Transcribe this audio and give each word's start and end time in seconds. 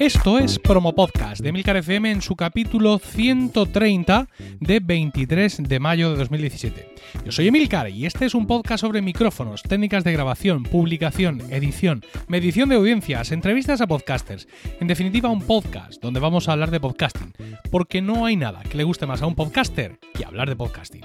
Esto 0.00 0.38
es 0.38 0.58
Promo 0.58 0.94
Podcast 0.94 1.42
de 1.42 1.52
Milcar 1.52 1.76
FM 1.76 2.10
en 2.10 2.22
su 2.22 2.34
capítulo 2.34 2.98
130 2.98 4.28
de 4.58 4.80
23 4.80 5.62
de 5.64 5.78
mayo 5.78 6.12
de 6.12 6.16
2017. 6.16 6.94
Yo 7.22 7.30
soy 7.30 7.48
Emilcar 7.48 7.90
y 7.90 8.06
este 8.06 8.24
es 8.24 8.34
un 8.34 8.46
podcast 8.46 8.80
sobre 8.80 9.02
micrófonos, 9.02 9.62
técnicas 9.62 10.02
de 10.02 10.12
grabación, 10.12 10.62
publicación, 10.62 11.42
edición, 11.50 12.02
medición 12.28 12.70
de 12.70 12.76
audiencias, 12.76 13.30
entrevistas 13.30 13.82
a 13.82 13.86
podcasters. 13.86 14.48
En 14.80 14.88
definitiva, 14.88 15.28
un 15.28 15.42
podcast 15.42 16.00
donde 16.00 16.18
vamos 16.18 16.48
a 16.48 16.52
hablar 16.52 16.70
de 16.70 16.80
podcasting, 16.80 17.34
porque 17.70 18.00
no 18.00 18.24
hay 18.24 18.36
nada 18.36 18.62
que 18.62 18.78
le 18.78 18.84
guste 18.84 19.04
más 19.04 19.20
a 19.20 19.26
un 19.26 19.34
podcaster 19.34 19.98
que 20.14 20.24
hablar 20.24 20.48
de 20.48 20.56
podcasting. 20.56 21.04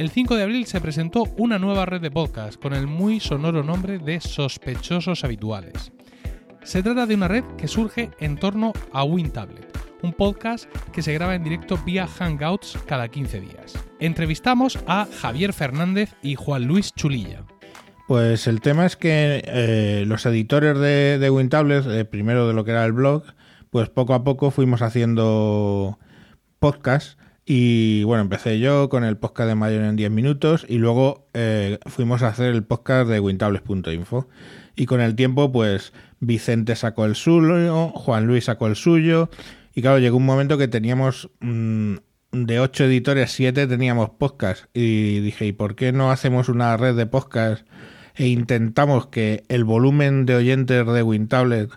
el 0.00 0.08
5 0.08 0.34
de 0.34 0.44
abril 0.44 0.64
se 0.64 0.80
presentó 0.80 1.24
una 1.36 1.58
nueva 1.58 1.84
red 1.84 2.00
de 2.00 2.10
podcast 2.10 2.58
con 2.58 2.72
el 2.72 2.86
muy 2.86 3.20
sonoro 3.20 3.62
nombre 3.62 3.98
de 3.98 4.18
Sospechosos 4.18 5.24
Habituales. 5.24 5.92
Se 6.62 6.82
trata 6.82 7.04
de 7.04 7.16
una 7.16 7.28
red 7.28 7.44
que 7.58 7.68
surge 7.68 8.08
en 8.18 8.38
torno 8.38 8.72
a 8.94 9.04
WinTablet, 9.04 9.76
un 10.00 10.14
podcast 10.14 10.74
que 10.94 11.02
se 11.02 11.12
graba 11.12 11.34
en 11.34 11.44
directo 11.44 11.76
vía 11.84 12.06
Hangouts 12.06 12.78
cada 12.86 13.08
15 13.08 13.40
días. 13.42 13.74
Entrevistamos 13.98 14.78
a 14.86 15.06
Javier 15.20 15.52
Fernández 15.52 16.14
y 16.22 16.34
Juan 16.34 16.64
Luis 16.64 16.94
Chulilla. 16.94 17.44
Pues 18.08 18.46
el 18.46 18.62
tema 18.62 18.86
es 18.86 18.96
que 18.96 19.42
eh, 19.44 20.04
los 20.06 20.24
editores 20.24 20.78
de, 20.78 21.28
WinTablet, 21.30 21.84
eh, 21.88 22.04
primero 22.06 22.48
de 22.48 22.54
lo 22.54 22.64
que 22.64 22.70
era 22.70 22.86
el 22.86 22.92
blog, 22.92 23.24
pues 23.68 23.90
poco 23.90 24.14
a 24.14 24.24
poco 24.24 24.50
fuimos 24.50 24.80
haciendo 24.80 25.98
podcasts 26.58 27.18
y 27.52 28.04
bueno, 28.04 28.22
empecé 28.22 28.60
yo 28.60 28.88
con 28.88 29.02
el 29.02 29.16
podcast 29.16 29.48
de 29.48 29.56
Mayor 29.56 29.82
en 29.82 29.96
10 29.96 30.12
minutos 30.12 30.64
y 30.68 30.78
luego 30.78 31.26
eh, 31.34 31.80
fuimos 31.86 32.22
a 32.22 32.28
hacer 32.28 32.54
el 32.54 32.62
podcast 32.62 33.10
de 33.10 33.18
wintables.info. 33.18 34.28
Y 34.76 34.86
con 34.86 35.00
el 35.00 35.16
tiempo, 35.16 35.50
pues 35.50 35.92
Vicente 36.20 36.76
sacó 36.76 37.06
el 37.06 37.16
suyo, 37.16 37.88
Juan 37.88 38.28
Luis 38.28 38.44
sacó 38.44 38.68
el 38.68 38.76
suyo. 38.76 39.30
Y 39.74 39.82
claro, 39.82 39.98
llegó 39.98 40.16
un 40.18 40.26
momento 40.26 40.58
que 40.58 40.68
teníamos 40.68 41.28
mm, 41.40 41.94
de 42.30 42.60
8 42.60 42.84
editores, 42.84 43.32
7 43.32 43.66
teníamos 43.66 44.10
podcast. 44.10 44.66
Y 44.72 45.18
dije, 45.18 45.44
¿y 45.46 45.52
por 45.52 45.74
qué 45.74 45.90
no 45.90 46.12
hacemos 46.12 46.48
una 46.48 46.76
red 46.76 46.94
de 46.94 47.06
podcast 47.06 47.66
e 48.14 48.28
intentamos 48.28 49.08
que 49.08 49.42
el 49.48 49.64
volumen 49.64 50.24
de 50.24 50.36
oyentes 50.36 50.86
de 50.86 51.02
WinTablet, 51.02 51.68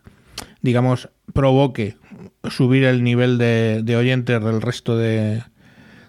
digamos, 0.61 1.09
provoque 1.33 1.97
subir 2.47 2.83
el 2.83 3.03
nivel 3.03 3.39
de, 3.39 3.81
de 3.83 3.95
oyentes 3.95 4.39
del 4.39 4.61
resto 4.61 4.95
de, 4.95 5.41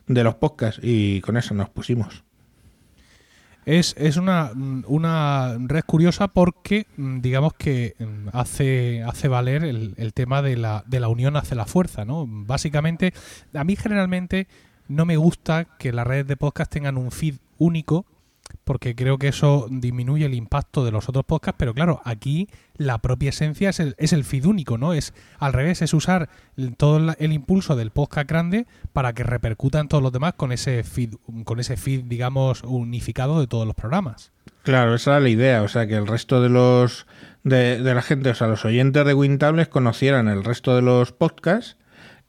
de 0.07 0.25
los 0.25 0.35
podcasts 0.37 0.81
y 0.83 1.21
con 1.21 1.37
eso 1.37 1.55
nos 1.55 1.71
pusimos. 1.71 2.25
Es, 3.67 3.95
es 3.97 4.19
una, 4.19 4.51
una, 4.87 5.57
red 5.59 5.85
curiosa 5.87 6.29
porque 6.29 6.87
mm, 6.99 7.21
digamos 7.21 7.55
que 7.55 7.95
mm, 7.99 8.29
hace, 8.33 9.03
hace 9.03 9.29
valer 9.29 9.65
el, 9.65 9.95
el 9.97 10.13
tema 10.13 10.43
de 10.43 10.59
la, 10.59 10.85
de 10.87 11.01
la 11.01 11.09
unión 11.09 11.37
hace 11.37 11.55
la 11.55 11.65
fuerza, 11.65 12.05
¿no? 12.05 12.27
Básicamente, 12.29 13.15
a 13.55 13.65
mí 13.65 13.75
generalmente 13.75 14.49
no 14.89 15.07
me 15.07 15.17
gusta 15.17 15.65
que 15.79 15.93
las 15.93 16.07
redes 16.07 16.27
de 16.27 16.37
podcast 16.37 16.71
tengan 16.71 16.99
un 16.99 17.11
feed 17.11 17.37
único 17.59 18.05
porque 18.65 18.95
creo 18.95 19.19
que 19.19 19.29
eso 19.29 19.67
disminuye 19.71 20.25
el 20.25 20.35
impacto 20.35 20.85
de 20.85 20.91
los 20.91 21.09
otros 21.09 21.25
podcasts, 21.25 21.57
pero 21.59 21.75
claro, 21.75 22.01
aquí 22.05 22.49
la 22.77 22.99
propia 22.99 23.31
esencia 23.31 23.71
es 23.71 23.81
el, 23.81 23.95
es 23.99 24.13
el 24.13 24.25
feed 24.25 24.47
único, 24.47 24.79
¿no? 24.79 24.95
Es 24.95 25.15
al 25.39 25.53
revés, 25.53 25.83
es 25.83 25.95
usar 25.95 26.29
todo 26.77 27.15
el 27.19 27.33
impulso 27.33 27.77
del 27.77 27.91
podcast 27.91 28.29
grande 28.29 28.67
para 28.93 29.13
que 29.13 29.23
repercutan 29.23 29.89
todos 29.89 30.03
los 30.03 30.13
demás 30.13 30.35
con 30.35 30.53
ese 30.53 30.83
feed, 30.83 31.15
con 31.45 31.61
ese 31.61 31.77
feed, 31.77 32.05
digamos, 32.05 32.63
unificado 32.65 33.41
de 33.41 33.47
todos 33.47 33.67
los 33.67 33.77
programas. 33.77 34.33
Claro, 34.63 34.95
esa 34.95 35.13
era 35.13 35.21
la 35.21 35.29
idea, 35.29 35.63
o 35.63 35.69
sea, 35.69 35.87
que 35.87 35.95
el 35.95 36.07
resto 36.07 36.41
de 36.41 36.49
los 36.49 37.07
de, 37.43 37.83
de 37.83 37.95
la 37.95 38.03
gente, 38.03 38.31
o 38.31 38.35
sea, 38.35 38.47
los 38.49 38.65
oyentes 38.65 39.05
de 39.05 39.15
Wintables 39.15 39.69
conocieran 39.69 40.29
el 40.29 40.43
resto 40.43 40.75
de 40.75 40.83
los 40.83 41.13
podcasts 41.13 41.77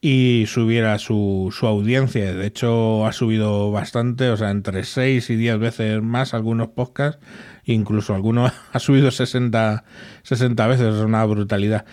y 0.00 0.44
subiera 0.46 0.98
su, 0.98 1.52
su 1.56 1.66
audiencia. 1.66 2.34
De 2.34 2.46
hecho, 2.46 3.06
ha 3.06 3.12
subido 3.12 3.70
bastante, 3.70 4.30
o 4.30 4.36
sea, 4.36 4.50
entre 4.50 4.84
6 4.84 5.30
y 5.30 5.36
10 5.36 5.58
veces 5.58 6.02
más 6.02 6.34
algunos 6.34 6.68
podcasts, 6.68 7.20
incluso 7.64 8.14
algunos 8.14 8.52
ha 8.72 8.78
subido 8.78 9.10
60, 9.10 9.84
60 10.22 10.66
veces, 10.66 10.94
es 10.94 11.00
una 11.00 11.24
brutalidad. 11.24 11.84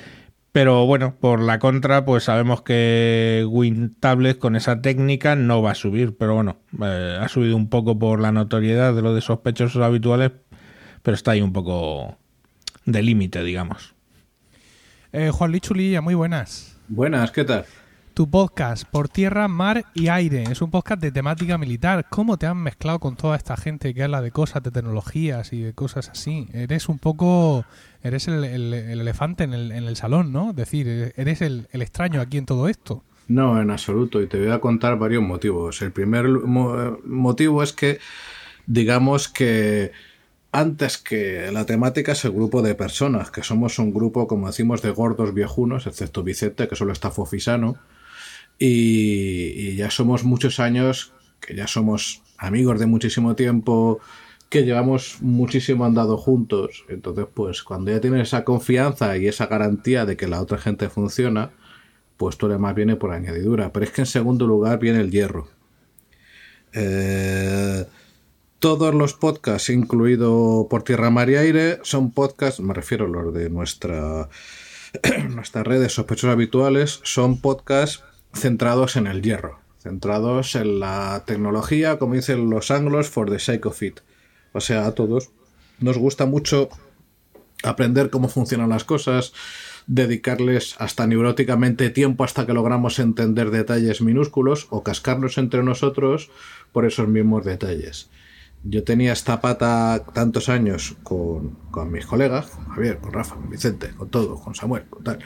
Pero 0.51 0.85
bueno, 0.85 1.15
por 1.19 1.41
la 1.41 1.57
contra, 1.57 2.05
pues 2.05 2.25
sabemos 2.25 2.61
que 2.61 3.43
WinTablet 3.49 4.37
con 4.37 4.55
esa 4.55 4.81
técnica 4.81 5.35
no 5.35 5.63
va 5.63 5.71
a 5.71 5.75
subir, 5.75 6.15
pero 6.15 6.35
bueno, 6.35 6.57
eh, 6.79 7.17
ha 7.19 7.27
subido 7.27 7.55
un 7.55 7.69
poco 7.69 7.97
por 7.97 8.19
la 8.19 8.31
notoriedad 8.31 8.93
de 8.93 9.01
lo 9.01 9.15
de 9.15 9.21
sospechosos 9.21 9.81
habituales, 9.81 10.31
pero 11.01 11.15
está 11.15 11.31
ahí 11.31 11.41
un 11.41 11.53
poco 11.53 12.19
de 12.85 13.01
límite, 13.01 13.43
digamos. 13.43 13.95
Eh, 15.11 15.31
Juan 15.31 15.59
muy 16.03 16.13
buenas. 16.13 16.77
Buenas, 16.87 17.31
¿qué 17.31 17.45
tal? 17.45 17.65
Tu 18.13 18.29
podcast, 18.29 18.83
Por 18.83 19.09
Tierra, 19.09 19.47
Mar 19.47 19.85
y 19.95 20.09
Aire, 20.09 20.43
es 20.43 20.61
un 20.61 20.69
podcast 20.69 21.01
de 21.01 21.11
temática 21.11 21.57
militar. 21.57 22.05
¿Cómo 22.11 22.37
te 22.37 22.45
han 22.45 22.57
mezclado 22.57 22.99
con 22.99 23.15
toda 23.15 23.35
esta 23.35 23.57
gente 23.57 23.91
que 23.95 24.03
habla 24.03 24.21
de 24.21 24.29
cosas, 24.29 24.61
de 24.61 24.69
tecnologías 24.69 25.51
y 25.51 25.61
de 25.63 25.73
cosas 25.73 26.09
así? 26.09 26.47
Eres 26.53 26.89
un 26.89 26.99
poco, 26.99 27.65
eres 28.03 28.27
el, 28.27 28.43
el, 28.43 28.71
el 28.71 29.01
elefante 29.01 29.45
en 29.45 29.55
el, 29.55 29.71
en 29.71 29.85
el, 29.85 29.95
salón, 29.95 30.31
¿no? 30.31 30.51
Es 30.51 30.55
decir, 30.55 31.11
eres 31.17 31.41
el, 31.41 31.67
extraño 31.71 32.21
aquí 32.21 32.37
en 32.37 32.45
todo 32.45 32.67
esto. 32.67 33.03
No, 33.29 33.59
en 33.59 33.71
absoluto, 33.71 34.21
y 34.21 34.27
te 34.27 34.37
voy 34.37 34.51
a 34.51 34.59
contar 34.59 34.99
varios 34.99 35.23
motivos. 35.23 35.81
El 35.81 35.91
primer 35.91 36.27
mo 36.27 36.99
motivo 37.05 37.63
es 37.63 37.73
que, 37.73 37.97
digamos 38.67 39.27
que 39.27 39.91
antes 40.51 40.99
que 40.99 41.49
la 41.51 41.65
temática 41.65 42.11
es 42.11 42.23
el 42.25 42.31
grupo 42.31 42.61
de 42.61 42.75
personas, 42.75 43.31
que 43.31 43.41
somos 43.41 43.79
un 43.79 43.91
grupo, 43.91 44.27
como 44.27 44.45
decimos, 44.45 44.83
de 44.83 44.91
gordos 44.91 45.33
viejunos, 45.33 45.87
excepto 45.87 46.21
Vicente, 46.21 46.67
que 46.67 46.75
solo 46.75 46.93
está 46.93 47.09
fofisano, 47.09 47.79
y, 48.65 49.75
ya 49.75 49.91
somos 49.91 50.23
muchos 50.23 50.61
años, 50.61 51.11
que 51.41 51.53
ya 51.53 51.67
somos 51.67 52.21
amigos 52.37 52.79
de 52.79 52.85
muchísimo 52.85 53.35
tiempo, 53.35 53.99
que 54.47 54.63
llevamos 54.63 55.17
muchísimo 55.19 55.83
andado 55.83 56.15
juntos. 56.17 56.85
Entonces, 56.87 57.25
pues 57.33 57.61
cuando 57.63 57.91
ya 57.91 57.99
tienes 57.99 58.29
esa 58.29 58.45
confianza 58.45 59.17
y 59.17 59.27
esa 59.27 59.47
garantía 59.47 60.05
de 60.05 60.15
que 60.15 60.29
la 60.29 60.41
otra 60.41 60.57
gente 60.57 60.87
funciona, 60.87 61.51
pues 62.15 62.37
todo 62.37 62.49
lo 62.49 62.53
demás 62.53 62.73
viene 62.73 62.95
por 62.95 63.11
añadidura. 63.11 63.73
Pero 63.73 63.85
es 63.85 63.91
que 63.91 64.01
en 64.01 64.07
segundo 64.07 64.47
lugar 64.47 64.79
viene 64.79 65.01
el 65.01 65.11
hierro. 65.11 65.49
Eh, 66.71 67.85
todos 68.59 68.95
los 68.95 69.13
podcasts, 69.13 69.69
incluido 69.69 70.67
Por 70.69 70.83
Tierra, 70.83 71.09
Mar 71.09 71.29
y 71.29 71.35
Aire, 71.35 71.79
son 71.83 72.11
podcasts, 72.11 72.61
me 72.61 72.73
refiero 72.73 73.07
a 73.07 73.09
los 73.09 73.33
de 73.33 73.49
nuestra, 73.49 74.29
nuestras 75.29 75.67
redes 75.67 75.91
sospechosos 75.91 76.31
habituales, 76.31 77.01
son 77.03 77.41
podcasts 77.41 78.03
centrados 78.33 78.95
en 78.95 79.07
el 79.07 79.21
hierro, 79.21 79.59
centrados 79.79 80.55
en 80.55 80.79
la 80.79 81.23
tecnología, 81.25 81.99
como 81.99 82.15
dicen 82.15 82.49
los 82.49 82.71
anglos, 82.71 83.09
for 83.09 83.29
the 83.29 83.39
sake 83.39 83.65
of 83.65 83.81
it. 83.83 83.99
O 84.53 84.61
sea, 84.61 84.85
a 84.85 84.93
todos 84.93 85.29
nos 85.79 85.97
gusta 85.97 86.25
mucho 86.25 86.69
aprender 87.63 88.09
cómo 88.09 88.27
funcionan 88.27 88.69
las 88.69 88.83
cosas, 88.83 89.33
dedicarles 89.87 90.75
hasta 90.79 91.07
neuróticamente 91.07 91.89
tiempo 91.89 92.23
hasta 92.23 92.45
que 92.45 92.53
logramos 92.53 92.99
entender 92.99 93.51
detalles 93.51 94.01
minúsculos 94.01 94.67
o 94.69 94.83
cascarnos 94.83 95.37
entre 95.37 95.63
nosotros 95.63 96.29
por 96.71 96.85
esos 96.85 97.07
mismos 97.07 97.45
detalles. 97.45 98.09
Yo 98.63 98.83
tenía 98.83 99.11
esta 99.11 99.41
pata 99.41 100.05
tantos 100.13 100.47
años 100.47 100.95
con, 101.03 101.57
con 101.69 101.91
mis 101.91 102.05
colegas, 102.05 102.45
con 102.45 102.65
Javier, 102.69 102.99
con 102.99 103.11
Rafa, 103.11 103.35
con 103.35 103.49
Vicente, 103.49 103.89
con 103.89 104.09
todo, 104.09 104.39
con 104.39 104.55
Samuel, 104.55 104.85
con 104.89 105.03
tal. 105.03 105.19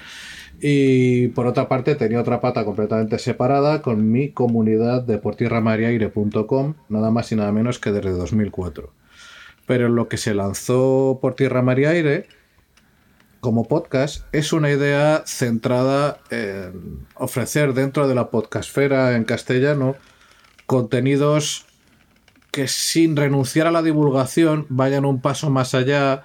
Y 0.59 1.27
por 1.29 1.45
otra 1.45 1.67
parte 1.67 1.95
tenía 1.95 2.19
otra 2.19 2.41
pata 2.41 2.65
completamente 2.65 3.19
separada 3.19 3.81
con 3.81 4.11
mi 4.11 4.31
comunidad 4.31 5.03
de 5.03 5.19
portierramariaire.com, 5.19 6.73
nada 6.89 7.11
más 7.11 7.31
y 7.31 7.35
nada 7.35 7.51
menos 7.51 7.79
que 7.79 7.91
desde 7.91 8.11
2004. 8.11 8.91
Pero 9.67 9.89
lo 9.89 10.07
que 10.07 10.17
se 10.17 10.33
lanzó 10.33 11.19
por 11.21 11.35
Tierra 11.35 11.61
Mar 11.61 11.79
y 11.79 11.85
Aire 11.85 12.27
como 13.39 13.67
podcast 13.67 14.25
es 14.31 14.51
una 14.51 14.71
idea 14.71 15.23
centrada 15.27 16.19
en 16.31 17.05
ofrecer 17.15 17.73
dentro 17.73 18.07
de 18.07 18.15
la 18.15 18.31
podcastfera 18.31 19.15
en 19.15 19.25
castellano 19.25 19.95
contenidos 20.65 21.65
que 22.51 22.67
sin 22.67 23.15
renunciar 23.15 23.67
a 23.67 23.71
la 23.71 23.83
divulgación 23.83 24.65
vayan 24.69 25.05
un 25.05 25.21
paso 25.21 25.51
más 25.51 25.75
allá 25.75 26.23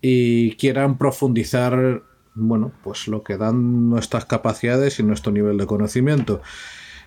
y 0.00 0.56
quieran 0.56 0.98
profundizar 0.98 2.02
bueno, 2.38 2.72
pues 2.82 3.08
lo 3.08 3.22
que 3.22 3.36
dan 3.36 3.90
nuestras 3.90 4.24
capacidades 4.24 4.98
y 4.98 5.02
nuestro 5.02 5.32
nivel 5.32 5.58
de 5.58 5.66
conocimiento. 5.66 6.40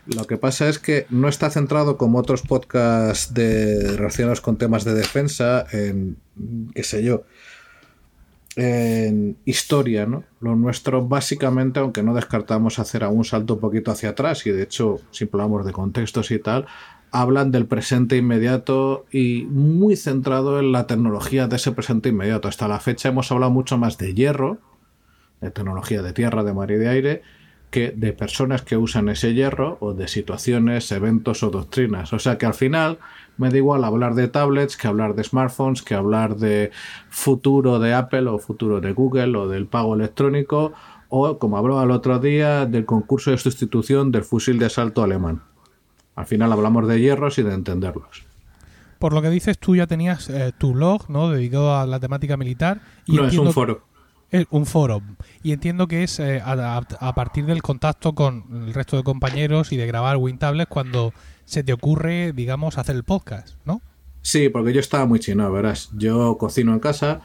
Lo 0.05 0.25
que 0.25 0.37
pasa 0.37 0.67
es 0.67 0.79
que 0.79 1.05
no 1.09 1.27
está 1.27 1.49
centrado 1.49 1.97
como 1.97 2.17
otros 2.17 2.41
podcasts 2.41 3.33
de 3.33 3.95
relacionados 3.97 4.41
con 4.41 4.57
temas 4.57 4.83
de 4.83 4.95
defensa 4.95 5.65
en, 5.71 6.17
qué 6.73 6.83
sé 6.83 7.03
yo, 7.03 7.23
en 8.55 9.37
historia, 9.45 10.05
¿no? 10.05 10.23
Lo 10.39 10.55
nuestro 10.55 11.07
básicamente, 11.07 11.79
aunque 11.79 12.03
no 12.03 12.13
descartamos 12.13 12.79
hacer 12.79 13.03
algún 13.03 13.23
salto 13.23 13.53
un 13.53 13.59
poquito 13.59 13.91
hacia 13.91 14.09
atrás, 14.09 14.45
y 14.45 14.51
de 14.51 14.63
hecho, 14.63 14.99
si 15.11 15.29
hablamos 15.31 15.65
de 15.65 15.71
contextos 15.71 16.31
y 16.31 16.39
tal, 16.39 16.65
hablan 17.11 17.51
del 17.51 17.65
presente 17.65 18.17
inmediato 18.17 19.05
y 19.11 19.45
muy 19.49 19.95
centrado 19.95 20.59
en 20.59 20.71
la 20.71 20.87
tecnología 20.87 21.47
de 21.47 21.57
ese 21.57 21.71
presente 21.73 22.09
inmediato. 22.09 22.47
Hasta 22.47 22.67
la 22.67 22.79
fecha 22.79 23.09
hemos 23.09 23.31
hablado 23.31 23.51
mucho 23.51 23.77
más 23.77 23.97
de 23.97 24.13
hierro, 24.13 24.59
de 25.41 25.51
tecnología 25.51 26.01
de 26.01 26.13
tierra, 26.13 26.43
de 26.43 26.53
mar 26.53 26.71
y 26.71 26.75
de 26.75 26.88
aire, 26.88 27.21
que 27.71 27.91
de 27.91 28.13
personas 28.13 28.61
que 28.61 28.77
usan 28.77 29.09
ese 29.09 29.33
hierro 29.33 29.77
o 29.79 29.93
de 29.93 30.07
situaciones, 30.07 30.91
eventos 30.91 31.41
o 31.41 31.49
doctrinas. 31.49 32.13
O 32.13 32.19
sea 32.19 32.38
que 32.38 32.45
al 32.45 32.53
final 32.53 32.99
me 33.38 33.49
da 33.49 33.57
igual 33.57 33.83
hablar 33.83 34.13
de 34.13 34.27
tablets 34.27 34.77
que 34.77 34.88
hablar 34.88 35.15
de 35.15 35.23
smartphones, 35.23 35.81
que 35.81 35.95
hablar 35.95 36.35
de 36.35 36.71
futuro 37.09 37.79
de 37.79 37.93
Apple 37.93 38.27
o 38.27 38.39
futuro 38.39 38.81
de 38.81 38.91
Google 38.91 39.38
o 39.38 39.47
del 39.47 39.67
pago 39.67 39.95
electrónico 39.95 40.73
o, 41.07 41.39
como 41.39 41.57
hablaba 41.57 41.83
el 41.83 41.91
otro 41.91 42.19
día, 42.19 42.65
del 42.65 42.85
concurso 42.85 43.31
de 43.31 43.38
sustitución 43.38 44.11
del 44.11 44.23
fusil 44.23 44.59
de 44.59 44.65
asalto 44.65 45.03
alemán. 45.03 45.41
Al 46.15 46.25
final 46.25 46.51
hablamos 46.51 46.88
de 46.88 46.99
hierros 46.99 47.38
y 47.38 47.43
de 47.43 47.53
entenderlos. 47.53 48.23
Por 48.99 49.13
lo 49.13 49.21
que 49.21 49.29
dices, 49.29 49.57
tú 49.57 49.75
ya 49.75 49.88
tenías 49.88 50.29
eh, 50.29 50.51
tu 50.57 50.73
blog, 50.73 51.09
¿no? 51.09 51.29
Dedicado 51.29 51.75
a 51.75 51.88
la 51.88 51.99
temática 51.99 52.38
militar. 52.38 52.81
Y 53.07 53.15
no, 53.15 53.25
es 53.25 53.38
un 53.38 53.51
foro. 53.51 53.83
Es 54.31 54.47
un 54.49 54.65
foro. 54.65 55.01
Y 55.43 55.51
entiendo 55.51 55.87
que 55.87 56.03
es 56.03 56.17
eh, 56.19 56.41
a, 56.43 57.13
partir 57.15 57.45
del 57.45 57.61
contacto 57.61 58.15
con 58.15 58.45
el 58.65 58.73
resto 58.73 58.95
de 58.95 59.03
compañeros 59.03 59.73
y 59.73 59.77
de 59.77 59.85
grabar 59.85 60.15
WinTables 60.15 60.67
cuando 60.67 61.13
se 61.43 61.63
te 61.63 61.73
ocurre, 61.73 62.31
digamos, 62.31 62.77
hacer 62.77 62.95
el 62.95 63.03
podcast, 63.03 63.57
¿no? 63.65 63.81
Sí, 64.21 64.47
porque 64.47 64.71
yo 64.71 64.79
estaba 64.79 65.05
muy 65.05 65.19
chino, 65.19 65.51
verás. 65.51 65.89
Yo 65.97 66.37
cocino 66.37 66.71
en 66.71 66.79
casa, 66.79 67.19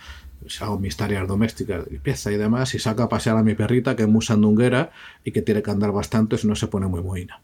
hago 0.60 0.80
mis 0.80 0.96
tareas 0.96 1.28
domésticas 1.28 1.84
de 1.84 1.92
limpieza 1.92 2.32
y 2.32 2.36
demás, 2.36 2.74
y 2.74 2.80
saco 2.80 3.04
a 3.04 3.08
pasear 3.08 3.36
a 3.36 3.44
mi 3.44 3.54
perrita 3.54 3.94
que 3.94 4.02
es 4.02 4.08
muy 4.08 4.22
sandunguera 4.22 4.90
y 5.22 5.30
que 5.30 5.42
tiene 5.42 5.62
que 5.62 5.70
andar 5.70 5.92
bastante 5.92 6.36
si 6.38 6.48
no 6.48 6.56
se 6.56 6.66
pone 6.66 6.88
muy 6.88 7.00
buena. 7.00 7.40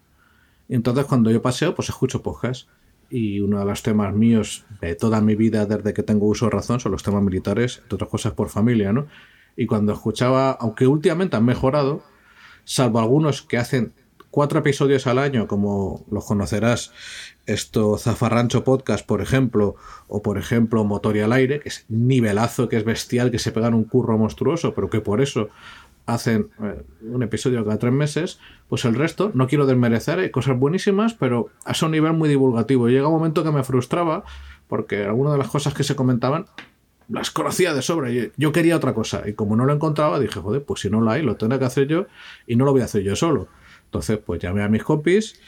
Entonces 0.69 1.05
cuando 1.05 1.31
yo 1.31 1.41
paseo, 1.41 1.75
pues 1.75 1.89
escucho 1.89 2.21
podcast. 2.21 2.69
Y 3.11 3.41
uno 3.41 3.59
de 3.59 3.67
los 3.67 3.83
temas 3.83 4.15
míos 4.15 4.65
de 4.81 4.95
toda 4.97 5.21
mi 5.21 5.37
vida 5.37 5.67
desde 5.67 5.93
que 5.93 6.03
tengo 6.03 6.27
uso 6.27 6.47
de 6.47 6.53
razón 6.53 6.81
son 6.81 6.93
los 6.93 7.03
temas 7.03 7.23
militares, 7.23 7.79
entre 7.83 7.97
otras 7.97 8.11
cosas 8.11 8.33
por 8.33 8.49
familia, 8.49 8.93
¿no? 8.93 9.07
Y 9.57 9.67
cuando 9.67 9.93
escuchaba, 9.93 10.53
aunque 10.53 10.87
últimamente 10.87 11.37
han 11.37 11.45
mejorado, 11.45 12.03
salvo 12.65 13.01
algunos 13.01 13.43
que 13.43 13.59
hacen 13.59 13.93
cuatro 14.31 14.61
episodios 14.61 15.07
al 15.07 15.19
año, 15.19 15.47
como 15.47 16.05
los 16.11 16.25
conocerás, 16.25 16.93
esto 17.47 17.99
Zafarrancho 17.99 18.65
Podcast, 18.65 19.07
por 19.07 19.21
ejemplo, 19.21 19.77
o 20.09 20.23
por 20.23 20.39
ejemplo 20.39 20.85
Motor 20.85 21.17
y 21.17 21.21
al 21.21 21.33
aire, 21.33 21.61
que 21.61 21.69
es 21.69 21.85
nivelazo, 21.89 22.69
que 22.69 22.77
es 22.77 22.85
bestial, 22.85 23.31
que 23.31 23.39
se 23.39 23.53
pegan 23.53 23.75
un 23.75 23.85
curro 23.85 24.17
monstruoso, 24.17 24.75
pero 24.75 24.89
que 24.89 25.01
por 25.01 25.21
eso 25.21 25.51
hacen 26.07 26.51
eh, 26.63 26.83
un 27.03 27.23
episodio 27.23 27.65
cada 27.65 27.79
tres 27.79 27.93
meses, 27.93 28.41
pues 28.69 28.85
el 28.85 28.95
resto, 28.95 29.31
no 29.35 29.47
quiero 29.47 29.67
desmerecer, 29.67 30.19
hay 30.19 30.31
cosas 30.31 30.59
buenísimas, 30.59 31.15
pero 31.15 31.51
a 31.65 31.73
un 31.85 31.93
nivel 31.93 32.15
muy 32.15 32.29
divulgativo. 32.29 32.89
Llega 32.89 33.09
un 33.09 33.15
momento 33.15 33.45
que 33.45 33.53
me 33.53 33.63
frustraba, 33.63 34.25
porque 34.67 35.05
algunas 35.05 35.35
de 35.35 35.39
las 35.39 35.49
cosas 35.49 35.75
que 35.75 35.85
se 35.85 35.95
comentaban 35.95 36.47
las 37.13 37.31
conocía 37.31 37.75
de 37.75 37.83
sobra. 37.83 38.11
Yo 38.37 38.53
quería 38.53 38.77
otra 38.77 38.95
cosa. 38.95 39.23
Y 39.29 39.35
como 39.35 39.57
no 39.57 39.65
lo 39.65 39.73
encontraba, 39.73 40.19
dije, 40.19 40.41
joder, 40.41 40.65
pues 40.65 40.81
si 40.81 40.91
no 40.91 41.01
la 41.01 41.13
hay, 41.13 41.23
lo 41.23 41.37
tendré 41.37 41.59
que 41.59 41.65
hacer 41.67 41.87
yo 41.87 42.07
y 42.47 42.57
no 42.57 42.65
lo 42.65 42.73
voy 42.73 42.81
a 42.81 42.85
hacer 42.85 43.03
yo 43.03 43.15
solo. 43.17 43.49
Entonces, 43.85 44.19
pues 44.19 44.41
llamé 44.41 44.63
a 44.63 44.69
mis 44.69 44.83
compis, 44.83 45.39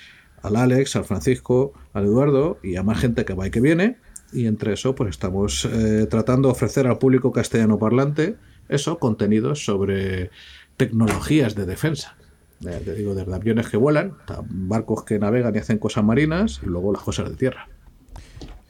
al 0.43 0.57
Alex, 0.57 0.97
al 0.97 1.05
Francisco, 1.05 1.73
al 1.95 2.05
Eduardo 2.05 2.59
y 2.63 2.77
a 2.77 2.83
más 2.83 3.01
gente 3.01 3.25
que 3.25 3.35
va 3.35 3.47
y 3.47 3.51
que 3.51 3.61
viene. 3.61 3.97
Y 4.33 4.47
entre 4.47 4.75
eso, 4.75 4.95
pues 4.95 5.11
estamos 5.11 5.65
eh, 5.65 6.07
tratando 6.11 6.49
de 6.49 6.53
ofrecer 6.53 6.87
al 6.87 6.99
público 6.99 7.33
castellano 7.33 7.79
parlante 7.79 8.37
eso, 8.69 8.99
contenidos 8.99 9.65
sobre 9.65 10.31
tecnologías 10.77 11.55
de 11.55 11.67
defensa. 11.67 12.17
te 12.61 12.95
digo, 12.95 13.15
desde 13.15 13.35
aviones 13.35 13.69
que 13.69 13.77
vuelan, 13.77 14.15
barcos 14.49 15.05
que 15.05 15.19
navegan 15.19 15.55
y 15.55 15.59
hacen 15.59 15.79
cosas 15.79 16.05
marinas 16.05 16.61
y 16.63 16.67
luego 16.67 16.93
las 16.93 17.03
cosas 17.03 17.29
de 17.29 17.37
tierra. 17.37 17.69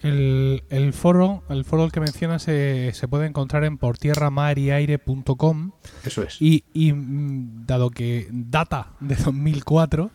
El, 0.04 0.92
foro, 0.92 1.42
el 1.48 1.64
foro 1.64 1.88
que 1.88 1.98
mencionas 1.98 2.42
se, 2.42 2.92
se 2.92 3.08
puede 3.08 3.24
encontrar 3.26 3.64
en 3.64 3.78
portierramariaire.com. 3.78 5.72
Eso 6.04 6.22
es. 6.22 6.36
Y, 6.42 6.64
y, 6.74 6.92
mm, 6.92 7.64
dado 7.64 7.88
que 7.88 8.28
data 8.30 8.92
de 9.00 9.16
2004, 9.16 10.10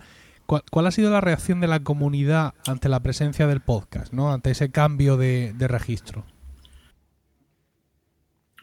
¿cuál, 0.46 0.86
ha 0.86 0.92
sido 0.92 1.10
la 1.10 1.22
reacción 1.22 1.60
de 1.60 1.66
la 1.66 1.80
comunidad 1.80 2.54
ante 2.68 2.88
la 2.88 3.00
presencia 3.00 3.48
del 3.48 3.62
podcast, 3.62 4.14
¿no? 4.14 4.32
ante 4.32 4.52
ese 4.52 4.70
cambio 4.70 5.18
de, 5.18 5.54
de 5.54 5.68
registro? 5.68 6.24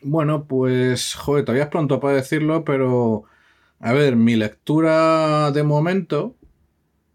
Bueno, 0.03 0.45
pues, 0.45 1.17
joder, 1.17 1.45
todavía 1.45 1.65
es 1.65 1.71
pronto 1.71 1.99
para 1.99 2.15
decirlo, 2.15 2.65
pero, 2.65 3.25
a 3.81 3.93
ver, 3.93 4.15
mi 4.15 4.37
lectura 4.37 5.51
de 5.51 5.65
momento, 5.65 6.37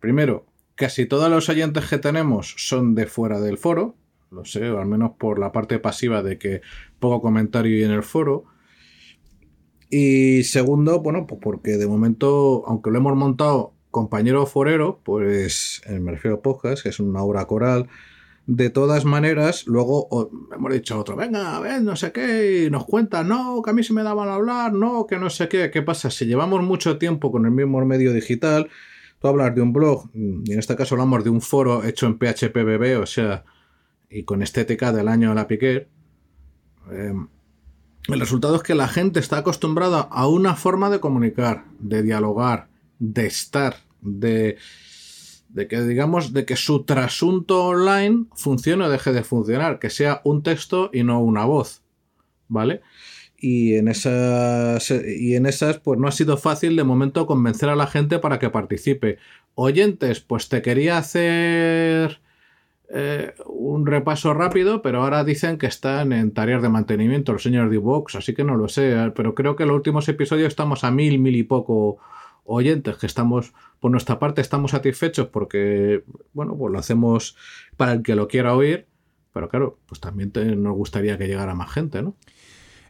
primero, 0.02 0.48
casi 0.75 1.06
todos 1.06 1.30
los 1.30 1.48
oyentes 1.48 1.88
que 1.88 1.98
tenemos 1.98 2.54
son 2.58 2.94
de 2.94 3.06
fuera 3.06 3.40
del 3.40 3.58
foro, 3.58 3.96
lo 4.31 4.45
sé, 4.45 4.69
o 4.69 4.80
al 4.80 4.88
menos 4.88 5.12
por 5.19 5.39
la 5.39 5.51
parte 5.51 5.78
pasiva 5.78 6.24
de 6.24 6.38
que 6.38 6.62
poco 7.00 7.22
comentario 7.22 7.86
en 7.86 7.92
el 7.92 8.04
foro. 8.04 8.45
Y 9.89 10.44
segundo, 10.44 11.01
bueno, 11.01 11.28
pues 11.28 11.42
porque 11.44 11.72
de 11.72 11.86
momento, 11.86 12.63
aunque 12.66 12.92
lo 12.92 12.98
hemos 12.98 13.16
montado 13.16 13.74
compañero 13.92 14.45
forero, 14.45 15.01
pues 15.04 15.81
me 15.89 16.12
refiero 16.12 16.38
a 16.38 16.42
podcast, 16.42 16.81
que 16.81 16.89
es 16.89 17.00
una 17.01 17.22
obra 17.22 17.45
coral, 17.45 17.89
de 18.48 18.69
todas 18.69 19.06
maneras, 19.06 19.68
luego 19.68 20.31
hemos 20.56 20.74
dicho 20.74 20.98
otro, 20.98 21.16
venga, 21.16 21.57
a 21.57 21.60
ver, 21.60 21.81
no 21.81 21.95
sé 21.95 22.12
qué, 22.12 22.66
y 22.66 22.69
nos 22.72 22.86
cuenta, 22.86 23.24
no, 23.24 23.62
que 23.62 23.69
a 23.69 23.74
mí 23.74 23.84
se 23.84 23.94
me 23.94 24.01
daban 24.01 24.30
a 24.30 24.36
hablar, 24.36 24.74
no, 24.74 25.06
que 25.07 25.19
no 25.19 25.30
sé 25.30 25.48
qué, 25.50 25.69
¿qué 25.72 25.81
pasa? 25.81 26.10
Si 26.10 26.25
llevamos 26.25 26.63
mucho 26.63 26.98
tiempo 26.98 27.31
con 27.31 27.45
el 27.45 27.51
mismo 27.51 27.86
medio 27.86 28.13
digital, 28.13 28.69
tú 29.19 29.27
hablas 29.27 29.54
de 29.54 29.62
un 29.62 29.74
blog, 29.74 30.10
y 30.13 30.54
en 30.54 30.60
este 30.60 30.75
caso 30.75 30.95
hablamos 30.95 31.24
de 31.24 31.30
un 31.30 31.42
foro 31.42 31.84
hecho 31.84 32.07
en 32.07 32.18
PHPBB, 32.18 33.00
o 33.00 33.06
sea, 33.06 33.44
y 34.12 34.24
con 34.24 34.44
estética 34.44 34.92
del 34.92 35.08
año 35.08 35.31
a 35.31 35.36
la 35.36 35.48
Piquet, 35.48 35.88
em, 36.92 37.27
el 38.08 38.20
resultado 38.20 38.58
es 38.58 38.63
que 38.63 38.75
la 38.75 38.88
gente 38.88 39.20
está 39.20 39.38
acostumbrada 39.38 40.01
a 40.01 40.27
una 40.27 40.56
forma 40.56 40.89
de 40.89 41.00
comunicar, 41.00 41.65
de 41.80 42.03
dialogar, 42.03 42.68
de 43.00 43.25
estar, 43.27 43.77
de 44.01 44.58
de 45.53 45.68
que 45.68 45.82
digamos 45.82 46.34
de 46.34 46.46
que 46.46 46.56
su 46.56 46.84
trasunto 46.84 47.65
online 47.65 48.25
funcione 48.36 48.86
o 48.86 48.89
deje 48.89 49.12
de 49.12 49.24
funcionar, 49.24 49.80
que 49.80 49.89
sea 49.89 50.22
un 50.24 50.44
texto 50.44 50.89
y 50.94 51.03
no 51.03 51.20
una 51.20 51.46
voz, 51.46 51.84
¿vale? 52.48 52.82
Y 53.38 53.75
en 53.75 53.88
esas 53.88 54.91
y 54.91 55.36
en 55.36 55.46
esas 55.46 55.80
pues 55.80 56.00
no 56.00 56.08
ha 56.08 56.12
sido 56.12 56.38
fácil 56.38 56.75
de 56.75 56.84
momento 56.84 57.25
convencer 57.25 57.70
a 57.70 57.75
la 57.75 57.88
gente 57.88 58.20
para 58.20 58.39
que 58.39 58.50
participe. 58.50 59.18
Oyentes, 59.56 60.22
pues 60.22 60.48
te 60.48 60.62
quería 60.62 60.98
hacer 60.98 62.21
eh, 62.93 63.33
un 63.45 63.86
repaso 63.86 64.33
rápido, 64.33 64.81
pero 64.81 65.01
ahora 65.01 65.24
dicen 65.24 65.57
que 65.57 65.67
están 65.67 66.12
en 66.12 66.31
tareas 66.33 66.62
de 66.62 66.69
mantenimiento 66.69 67.31
los 67.31 67.43
señores 67.43 67.71
de 67.71 67.77
Vox, 67.77 68.15
así 68.15 68.33
que 68.33 68.43
no 68.43 68.55
lo 68.55 68.67
sé, 68.67 69.12
pero 69.15 69.33
creo 69.33 69.55
que 69.55 69.63
en 69.63 69.69
los 69.69 69.77
últimos 69.77 70.10
episodios 70.10 70.50
estamos 70.50 70.83
a 70.83 70.91
mil, 70.91 71.19
mil 71.19 71.36
y 71.36 71.43
poco 71.43 72.00
oyentes 72.43 72.98
que 72.98 73.05
estamos, 73.05 73.53
por 73.79 73.91
nuestra 73.91 74.19
parte, 74.19 74.41
estamos 74.41 74.71
satisfechos 74.71 75.27
porque, 75.27 76.03
bueno, 76.33 76.57
pues 76.57 76.74
lo 76.74 76.79
hacemos 76.79 77.38
para 77.77 77.93
el 77.93 78.03
que 78.03 78.15
lo 78.15 78.27
quiera 78.27 78.55
oír, 78.55 78.88
pero 79.33 79.48
claro, 79.48 79.77
pues 79.86 80.01
también 80.01 80.31
nos 80.62 80.75
gustaría 80.75 81.17
que 81.17 81.27
llegara 81.27 81.55
más 81.55 81.71
gente, 81.71 82.01
¿no? 82.01 82.15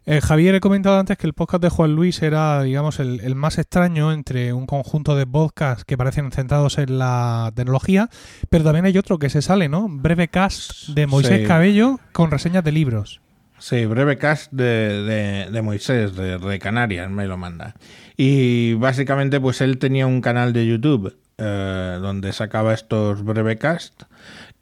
Eh, 0.04 0.20
Javier, 0.20 0.56
he 0.56 0.60
comentado 0.60 0.98
antes 0.98 1.16
que 1.16 1.28
el 1.28 1.32
podcast 1.32 1.62
de 1.62 1.68
Juan 1.68 1.94
Luis 1.94 2.22
era, 2.22 2.62
digamos, 2.62 2.98
el, 2.98 3.34
más 3.36 3.58
extraño 3.58 4.12
entre 4.12 4.52
un 4.52 4.66
conjunto 4.66 5.14
de 5.14 5.26
podcasts 5.26 5.84
que 5.84 5.96
parecen 5.96 6.32
centrados 6.32 6.78
en 6.78 6.98
la 6.98 7.52
tecnología, 7.54 8.08
pero 8.50 8.64
también 8.64 8.84
hay 8.84 8.98
otro 8.98 9.18
que 9.18 9.30
se 9.30 9.42
sale, 9.42 9.68
¿no? 9.68 9.86
Breve 9.88 10.26
cast 10.26 10.88
de 10.88 11.06
Moisés 11.06 11.46
Cabello 11.46 12.00
con 12.12 12.32
reseñas 12.32 12.64
de 12.64 12.72
libros. 12.72 13.20
Sí, 13.58 13.86
breve 13.86 14.18
cast 14.18 14.50
de, 14.50 15.48
de, 15.48 15.62
Moisés, 15.62 16.16
de, 16.16 16.36
de, 16.36 16.58
Canarias, 16.58 17.08
me 17.08 17.28
lo 17.28 17.36
manda. 17.36 17.76
Y 18.16 18.74
básicamente, 18.74 19.38
pues 19.40 19.60
él 19.60 19.78
tenía 19.78 20.08
un 20.08 20.20
canal 20.20 20.52
de 20.52 20.66
YouTube 20.66 21.16
eh, 21.38 21.98
donde 22.00 22.32
sacaba 22.32 22.74
estos 22.74 23.24
brevecast 23.24 24.02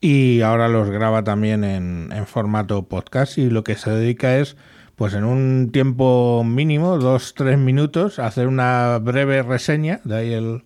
y 0.00 0.42
ahora 0.42 0.68
los 0.68 0.90
graba 0.90 1.24
también 1.24 1.64
en, 1.64 2.10
en, 2.12 2.26
formato 2.26 2.88
podcast 2.88 3.38
y 3.38 3.50
lo 3.50 3.64
que 3.64 3.74
se 3.74 3.90
dedica 3.90 4.36
es, 4.36 4.56
pues 5.00 5.14
en 5.14 5.24
un 5.24 5.70
tiempo 5.72 6.44
mínimo, 6.44 6.98
dos, 6.98 7.32
tres 7.34 7.56
minutos, 7.56 8.18
hacer 8.18 8.46
una 8.46 8.98
breve 8.98 9.42
reseña, 9.42 10.02
de 10.04 10.14
ahí 10.14 10.32
el, 10.34 10.64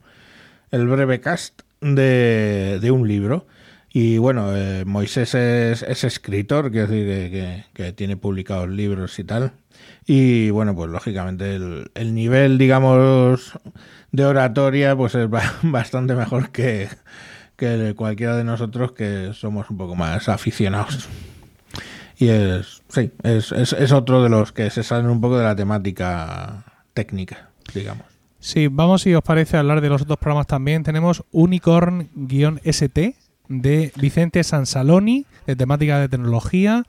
el 0.72 0.88
brevecast 0.88 1.62
de, 1.80 2.80
de 2.82 2.90
un 2.90 3.06
libro. 3.06 3.46
Y 3.92 4.18
bueno, 4.18 4.56
eh, 4.56 4.84
Moisés 4.86 5.36
es, 5.36 5.82
es, 5.84 6.02
escritor, 6.02 6.72
quiero 6.72 6.88
decir 6.88 7.30
que, 7.30 7.64
que, 7.74 7.92
tiene 7.92 8.16
publicados 8.16 8.68
libros 8.68 9.16
y 9.20 9.22
tal. 9.22 9.52
Y 10.04 10.50
bueno, 10.50 10.74
pues 10.74 10.90
lógicamente 10.90 11.54
el, 11.54 11.92
el 11.94 12.12
nivel, 12.12 12.58
digamos, 12.58 13.52
de 14.10 14.24
oratoria, 14.24 14.96
pues 14.96 15.14
es 15.14 15.28
bastante 15.62 16.16
mejor 16.16 16.50
que, 16.50 16.88
que 17.56 17.94
cualquiera 17.96 18.36
de 18.36 18.42
nosotros 18.42 18.90
que 18.94 19.30
somos 19.32 19.70
un 19.70 19.76
poco 19.76 19.94
más 19.94 20.28
aficionados. 20.28 21.08
Y 22.16 22.28
es, 22.28 22.83
sí, 22.88 23.11
es, 23.23 23.52
es, 23.52 23.73
es 23.73 23.92
otro 23.92 24.23
de 24.23 24.28
los 24.28 24.52
que 24.52 24.71
se 24.71 24.83
salen 24.83 25.11
un 25.11 25.21
poco 25.21 25.38
de 25.38 25.44
la 25.44 25.56
temática 25.56 26.64
técnica, 26.94 27.50
digamos. 27.75 28.04
Sí, 28.38 28.68
vamos 28.68 29.02
si 29.02 29.14
os 29.14 29.23
parece 29.23 29.56
hablar 29.56 29.80
de 29.80 29.88
los 29.88 30.02
otros 30.02 30.18
programas 30.18 30.47
también. 30.47 30.83
Tenemos 30.83 31.25
Unicorn-ST 31.33 33.14
de 33.49 33.92
Vicente 33.97 34.44
Sansaloni, 34.44 35.26
de 35.47 35.56
temática 35.56 35.99
de 35.99 36.09
tecnología. 36.09 36.85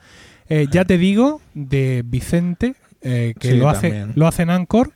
Eh, 0.50 0.67
ya 0.70 0.86
te 0.86 0.98
digo, 0.98 1.41
de 1.53 2.03
Vicente, 2.05 2.75
eh, 3.01 3.34
que 3.39 3.53
lo, 3.55 3.70
hace, 3.70 4.05
lo 4.15 4.27
hace 4.27 4.44
en 4.44 4.50
Anchor, 4.50 4.91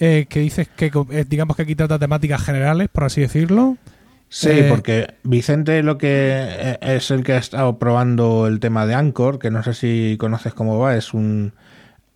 eh, 0.00 0.26
que 0.28 0.40
dices 0.40 0.68
que 0.68 0.90
digamos 1.28 1.56
que 1.56 1.62
aquí 1.62 1.74
trata 1.74 1.98
temáticas 1.98 2.42
generales, 2.42 2.88
por 2.88 3.04
así 3.04 3.20
decirlo. 3.20 3.76
Sí, 4.34 4.48
eh, 4.48 4.66
porque 4.70 5.08
Vicente 5.24 5.82
lo 5.82 5.98
que 5.98 6.08
eh, 6.32 6.78
es 6.80 7.10
el 7.10 7.22
que 7.22 7.34
ha 7.34 7.36
estado 7.36 7.78
probando 7.78 8.46
el 8.46 8.60
tema 8.60 8.86
de 8.86 8.94
Anchor, 8.94 9.38
que 9.38 9.50
no 9.50 9.62
sé 9.62 9.74
si 9.74 10.16
conoces 10.18 10.54
cómo 10.54 10.78
va, 10.78 10.96
es 10.96 11.12
un... 11.12 11.52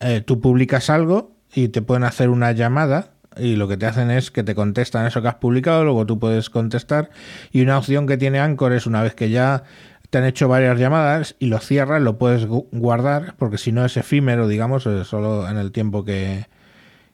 Eh, 0.00 0.23
tú 0.23 0.40
publicas 0.40 0.88
algo 0.88 1.37
y 1.52 1.68
te 1.68 1.82
pueden 1.82 2.04
hacer 2.04 2.30
una 2.30 2.52
llamada 2.52 3.11
y 3.37 3.56
lo 3.56 3.68
que 3.68 3.76
te 3.76 3.85
hacen 3.85 4.11
es 4.11 4.30
que 4.30 4.42
te 4.42 4.54
contestan 4.54 5.04
eso 5.04 5.20
que 5.20 5.28
has 5.28 5.35
publicado, 5.35 5.85
luego 5.85 6.06
tú 6.06 6.18
puedes 6.18 6.49
contestar 6.49 7.11
y 7.52 7.61
una 7.61 7.76
opción 7.76 8.06
que 8.06 8.16
tiene 8.16 8.40
Anchor 8.40 8.73
es 8.73 8.87
una 8.87 9.02
vez 9.02 9.14
que 9.14 9.28
ya 9.28 9.64
te 10.08 10.16
han 10.16 10.25
hecho 10.25 10.49
varias 10.49 10.78
llamadas 10.78 11.37
y 11.38 11.49
lo 11.49 11.58
cierras, 11.58 12.00
lo 12.00 12.16
puedes 12.16 12.46
guardar, 12.46 13.35
porque 13.37 13.58
si 13.58 13.73
no 13.73 13.85
es 13.85 13.94
efímero, 13.99 14.49
digamos, 14.49 14.87
es 14.87 15.06
solo 15.06 15.46
en 15.50 15.58
el 15.58 15.70
tiempo 15.70 16.02
que, 16.02 16.46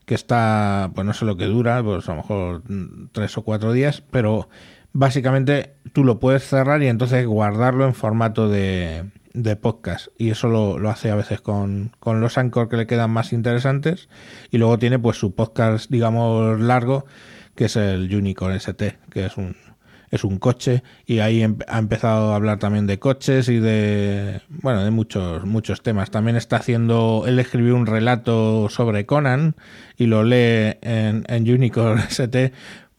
que 0.04 0.14
está, 0.14 0.92
pues 0.94 1.04
no 1.04 1.12
sé 1.12 1.24
lo 1.24 1.36
que 1.36 1.46
dura, 1.46 1.82
pues 1.82 2.08
a 2.08 2.12
lo 2.12 2.18
mejor 2.18 2.62
tres 3.10 3.36
o 3.36 3.42
cuatro 3.42 3.72
días, 3.72 4.00
pero 4.12 4.48
básicamente 4.92 5.74
tú 5.92 6.04
lo 6.04 6.18
puedes 6.18 6.44
cerrar 6.46 6.82
y 6.82 6.88
entonces 6.88 7.26
guardarlo 7.26 7.86
en 7.86 7.94
formato 7.94 8.48
de, 8.48 9.04
de 9.34 9.56
podcast. 9.56 10.08
Y 10.18 10.30
eso 10.30 10.48
lo, 10.48 10.78
lo, 10.78 10.90
hace 10.90 11.10
a 11.10 11.14
veces 11.14 11.40
con, 11.40 11.92
con 11.98 12.20
los 12.20 12.38
Anchor 12.38 12.68
que 12.68 12.76
le 12.76 12.86
quedan 12.86 13.10
más 13.10 13.32
interesantes. 13.32 14.08
Y 14.50 14.58
luego 14.58 14.78
tiene 14.78 14.98
pues 14.98 15.18
su 15.18 15.34
podcast, 15.34 15.90
digamos, 15.90 16.60
largo, 16.60 17.06
que 17.54 17.66
es 17.66 17.76
el 17.76 18.14
Unicorn 18.14 18.54
ST, 18.54 18.98
que 19.10 19.26
es 19.26 19.36
un, 19.36 19.56
es 20.10 20.24
un 20.24 20.38
coche. 20.38 20.82
Y 21.06 21.18
ahí 21.20 21.42
ha 21.42 21.78
empezado 21.78 22.32
a 22.32 22.36
hablar 22.36 22.58
también 22.58 22.86
de 22.86 22.98
coches 22.98 23.48
y 23.48 23.58
de, 23.58 24.42
bueno, 24.48 24.84
de 24.84 24.90
muchos, 24.90 25.44
muchos 25.44 25.82
temas. 25.82 26.10
También 26.10 26.36
está 26.36 26.56
haciendo, 26.56 27.24
él 27.26 27.38
escribió 27.38 27.74
un 27.74 27.86
relato 27.86 28.68
sobre 28.68 29.06
Conan 29.06 29.56
y 29.96 30.06
lo 30.06 30.22
lee 30.22 30.76
en, 30.82 31.24
en 31.28 31.50
Unicorn 31.50 31.98
ST 31.98 32.52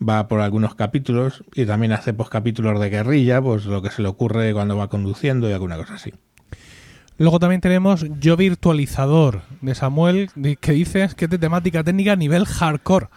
va 0.07 0.27
por 0.27 0.41
algunos 0.41 0.75
capítulos 0.75 1.43
y 1.53 1.65
también 1.65 1.91
hace 1.93 2.13
pues, 2.13 2.29
capítulos 2.29 2.79
de 2.79 2.89
guerrilla, 2.89 3.41
pues 3.41 3.65
lo 3.65 3.81
que 3.81 3.89
se 3.89 4.01
le 4.01 4.07
ocurre 4.07 4.53
cuando 4.53 4.77
va 4.77 4.89
conduciendo 4.89 5.49
y 5.49 5.53
alguna 5.53 5.77
cosa 5.77 5.95
así. 5.95 6.13
Luego 7.17 7.39
también 7.39 7.61
tenemos 7.61 8.05
Yo 8.19 8.35
Virtualizador 8.35 9.43
de 9.61 9.75
Samuel, 9.75 10.29
que 10.59 10.71
dice 10.71 11.07
que 11.15 11.25
es 11.25 11.31
de 11.31 11.37
temática 11.37 11.83
técnica 11.83 12.13
a 12.13 12.15
nivel 12.15 12.45
hardcore. 12.45 13.07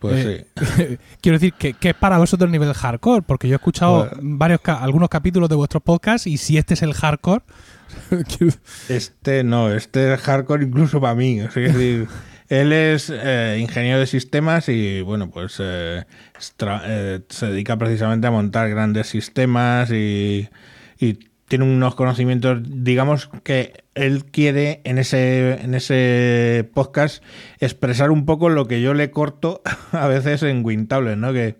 Pues 0.00 0.24
eh, 0.24 0.46
sí. 0.56 0.98
quiero 1.20 1.38
decir 1.38 1.52
que, 1.54 1.76
es 1.80 1.94
para 1.94 2.18
vosotros 2.18 2.48
el 2.48 2.52
nivel 2.52 2.72
hardcore, 2.72 3.22
porque 3.22 3.48
yo 3.48 3.54
he 3.54 3.56
escuchado 3.56 4.08
pues 4.08 4.20
varios 4.22 4.60
algunos 4.64 5.08
capítulos 5.08 5.48
de 5.48 5.56
vuestros 5.56 5.82
podcasts 5.82 6.26
y 6.26 6.38
si 6.38 6.58
este 6.58 6.74
es 6.74 6.82
el 6.82 6.94
hardcore. 6.94 7.42
este 8.88 9.44
no, 9.44 9.70
este 9.70 10.14
es 10.14 10.20
hardcore 10.20 10.64
incluso 10.64 11.00
para 11.00 11.14
mí. 11.14 11.40
Es 11.40 11.54
decir, 11.54 12.08
él 12.50 12.72
es 12.72 13.10
eh, 13.14 13.58
ingeniero 13.60 14.00
de 14.00 14.06
sistemas 14.06 14.68
y, 14.68 15.02
bueno, 15.02 15.30
pues 15.30 15.58
eh, 15.60 16.04
eh, 16.60 17.20
se 17.28 17.46
dedica 17.46 17.78
precisamente 17.78 18.26
a 18.26 18.32
montar 18.32 18.68
grandes 18.68 19.06
sistemas 19.06 19.90
y, 19.92 20.48
tiene 21.48 21.64
unos 21.64 21.96
conocimientos, 21.96 22.60
digamos, 22.62 23.28
que 23.42 23.82
él 23.96 24.24
quiere 24.26 24.82
en 24.84 24.98
ese, 24.98 25.60
en 25.62 25.74
ese 25.74 26.68
podcast 26.74 27.24
expresar 27.58 28.12
un 28.12 28.24
poco 28.24 28.50
lo 28.50 28.68
que 28.68 28.80
yo 28.80 28.94
le 28.94 29.10
corto 29.10 29.60
a 29.92 30.06
veces 30.06 30.44
en 30.44 30.64
Wintable, 30.64 31.16
¿no? 31.16 31.32
Que 31.32 31.56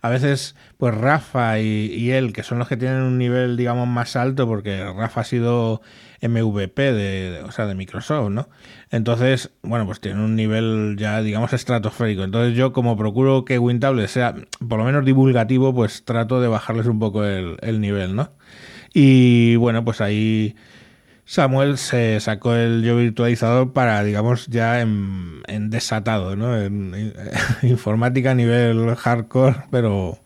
a 0.00 0.10
veces, 0.10 0.54
pues 0.76 0.94
Rafa 0.94 1.58
y, 1.58 2.10
él, 2.10 2.32
que 2.32 2.42
son 2.42 2.58
los 2.58 2.68
que 2.68 2.76
tienen 2.76 3.02
un 3.02 3.18
nivel, 3.18 3.56
digamos, 3.56 3.88
más 3.88 4.14
alto, 4.16 4.46
porque 4.46 4.84
Rafa 4.84 5.22
ha 5.22 5.24
sido 5.24 5.82
MVP 6.22 6.92
de, 6.92 7.42
o 7.42 7.50
sea, 7.50 7.66
de 7.66 7.74
Microsoft, 7.74 8.30
¿no? 8.30 8.48
Entonces, 8.90 9.50
bueno, 9.62 9.86
pues 9.86 10.00
tiene 10.00 10.24
un 10.24 10.36
nivel 10.36 10.96
ya, 10.98 11.20
digamos, 11.22 11.52
estratosférico. 11.52 12.22
Entonces 12.22 12.56
yo, 12.56 12.72
como 12.72 12.96
procuro 12.96 13.44
que 13.44 13.58
WinTable 13.58 14.06
sea 14.08 14.34
por 14.66 14.78
lo 14.78 14.84
menos 14.84 15.04
divulgativo, 15.04 15.74
pues 15.74 16.04
trato 16.04 16.40
de 16.40 16.48
bajarles 16.48 16.86
un 16.86 16.98
poco 16.98 17.24
el, 17.24 17.80
nivel, 17.80 18.14
¿no? 18.14 18.32
Y 18.94 19.56
bueno, 19.56 19.84
pues 19.84 20.00
ahí 20.00 20.56
Samuel 21.28 21.76
se 21.76 22.18
sacó 22.20 22.54
el 22.54 22.82
yo 22.82 22.96
virtualizador 22.96 23.74
para, 23.74 24.02
digamos, 24.02 24.46
ya 24.46 24.80
en, 24.80 25.42
desatado, 25.68 26.36
¿no? 26.36 26.56
En, 26.56 27.12
informática 27.62 28.30
a 28.30 28.34
nivel 28.34 28.96
hardcore, 28.96 29.56
pero 29.70 30.18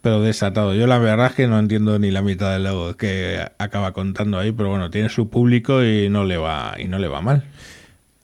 pero 0.00 0.20
desatado. 0.20 0.74
Yo 0.74 0.88
la 0.88 0.98
verdad 0.98 1.26
es 1.26 1.34
que 1.34 1.46
no 1.46 1.60
entiendo 1.60 1.96
ni 2.00 2.10
la 2.10 2.22
mitad 2.22 2.52
de 2.54 2.58
lo 2.58 2.96
que 2.96 3.38
acaba 3.58 3.92
contando 3.92 4.36
ahí, 4.36 4.50
pero 4.50 4.68
bueno, 4.70 4.90
tiene 4.90 5.10
su 5.10 5.30
público 5.30 5.84
y 5.84 6.08
no 6.08 6.24
le 6.24 6.38
va 6.38 6.74
y 6.76 6.88
no 6.88 6.98
le 6.98 7.06
va 7.06 7.20
mal. 7.20 7.44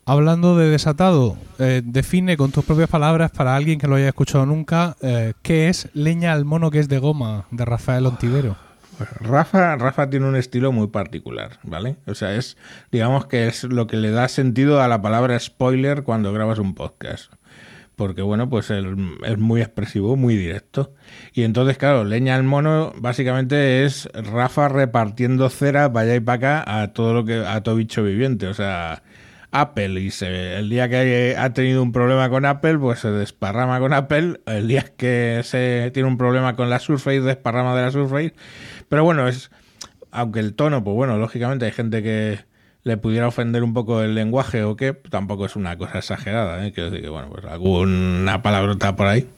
Hablando 0.05 0.57
de 0.57 0.71
desatado, 0.71 1.37
eh, 1.61 1.83
define 1.85 2.37
con 2.37 2.51
tus 2.51 2.65
propias 2.65 2.89
palabras 2.89 3.31
para 3.31 3.55
alguien 3.55 3.79
que 3.79 3.87
lo 3.87 3.95
haya 3.95 4.09
escuchado 4.09 4.45
nunca 4.45 4.97
eh, 5.03 5.35
qué 5.43 5.69
es 5.69 5.89
leña 5.95 6.33
al 6.33 6.45
mono 6.45 6.73
que 6.73 6.81
es 6.81 6.89
de 6.89 6.99
goma 6.99 7.47
de 7.53 7.65
Rafael 7.65 8.07
Ontivero. 8.07 8.57
Rafa, 9.21 9.77
Rafa 9.77 10.11
tiene 10.11 10.27
un 10.27 10.37
estilo 10.37 10.73
muy 10.73 10.89
particular, 10.89 11.59
¿vale? 11.63 11.97
O 12.07 12.15
sea, 12.15 12.35
es, 12.35 12.57
digamos 12.91 13.27
que 13.27 13.47
es 13.47 13.65
lo 13.65 13.87
que 13.87 13.97
le 13.97 14.11
da 14.11 14.29
sentido 14.29 14.81
a 14.81 14.89
la 14.89 15.03
palabra 15.03 15.39
spoiler 15.39 16.03
cuando 16.03 16.33
grabas 16.33 16.59
un 16.59 16.75
podcast 16.75 17.33
porque 17.99 18.23
bueno, 18.23 18.49
pues 18.49 18.71
es 18.71 19.39
muy 19.39 19.61
expresivo, 19.61 20.17
muy 20.17 20.37
directo. 20.37 20.95
Y 21.35 21.43
entonces, 21.43 21.79
claro, 21.79 22.05
leña 22.05 22.37
al 22.37 22.45
mono 22.45 22.93
básicamente 22.97 23.85
es 23.85 24.09
Rafa 24.15 24.69
repartiendo 24.69 25.51
cera 25.51 25.93
para 25.93 26.05
allá 26.05 26.15
y 26.15 26.21
para 26.21 26.61
acá 26.61 26.81
a 26.81 26.93
todo 26.93 27.13
lo 27.13 27.25
que 27.25 27.45
a 27.45 27.61
todo 27.65 27.75
bicho 27.75 28.05
viviente, 28.05 28.47
o 28.47 28.55
sea, 28.55 29.03
Apple 29.51 30.01
y 30.01 30.11
se, 30.11 30.57
el 30.57 30.69
día 30.69 30.89
que 30.89 31.35
ha 31.39 31.53
tenido 31.53 31.83
un 31.83 31.93
problema 31.93 32.29
con 32.29 32.45
Apple, 32.45 32.79
pues 32.79 33.01
se 33.01 33.11
desparrama 33.11 33.81
con 33.81 33.93
Apple, 33.93 34.41
el 34.47 34.69
día 34.69 34.85
que 34.97 35.41
se 35.43 35.91
tiene 35.95 36.09
un 36.09 36.19
problema 36.19 36.55
con 36.55 36.71
la 36.71 36.79
Surface, 36.79 37.21
desparrama 37.21 37.75
de 37.75 37.83
la 37.83 37.91
Surface. 37.91 38.35
Pero 38.89 39.05
bueno, 39.05 39.29
es 39.29 39.51
aunque 40.11 40.41
el 40.41 40.55
tono, 40.55 40.83
pues 40.83 40.95
bueno, 40.95 41.19
lógicamente 41.19 41.67
hay 41.67 41.73
gente 41.73 42.03
que 42.03 42.41
le 42.83 42.97
pudiera 42.97 43.29
ofender 43.29 43.63
un 43.63 43.75
poco 43.75 44.03
el 44.03 44.15
lenguaje 44.15 44.63
o 44.63 44.77
qué, 44.77 44.93
tampoco 44.93 45.45
es 45.47 45.57
una 45.57 45.77
cosa 45.77 45.99
exagerada, 45.99 46.65
¿eh? 46.65 46.73
quiero 46.73 46.91
decir 46.91 47.05
que, 47.05 47.11
bueno, 47.11 47.29
pues 47.31 47.45
alguna 47.45 48.43
palabrota 48.43 48.97
por 48.97 49.07
ahí. 49.07 49.29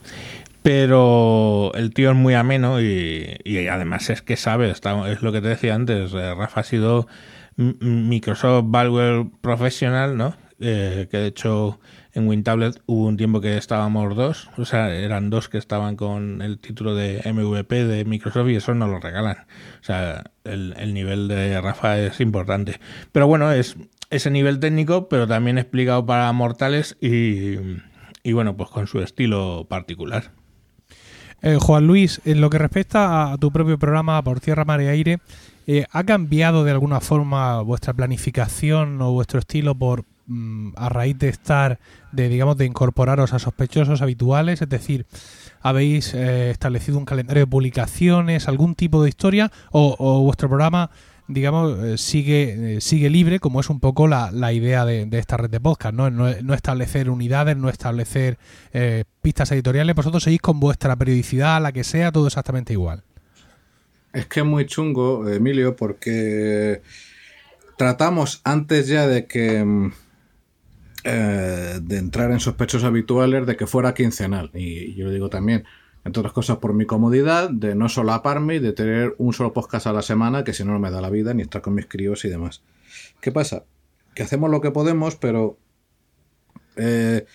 Pero 0.63 1.73
el 1.75 1.93
tío 1.95 2.11
es 2.11 2.17
muy 2.17 2.35
ameno 2.35 2.81
y, 2.83 3.39
y 3.45 3.67
además 3.67 4.11
es 4.11 4.21
que 4.23 4.37
sabe, 4.37 4.71
está, 4.71 5.11
es 5.11 5.23
lo 5.23 5.33
que 5.33 5.41
te 5.41 5.49
decía 5.49 5.75
antes, 5.75 6.13
eh, 6.13 6.35
Rafa 6.35 6.61
ha 6.61 6.65
sido 6.65 7.09
Microsoft 7.57 8.67
Valwell 8.69 9.31
Professional, 9.41 10.17
¿no? 10.17 10.37
Eh, 10.61 11.09
que 11.11 11.17
de 11.17 11.27
hecho 11.29 11.81
en 12.13 12.27
WinTablet 12.27 12.83
hubo 12.87 13.07
un 13.07 13.17
tiempo 13.17 13.41
que 13.41 13.57
estábamos 13.57 14.17
dos, 14.17 14.51
o 14.57 14.65
sea, 14.65 14.95
eran 14.95 15.31
dos 15.31 15.49
que 15.49 15.59
estaban 15.59 15.97
con 15.97 16.43
el 16.43 16.59
título 16.59 16.95
de 16.95 17.23
MVP 17.33 17.85
de 17.85 18.05
Microsoft 18.05 18.49
y 18.49 18.57
eso 18.57 18.75
no 18.75 18.87
lo 18.87 19.01
regalan. 19.01 19.39
O 19.81 19.85
sea, 19.85 20.25
el, 20.45 20.95
nivel 20.95 21.29
de 21.29 21.61
Rafa 21.61 21.99
es 21.99 22.21
importante. 22.21 22.81
Pero 23.13 23.27
bueno, 23.27 23.53
es 23.53 23.77
ese 24.11 24.31
nivel 24.31 24.59
técnico, 24.59 25.09
pero 25.09 25.27
también 25.27 25.59
explicado 25.59 26.05
para 26.05 26.33
mortales 26.33 26.97
y, 27.01 27.57
y 28.23 28.33
bueno, 28.33 28.57
pues 28.57 28.71
con 28.71 28.87
su 28.87 29.01
estilo 29.01 29.67
particular. 29.69 30.33
Eh, 31.43 31.57
Juan 31.59 31.87
Luis, 31.87 32.21
en 32.25 32.41
lo 32.41 32.51
que 32.51 32.59
respecta 32.59 33.33
a 33.33 33.39
tu 33.39 33.51
propio 33.51 33.79
programa 33.79 34.23
por 34.23 34.41
Tierra, 34.41 34.65
Mar 34.65 34.83
y 34.83 34.89
Aire, 34.89 35.21
eh, 35.67 35.87
¿ha 35.91 36.05
cambiado 36.05 36.65
de 36.65 36.73
alguna 36.73 37.01
forma 37.01 37.63
vuestra 37.63 37.95
planificación 37.95 39.01
o 39.01 39.13
vuestro 39.13 39.39
estilo 39.39 39.75
por 39.75 40.05
a 40.77 40.89
raíz 40.89 41.19
de 41.19 41.29
estar, 41.29 41.79
de 42.13 42.29
digamos, 42.29 42.57
de 42.57 42.67
incorporaros 42.67 43.33
a 43.33 43.39
sospechosos 43.39 44.03
habituales, 44.03 44.63
es 44.63 44.69
decir, 44.69 45.07
habéis 45.61 46.15
eh, 46.15 46.51
establecido 46.51 46.99
un 46.99 47.05
calendario 47.05 47.43
de 47.43 47.47
publicaciones, 47.47 48.49
algún 48.49 48.75
tipo 48.75 49.03
de 49.03 49.09
historia, 49.09 49.51
o, 49.73 50.23
vuestro 50.23 50.49
programa, 50.49 50.91
digamos, 51.29 51.79
eh, 51.85 51.99
sigue, 51.99 52.77
eh, 52.77 52.81
sigue 52.81 53.11
libre, 53.11 53.41
como 53.41 53.61
es 53.61 53.71
un 53.71 53.81
poco 53.81 54.09
la, 54.09 54.53
idea 54.53 54.85
de, 54.85 55.09
esta 55.13 55.37
red 55.37 55.51
de 55.51 55.61
podcast, 55.61 55.95
¿no? 55.95 56.11
No, 56.11 56.55
establecer 56.55 57.11
unidades, 57.11 57.57
no 57.57 57.69
establecer 57.69 58.39
pistas 59.23 59.51
editoriales, 59.53 59.95
vosotros 59.95 60.23
seguís 60.23 60.41
con 60.41 60.61
vuestra 60.61 60.97
periodicidad, 60.97 61.61
la 61.61 61.73
que 61.73 61.85
sea, 61.85 62.13
todo 62.13 62.27
exactamente 62.27 62.73
igual. 62.73 63.03
Es 64.13 64.27
que 64.27 64.41
es 64.41 64.47
muy 64.47 64.67
chungo, 64.67 65.29
Emilio, 65.29 65.77
porque 65.77 66.83
tratamos 67.77 68.41
antes 68.45 68.89
ya 68.89 69.07
de 69.07 69.27
que 69.27 69.65
mm, 69.65 69.93
eh, 71.05 71.79
de 71.83 71.99
entrar 71.99 72.31
en 72.31 72.41
sospechosos 72.41 72.85
habituales 72.85 73.47
de 73.47 73.57
que 73.57 73.67
fuera 73.67 73.95
quincenal. 73.95 74.51
Y 74.55 74.95
yo 74.95 75.07
lo 75.07 75.13
digo 75.13 75.31
también, 75.31 75.65
entre 76.05 76.21
otras 76.21 76.33
cosas, 76.33 76.59
por 76.59 76.75
mi 76.75 76.87
comodidad, 76.87 77.51
de 77.51 77.75
no 77.75 77.89
solaparme 77.89 78.57
y 78.57 78.59
de 78.59 78.73
tener 78.73 79.15
un 79.19 79.33
solo 79.33 79.53
podcast 79.53 79.87
a 79.87 79.93
la 79.93 80.03
semana, 80.03 80.45
que 80.45 80.53
si 80.53 80.65
no, 80.65 80.73
no 80.73 80.79
me 80.79 80.91
da 80.91 81.01
la 81.01 81.11
vida, 81.11 81.35
ni 81.35 81.43
estar 81.43 81.63
con 81.63 81.75
mis 81.75 81.87
críos 81.87 82.25
y 82.25 82.29
demás. 82.29 82.63
¿Qué 83.21 83.33
pasa? 83.33 83.65
Que 84.15 84.23
hacemos 84.23 84.51
lo 84.51 84.61
que 84.61 84.71
podemos, 84.71 85.17
pero 85.17 85.59
eh, 86.77 87.27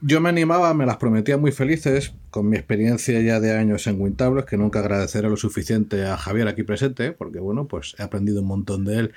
yo 0.00 0.20
me 0.20 0.28
animaba, 0.28 0.72
me 0.74 0.86
las 0.86 0.96
prometía 0.96 1.36
muy 1.36 1.52
felices, 1.52 2.14
con 2.30 2.48
mi 2.48 2.56
experiencia 2.56 3.20
ya 3.20 3.40
de 3.40 3.56
años 3.56 3.86
en 3.86 4.00
Wintables, 4.00 4.44
que 4.44 4.56
nunca 4.56 4.80
agradeceré 4.80 5.28
lo 5.28 5.36
suficiente 5.36 6.04
a 6.06 6.16
Javier 6.16 6.48
aquí 6.48 6.62
presente, 6.62 7.12
porque 7.12 7.38
bueno, 7.38 7.66
pues 7.66 7.94
he 7.98 8.02
aprendido 8.02 8.40
un 8.40 8.48
montón 8.48 8.84
de 8.84 8.98
él 8.98 9.14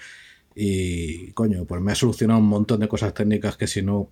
y 0.56 1.32
coño, 1.34 1.66
pues 1.66 1.82
me 1.82 1.92
ha 1.92 1.96
solucionado 1.96 2.40
un 2.40 2.48
montón 2.48 2.80
de 2.80 2.88
cosas 2.88 3.14
técnicas 3.14 3.58
que 3.58 3.68
si 3.68 3.82
no 3.82 4.10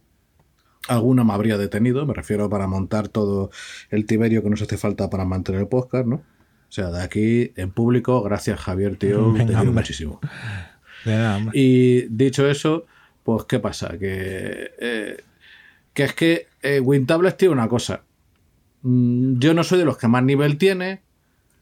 alguna 0.87 1.23
me 1.23 1.33
habría 1.33 1.57
detenido, 1.57 2.05
me 2.05 2.13
refiero 2.13 2.49
para 2.49 2.67
montar 2.67 3.07
todo 3.09 3.49
el 3.89 4.05
tiberio 4.05 4.43
que 4.43 4.49
nos 4.49 4.61
hace 4.61 4.77
falta 4.77 5.09
para 5.09 5.25
mantener 5.25 5.61
el 5.61 5.67
podcast, 5.67 6.07
¿no? 6.07 6.15
O 6.15 6.71
sea, 6.71 6.89
de 6.91 7.01
aquí 7.01 7.51
en 7.55 7.71
público, 7.71 8.21
gracias 8.23 8.59
Javier, 8.59 8.97
tío, 8.97 9.33
te 9.37 9.45
quiero 9.45 9.71
muchísimo. 9.71 10.19
y 11.53 12.01
dicho 12.09 12.47
eso, 12.49 12.85
pues 13.23 13.45
¿qué 13.45 13.59
pasa? 13.59 13.97
Que, 13.97 14.71
eh, 14.79 15.17
que 15.93 16.03
es 16.03 16.13
que 16.13 16.47
eh, 16.61 16.79
Wintables 16.79 17.37
tiene 17.37 17.53
una 17.53 17.67
cosa. 17.67 18.03
Mm, 18.81 19.39
yo 19.39 19.53
no 19.53 19.63
soy 19.63 19.79
de 19.79 19.85
los 19.85 19.97
que 19.97 20.07
más 20.07 20.23
nivel 20.23 20.57
tiene, 20.57 21.01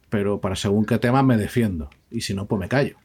pero 0.09 0.41
para 0.41 0.55
según 0.55 0.85
qué 0.85 0.97
tema 0.99 1.23
me 1.23 1.37
defiendo. 1.37 1.89
Y 2.11 2.21
si 2.21 2.33
no, 2.33 2.47
pues 2.47 2.59
me 2.59 2.67
callo. 2.67 2.97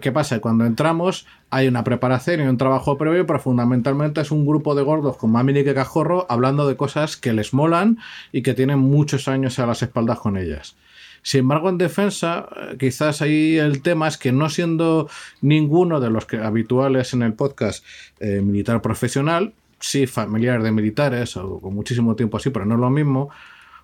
¿Qué 0.00 0.12
pasa? 0.12 0.40
Cuando 0.40 0.64
entramos 0.64 1.26
hay 1.50 1.68
una 1.68 1.84
preparación 1.84 2.40
y 2.40 2.44
un 2.44 2.58
trabajo 2.58 2.96
previo, 2.98 3.26
pero 3.26 3.40
fundamentalmente 3.40 4.20
es 4.20 4.30
un 4.30 4.46
grupo 4.46 4.74
de 4.74 4.82
gordos 4.82 5.16
con 5.16 5.32
más 5.32 5.44
mini 5.44 5.64
que 5.64 5.74
cajorro 5.74 6.26
hablando 6.28 6.68
de 6.68 6.76
cosas 6.76 7.16
que 7.16 7.32
les 7.32 7.52
molan 7.52 7.98
y 8.32 8.42
que 8.42 8.54
tienen 8.54 8.78
muchos 8.78 9.28
años 9.28 9.58
a 9.58 9.66
las 9.66 9.82
espaldas 9.82 10.18
con 10.18 10.36
ellas. 10.36 10.76
Sin 11.22 11.40
embargo, 11.40 11.68
en 11.68 11.78
defensa, 11.78 12.48
eh, 12.56 12.76
quizás 12.78 13.20
ahí 13.22 13.58
el 13.58 13.82
tema 13.82 14.08
es 14.08 14.16
que 14.16 14.32
no 14.32 14.48
siendo 14.48 15.08
ninguno 15.40 16.00
de 16.00 16.10
los 16.10 16.24
que 16.24 16.38
habituales 16.38 17.12
en 17.12 17.22
el 17.22 17.34
podcast 17.34 17.84
eh, 18.20 18.40
militar 18.40 18.80
profesional, 18.80 19.52
sí 19.78 20.06
familiar 20.06 20.62
de 20.62 20.72
militares 20.72 21.36
o 21.36 21.60
con 21.60 21.74
muchísimo 21.74 22.14
tiempo 22.16 22.36
así, 22.36 22.50
pero 22.50 22.64
no 22.64 22.74
es 22.74 22.80
lo 22.80 22.90
mismo, 22.90 23.30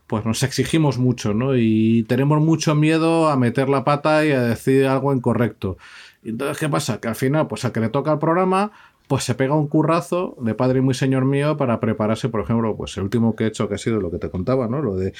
pues 0.06 0.24
nos 0.24 0.42
exigimos 0.42 0.98
mucho, 0.98 1.34
¿no? 1.34 1.56
Y 1.56 2.04
tenemos 2.04 2.40
mucho 2.40 2.74
miedo 2.74 3.28
a 3.28 3.36
meter 3.36 3.68
la 3.68 3.84
pata 3.84 4.24
y 4.24 4.30
a 4.30 4.40
decir 4.40 4.86
algo 4.86 5.12
incorrecto. 5.12 5.78
Entonces, 6.22 6.58
¿qué 6.58 6.68
pasa? 6.68 7.00
Que 7.00 7.08
al 7.08 7.16
final, 7.16 7.48
pues 7.48 7.64
a 7.64 7.72
que 7.72 7.80
le 7.80 7.88
toca 7.88 8.12
el 8.12 8.18
programa, 8.18 8.72
pues 9.08 9.24
se 9.24 9.34
pega 9.34 9.54
un 9.54 9.68
currazo 9.68 10.36
de 10.40 10.54
padre 10.54 10.78
y 10.78 10.82
muy 10.82 10.94
señor 10.94 11.24
mío 11.24 11.56
para 11.56 11.80
prepararse, 11.80 12.28
por 12.28 12.40
ejemplo, 12.40 12.76
pues 12.76 12.96
el 12.96 13.04
último 13.04 13.36
que 13.36 13.44
he 13.44 13.46
hecho 13.48 13.68
que 13.68 13.76
ha 13.76 13.78
sido 13.78 14.00
lo 14.00 14.10
que 14.10 14.18
te 14.18 14.30
contaba, 14.30 14.68
¿no? 14.68 14.82
Lo 14.82 14.96
de 14.96 15.12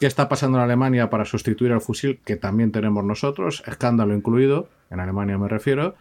qué 0.00 0.06
está 0.06 0.28
pasando 0.28 0.58
en 0.58 0.64
Alemania 0.64 1.10
para 1.10 1.24
sustituir 1.24 1.72
al 1.72 1.80
fusil 1.80 2.20
que 2.24 2.36
también 2.36 2.72
tenemos 2.72 3.04
nosotros, 3.04 3.62
escándalo 3.66 4.14
incluido, 4.14 4.68
en 4.90 5.00
Alemania 5.00 5.36
me 5.36 5.48
refiero, 5.48 5.94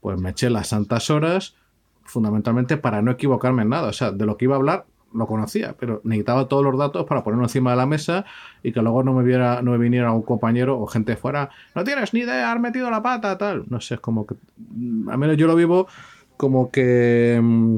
pues 0.00 0.20
me 0.20 0.30
eché 0.30 0.50
las 0.50 0.68
santas 0.68 1.10
horas 1.10 1.56
fundamentalmente 2.04 2.76
para 2.76 3.02
no 3.02 3.10
equivocarme 3.10 3.62
en 3.62 3.70
nada, 3.70 3.88
o 3.88 3.92
sea, 3.92 4.12
de 4.12 4.24
lo 4.26 4.36
que 4.36 4.44
iba 4.44 4.54
a 4.54 4.58
hablar 4.58 4.86
lo 5.16 5.26
conocía, 5.26 5.74
pero 5.78 6.00
necesitaba 6.04 6.48
todos 6.48 6.62
los 6.62 6.78
datos 6.78 7.06
para 7.06 7.24
ponerlo 7.24 7.44
encima 7.44 7.70
de 7.70 7.76
la 7.76 7.86
mesa 7.86 8.24
y 8.62 8.72
que 8.72 8.82
luego 8.82 9.02
no 9.02 9.12
me 9.12 9.24
viera, 9.24 9.62
no 9.62 9.72
me 9.72 9.78
viniera 9.78 10.12
un 10.12 10.22
compañero 10.22 10.78
o 10.78 10.86
gente 10.86 11.16
fuera, 11.16 11.50
no 11.74 11.84
tienes 11.84 12.12
ni 12.14 12.20
idea, 12.20 12.52
has 12.52 12.60
metido 12.60 12.90
la 12.90 13.02
pata, 13.02 13.36
tal. 13.38 13.64
No 13.68 13.80
sé, 13.80 13.94
es 13.94 14.00
como 14.00 14.26
que. 14.26 14.34
Mm, 14.56 15.08
al 15.08 15.18
menos 15.18 15.36
yo 15.36 15.46
lo 15.46 15.56
vivo 15.56 15.88
como 16.36 16.70
que. 16.70 17.40
Mm, 17.42 17.76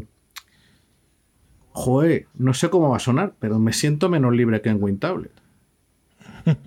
joder, 1.72 2.26
no 2.34 2.54
sé 2.54 2.70
cómo 2.70 2.90
va 2.90 2.96
a 2.96 3.00
sonar, 3.00 3.34
pero 3.38 3.58
me 3.58 3.72
siento 3.72 4.08
menos 4.08 4.34
libre 4.34 4.60
que 4.60 4.68
en 4.68 4.82
WinTablet. 4.82 5.32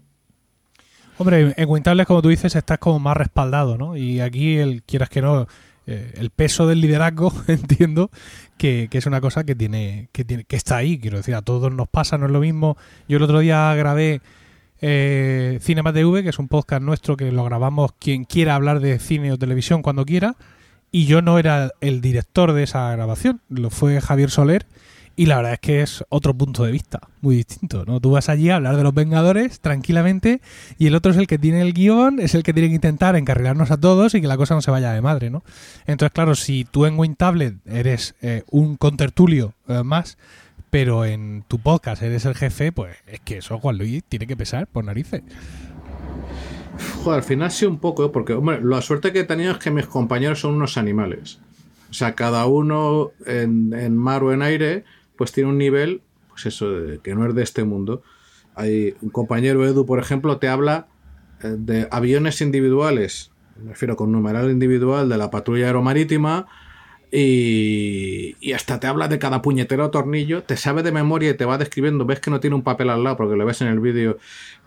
Hombre, 1.17 1.53
en 1.55 1.69
WinTablet, 1.69 2.07
como 2.07 2.21
tú 2.21 2.29
dices, 2.29 2.55
estás 2.55 2.79
como 2.79 2.99
más 2.99 3.17
respaldado, 3.17 3.77
¿no? 3.77 3.97
Y 3.97 4.21
aquí, 4.21 4.57
el 4.57 4.83
quieras 4.83 5.09
que 5.09 5.21
no, 5.21 5.47
eh, 5.87 6.13
el 6.17 6.29
peso 6.29 6.67
del 6.67 6.81
liderazgo, 6.81 7.33
entiendo 7.47 8.11
que, 8.57 8.87
es 8.91 9.05
una 9.05 9.21
cosa 9.21 9.43
que 9.43 9.55
tiene, 9.55 10.09
que 10.11 10.23
tiene, 10.23 10.43
que 10.43 10.55
está 10.55 10.77
ahí. 10.77 10.99
Quiero 10.99 11.17
decir, 11.17 11.35
a 11.35 11.41
todos 11.41 11.71
nos 11.73 11.87
pasa, 11.87 12.17
no 12.17 12.25
es 12.27 12.31
lo 12.31 12.39
mismo. 12.39 12.77
Yo 13.07 13.17
el 13.17 13.23
otro 13.23 13.39
día 13.39 13.73
grabé 13.75 14.21
eh, 14.81 15.59
Cinema 15.61 15.93
TV, 15.93 16.23
que 16.23 16.29
es 16.29 16.39
un 16.39 16.47
podcast 16.47 16.81
nuestro 16.81 17.17
que 17.17 17.31
lo 17.31 17.43
grabamos 17.43 17.91
quien 17.99 18.25
quiera 18.25 18.55
hablar 18.55 18.79
de 18.79 18.99
cine 18.99 19.31
o 19.31 19.37
televisión 19.37 19.81
cuando 19.81 20.05
quiera. 20.05 20.35
Y 20.91 21.05
yo 21.05 21.21
no 21.21 21.39
era 21.39 21.71
el 21.79 22.01
director 22.01 22.51
de 22.51 22.63
esa 22.63 22.91
grabación, 22.91 23.41
lo 23.49 23.69
fue 23.69 24.01
Javier 24.01 24.29
Soler 24.29 24.65
y 25.15 25.25
la 25.25 25.37
verdad 25.37 25.53
es 25.53 25.59
que 25.59 25.81
es 25.81 26.03
otro 26.09 26.33
punto 26.33 26.63
de 26.63 26.71
vista, 26.71 26.99
muy 27.21 27.35
distinto, 27.35 27.85
¿no? 27.85 27.99
Tú 27.99 28.11
vas 28.11 28.29
allí 28.29 28.49
a 28.49 28.55
hablar 28.55 28.77
de 28.77 28.83
los 28.83 28.93
Vengadores 28.93 29.59
tranquilamente 29.59 30.41
y 30.77 30.87
el 30.87 30.95
otro 30.95 31.11
es 31.11 31.17
el 31.17 31.27
que 31.27 31.37
tiene 31.37 31.61
el 31.61 31.73
guion, 31.73 32.19
es 32.19 32.33
el 32.33 32.43
que 32.43 32.53
tiene 32.53 32.69
que 32.69 32.75
intentar 32.75 33.15
encarrilarnos 33.15 33.71
a 33.71 33.77
todos 33.77 34.15
y 34.15 34.21
que 34.21 34.27
la 34.27 34.37
cosa 34.37 34.55
no 34.55 34.61
se 34.61 34.71
vaya 34.71 34.91
de 34.93 35.01
madre, 35.01 35.29
¿no? 35.29 35.43
Entonces, 35.85 36.13
claro, 36.13 36.35
si 36.35 36.65
tú 36.65 36.85
en 36.85 36.97
WinTablet 36.97 37.55
eres 37.65 38.15
eh, 38.21 38.43
un 38.49 38.77
contertulio 38.77 39.53
eh, 39.67 39.83
más, 39.83 40.17
pero 40.69 41.03
en 41.03 41.43
tu 41.47 41.59
podcast 41.59 42.01
eres 42.01 42.25
el 42.25 42.35
jefe, 42.35 42.71
pues 42.71 42.95
es 43.05 43.19
que 43.19 43.39
eso, 43.39 43.59
Juan 43.59 43.77
Luis, 43.77 44.03
tiene 44.07 44.25
que 44.25 44.37
pesar 44.37 44.67
por 44.67 44.85
narices. 44.85 45.21
Joder, 47.03 47.19
al 47.19 47.23
final 47.23 47.51
sí 47.51 47.65
un 47.65 47.77
poco, 47.77 48.11
porque, 48.11 48.33
hombre, 48.33 48.61
la 48.63 48.81
suerte 48.81 49.11
que 49.11 49.19
he 49.19 49.23
tenido 49.25 49.51
es 49.51 49.57
que 49.57 49.71
mis 49.71 49.85
compañeros 49.85 50.39
son 50.39 50.55
unos 50.55 50.77
animales. 50.77 51.39
O 51.89 51.93
sea, 51.93 52.15
cada 52.15 52.45
uno 52.45 53.11
en, 53.25 53.73
en 53.73 53.97
mar 53.97 54.23
o 54.23 54.31
en 54.31 54.41
aire 54.41 54.85
pues 55.21 55.33
tiene 55.33 55.51
un 55.51 55.59
nivel, 55.59 56.01
pues 56.29 56.47
eso, 56.47 56.65
que 57.03 57.13
no 57.13 57.27
es 57.27 57.35
de 57.35 57.43
este 57.43 57.63
mundo. 57.63 58.01
Hay 58.55 58.95
un 59.03 59.11
compañero 59.11 59.63
Edu, 59.63 59.85
por 59.85 59.99
ejemplo, 59.99 60.39
te 60.39 60.47
habla 60.47 60.87
eh, 61.43 61.57
de 61.59 61.87
aviones 61.91 62.41
individuales, 62.41 63.31
me 63.63 63.69
refiero 63.69 63.95
con 63.95 64.11
numeral 64.11 64.49
individual 64.49 65.09
de 65.09 65.19
la 65.19 65.29
patrulla 65.29 65.67
aeromarítima, 65.67 66.47
y, 67.11 68.35
y, 68.39 68.53
hasta 68.53 68.79
te 68.79 68.87
habla 68.87 69.09
de 69.09 69.19
cada 69.19 69.43
puñetero 69.43 69.91
tornillo, 69.91 70.41
te 70.41 70.57
sabe 70.57 70.81
de 70.81 70.91
memoria 70.91 71.29
y 71.29 71.33
te 71.35 71.45
va 71.45 71.59
describiendo, 71.59 72.03
ves 72.07 72.19
que 72.19 72.31
no 72.31 72.39
tiene 72.39 72.55
un 72.55 72.63
papel 72.63 72.89
al 72.89 73.03
lado 73.03 73.17
porque 73.17 73.35
lo 73.35 73.45
ves 73.45 73.61
en 73.61 73.67
el 73.67 73.79
vídeo, 73.79 74.17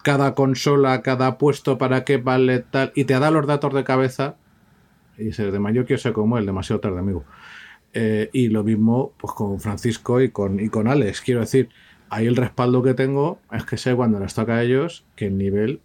cada 0.05 0.37
consola, 0.37 1.03
cada 1.03 1.37
puesto 1.37 1.79
para 1.79 2.05
qué 2.05 2.19
vale 2.19 2.61
tal, 2.61 2.93
y 2.95 3.07
te 3.07 3.19
da 3.19 3.33
los 3.33 3.45
datos 3.49 3.75
de 3.75 3.83
cabeza, 3.83 4.37
y 5.19 5.25
dices, 5.25 5.53
de 5.53 5.59
mayor 5.59 5.85
que 5.85 5.95
yo 5.95 5.99
sé 5.99 6.13
cómo 6.13 6.39
el 6.39 6.47
demasiado 6.47 6.79
tarde, 6.79 7.01
amigo. 7.01 7.25
Eh, 7.97 8.29
y 8.33 8.49
lo 8.49 8.65
mismo 8.65 9.13
pues 9.17 9.33
con 9.35 9.61
Francisco 9.61 10.21
y 10.21 10.31
con, 10.31 10.59
y 10.59 10.69
con 10.69 10.89
Alex. 10.89 11.21
Quiero 11.21 11.41
decir, 11.41 11.69
ahí 12.11 12.27
el 12.27 12.37
respaldo 12.37 12.83
que 12.83 12.95
tengo 12.95 13.39
es 13.53 13.65
que 13.65 13.77
sé 13.77 13.95
cuando 13.95 14.19
les 14.19 14.35
toca 14.35 14.57
a 14.57 14.63
ellos 14.63 15.05
que 15.15 15.27
el 15.27 15.39
nivel 15.39 15.81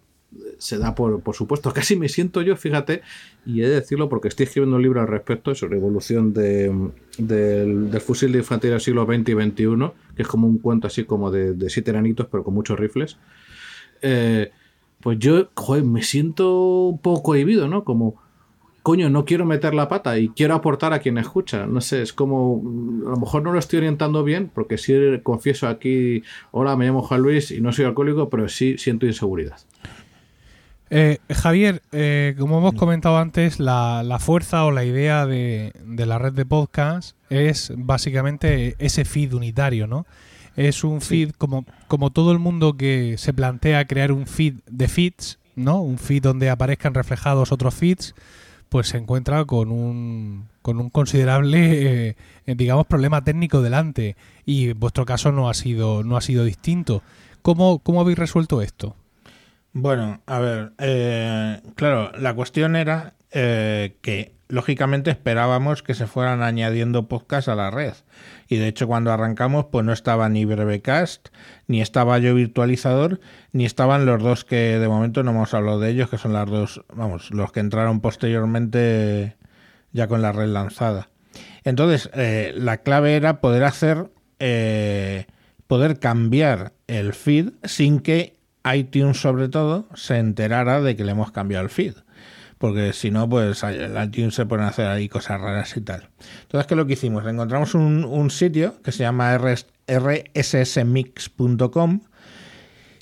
se 0.58 0.78
da 0.78 0.94
por, 0.94 1.20
por 1.22 1.34
supuesto. 1.34 1.72
Casi 1.74 1.96
me 1.96 2.08
siento 2.08 2.42
yo, 2.42 2.56
fíjate, 2.56 3.02
y 3.46 3.62
he 3.62 3.68
de 3.68 3.76
decirlo 3.76 4.08
porque 4.08 4.28
estoy 4.28 4.44
escribiendo 4.44 4.76
un 4.76 4.82
libro 4.82 5.00
al 5.00 5.08
respecto 5.08 5.54
sobre 5.54 5.78
evolución 5.78 6.32
de, 6.32 6.90
del, 7.18 8.00
fusil 8.00 8.32
de 8.32 8.38
infantería 8.38 8.72
del 8.72 8.80
siglo 8.80 9.06
XX 9.06 9.28
y 9.28 9.32
XXI, 9.32 9.92
que 10.16 10.22
es 10.22 10.28
como 10.28 10.48
un 10.48 10.58
cuento 10.58 10.88
así 10.88 11.04
como 11.04 11.30
de, 11.30 11.54
de 11.54 11.70
siete 11.70 11.90
eranitos, 11.90 12.26
pero 12.30 12.42
con 12.42 12.54
muchos 12.54 12.78
rifles. 12.78 13.18
Eh, 14.02 14.50
pues 15.00 15.18
yo, 15.18 15.48
joder, 15.54 15.84
me 15.84 16.02
siento 16.02 16.88
un 16.88 16.98
poco 16.98 17.22
cohibido, 17.22 17.68
¿no? 17.68 17.84
Como 17.84 18.20
coño, 18.82 19.10
no 19.10 19.24
quiero 19.24 19.44
meter 19.44 19.74
la 19.74 19.88
pata 19.88 20.18
y 20.18 20.28
quiero 20.30 20.54
aportar 20.54 20.92
a 20.92 21.00
quien 21.00 21.18
escucha. 21.18 21.66
No 21.66 21.80
sé, 21.80 22.02
es 22.02 22.12
como, 22.12 22.62
a 23.06 23.10
lo 23.10 23.16
mejor 23.16 23.42
no 23.42 23.52
lo 23.52 23.58
estoy 23.58 23.78
orientando 23.78 24.24
bien, 24.24 24.50
porque 24.52 24.78
sí 24.78 24.94
confieso 25.22 25.68
aquí, 25.68 26.22
hola, 26.50 26.76
me 26.76 26.86
llamo 26.86 27.02
Juan 27.02 27.20
Luis 27.20 27.50
y 27.50 27.60
no 27.60 27.72
soy 27.72 27.84
alcohólico, 27.84 28.28
pero 28.30 28.48
sí 28.48 28.78
siento 28.78 29.06
inseguridad. 29.06 29.58
Eh, 30.92 31.18
Javier, 31.32 31.82
eh, 31.92 32.34
como 32.36 32.58
hemos 32.58 32.74
comentado 32.74 33.18
antes, 33.18 33.60
la, 33.60 34.18
fuerza 34.20 34.64
o 34.64 34.72
la 34.72 34.84
idea 34.84 35.24
de, 35.24 35.72
la 35.84 36.18
red 36.18 36.32
de 36.32 36.44
podcast 36.44 37.16
es 37.28 37.72
básicamente 37.76 38.74
ese 38.78 39.04
feed 39.04 39.34
unitario, 39.34 39.86
¿no? 39.86 40.06
Es 40.56 40.82
un 40.82 41.00
feed 41.00 41.30
como, 41.30 41.64
como 41.86 42.10
todo 42.10 42.32
el 42.32 42.40
mundo 42.40 42.76
que 42.76 43.14
se 43.18 43.32
plantea 43.32 43.86
crear 43.86 44.10
un 44.10 44.26
feed 44.26 44.54
de 44.66 44.88
feeds, 44.88 45.38
¿no? 45.54 45.80
Un 45.80 45.96
feed 45.96 46.22
donde 46.22 46.50
aparezcan 46.50 46.92
reflejados 46.92 47.52
otros 47.52 47.72
feeds 47.72 48.14
pues 48.70 48.88
se 48.88 48.96
encuentra 48.96 49.44
con 49.44 49.70
un, 49.70 50.48
con 50.62 50.80
un 50.80 50.88
considerable, 50.88 52.08
eh, 52.10 52.16
digamos, 52.46 52.86
problema 52.86 53.22
técnico 53.22 53.60
delante. 53.60 54.16
Y 54.46 54.72
vuestro 54.72 55.04
caso 55.04 55.32
no 55.32 55.50
ha 55.50 55.54
sido, 55.54 56.02
no 56.04 56.16
ha 56.16 56.20
sido 56.22 56.44
distinto. 56.44 57.02
¿Cómo, 57.42 57.80
cómo 57.80 58.00
habéis 58.00 58.18
resuelto 58.18 58.62
esto? 58.62 58.96
Bueno, 59.72 60.20
a 60.26 60.38
ver, 60.38 60.72
eh, 60.78 61.60
claro, 61.74 62.12
la 62.16 62.34
cuestión 62.34 62.76
era 62.76 63.14
eh, 63.32 63.96
que 64.02 64.34
lógicamente 64.48 65.10
esperábamos 65.10 65.82
que 65.82 65.94
se 65.94 66.06
fueran 66.06 66.42
añadiendo 66.42 67.08
podcasts 67.08 67.48
a 67.48 67.56
la 67.56 67.70
red. 67.70 67.94
Y 68.50 68.56
de 68.56 68.66
hecho 68.66 68.88
cuando 68.88 69.12
arrancamos 69.12 69.66
pues 69.70 69.86
no 69.86 69.92
estaba 69.92 70.28
ni 70.28 70.44
Brevecast, 70.44 71.28
ni 71.68 71.80
estaba 71.80 72.18
yo 72.18 72.34
virtualizador, 72.34 73.20
ni 73.52 73.64
estaban 73.64 74.06
los 74.06 74.20
dos 74.20 74.44
que 74.44 74.80
de 74.80 74.88
momento 74.88 75.22
no 75.22 75.30
hemos 75.30 75.54
hablado 75.54 75.78
de 75.78 75.90
ellos, 75.90 76.10
que 76.10 76.18
son 76.18 76.32
las 76.32 76.50
dos, 76.50 76.84
vamos, 76.92 77.30
los 77.30 77.52
que 77.52 77.60
entraron 77.60 78.00
posteriormente 78.00 79.36
ya 79.92 80.08
con 80.08 80.20
la 80.20 80.32
red 80.32 80.48
lanzada. 80.48 81.10
Entonces, 81.62 82.10
eh, 82.12 82.52
la 82.56 82.78
clave 82.78 83.14
era 83.14 83.40
poder 83.40 83.62
hacer, 83.62 84.10
eh, 84.40 85.26
poder 85.68 86.00
cambiar 86.00 86.72
el 86.88 87.14
feed 87.14 87.50
sin 87.62 88.00
que 88.00 88.36
iTunes 88.74 89.20
sobre 89.20 89.48
todo 89.48 89.86
se 89.94 90.18
enterara 90.18 90.80
de 90.80 90.96
que 90.96 91.04
le 91.04 91.12
hemos 91.12 91.30
cambiado 91.30 91.62
el 91.62 91.70
feed 91.70 91.94
porque 92.60 92.92
si 92.92 93.10
no, 93.10 93.26
pues 93.26 93.62
el 93.62 93.96
iTunes 94.04 94.34
se 94.34 94.44
pone 94.44 94.64
a 94.64 94.68
hacer 94.68 94.86
ahí 94.86 95.08
cosas 95.08 95.40
raras 95.40 95.74
y 95.78 95.80
tal. 95.80 96.10
Entonces, 96.42 96.66
¿qué 96.66 96.74
es 96.74 96.76
lo 96.76 96.86
que 96.86 96.92
hicimos? 96.92 97.26
Encontramos 97.26 97.74
un, 97.74 98.30
sitio 98.30 98.82
que 98.82 98.92
se 98.92 98.98
llama 98.98 99.40
rssmix.com 99.88 102.00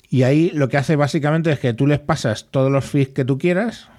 y 0.09 0.23
ahí 0.23 0.49
lo 0.51 0.69
que 0.69 0.77
hace 0.77 0.95
básicamente 0.95 1.51
es 1.51 1.59
que 1.59 1.73
tú 1.73 1.87
les 1.87 1.99
pasas 1.99 2.47
todos 2.49 2.71
los 2.71 2.85
feeds 2.85 3.09
que 3.09 3.25
tú 3.25 3.37
quieras, 3.37 3.89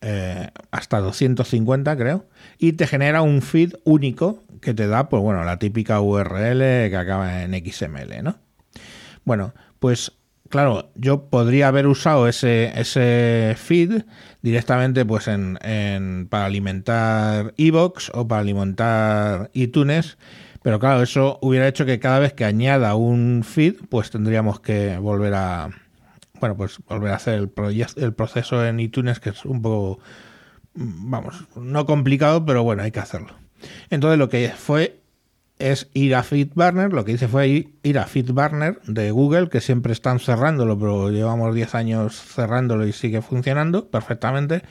eh, 0.00 0.48
hasta 0.70 1.00
250 1.00 1.94
creo, 1.98 2.24
y 2.56 2.72
te 2.72 2.86
genera 2.86 3.20
un 3.20 3.42
feed 3.42 3.74
único 3.84 4.42
que 4.62 4.72
te 4.72 4.86
da, 4.86 5.10
pues 5.10 5.22
bueno, 5.22 5.44
la 5.44 5.58
típica 5.58 6.00
URL 6.00 6.88
que 6.88 6.96
acaba 6.96 7.42
en 7.42 7.52
XML, 7.52 8.22
¿no? 8.22 8.38
Bueno, 9.26 9.52
pues 9.78 10.12
claro, 10.48 10.90
yo 10.94 11.28
podría 11.28 11.68
haber 11.68 11.86
usado 11.86 12.28
ese, 12.28 12.72
ese 12.78 13.54
feed 13.56 14.02
directamente 14.42 15.04
pues 15.04 15.28
en, 15.28 15.58
para 16.28 16.46
alimentar 16.46 17.54
Evox 17.56 18.10
o 18.14 18.26
para 18.28 18.40
alimentar 18.40 19.50
iTunes, 19.54 20.18
pero 20.62 20.78
claro, 20.78 21.02
eso 21.02 21.38
hubiera 21.42 21.68
hecho 21.68 21.86
que 21.86 21.98
cada 21.98 22.18
vez 22.18 22.32
que 22.32 22.44
añada 22.44 22.94
un 22.94 23.44
feed, 23.44 23.76
pues 23.88 24.10
tendríamos 24.10 24.60
que 24.60 24.98
volver 24.98 25.34
a 25.34 25.70
bueno, 26.40 26.56
pues 26.56 26.78
volver 26.88 27.12
a 27.12 27.16
hacer 27.16 27.34
el, 27.34 27.50
el 27.96 28.12
proceso 28.12 28.64
en 28.64 28.80
iTunes, 28.80 29.20
que 29.20 29.30
es 29.30 29.44
un 29.44 29.62
poco, 29.62 30.00
vamos, 30.74 31.44
no 31.56 31.86
complicado, 31.86 32.44
pero 32.44 32.62
bueno, 32.62 32.82
hay 32.82 32.90
que 32.90 33.00
hacerlo. 33.00 33.34
Entonces 33.90 34.18
lo 34.18 34.28
que 34.28 34.50
fue 34.56 35.00
es 35.58 35.88
ir 35.94 36.14
a 36.14 36.22
FeedBurner, 36.22 36.92
lo 36.92 37.04
que 37.04 37.12
hice 37.12 37.28
fue 37.28 37.68
ir 37.82 37.98
a 37.98 38.06
FeedBurner 38.06 38.80
de 38.82 39.10
Google, 39.10 39.48
que 39.48 39.60
siempre 39.60 39.92
están 39.92 40.20
cerrándolo, 40.20 40.78
pero 40.78 41.10
llevamos 41.10 41.54
10 41.54 41.74
años 41.74 42.20
cerrándolo 42.20 42.86
y 42.86 42.92
sigue 42.92 43.22
funcionando 43.22 43.88
perfectamente. 43.88 44.62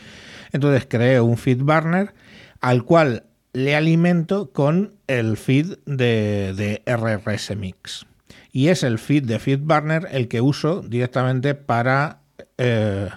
Entonces 0.51 0.85
creé 0.87 1.19
un 1.21 1.37
FeedBurner 1.37 2.13
al 2.61 2.83
cual 2.83 3.23
le 3.53 3.75
alimento 3.75 4.51
con 4.51 4.95
el 5.07 5.37
feed 5.37 5.77
de, 5.85 6.53
de 6.55 6.81
RRS 6.85 7.55
Mix. 7.55 8.05
Y 8.51 8.69
es 8.69 8.83
el 8.83 8.99
feed 8.99 9.23
de 9.23 9.39
FeedBurner 9.39 10.07
el 10.11 10.27
que 10.27 10.41
uso 10.41 10.81
directamente 10.81 11.55
para... 11.55 12.19
Eh, 12.57 13.09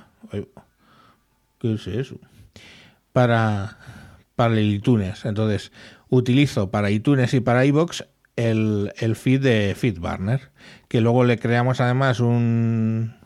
¿Qué 1.60 1.74
es 1.74 1.86
eso? 1.86 2.16
Para, 3.12 3.78
para 4.36 4.54
el 4.54 4.74
iTunes. 4.74 5.24
Entonces, 5.24 5.72
utilizo 6.10 6.70
para 6.70 6.90
iTunes 6.90 7.34
y 7.34 7.40
para 7.40 7.64
iBox 7.64 8.04
el, 8.36 8.92
el 8.98 9.16
feed 9.16 9.42
de 9.42 9.74
FeedBurner, 9.76 10.50
que 10.88 11.00
luego 11.00 11.24
le 11.24 11.38
creamos 11.38 11.80
además 11.80 12.20
un 12.20 13.16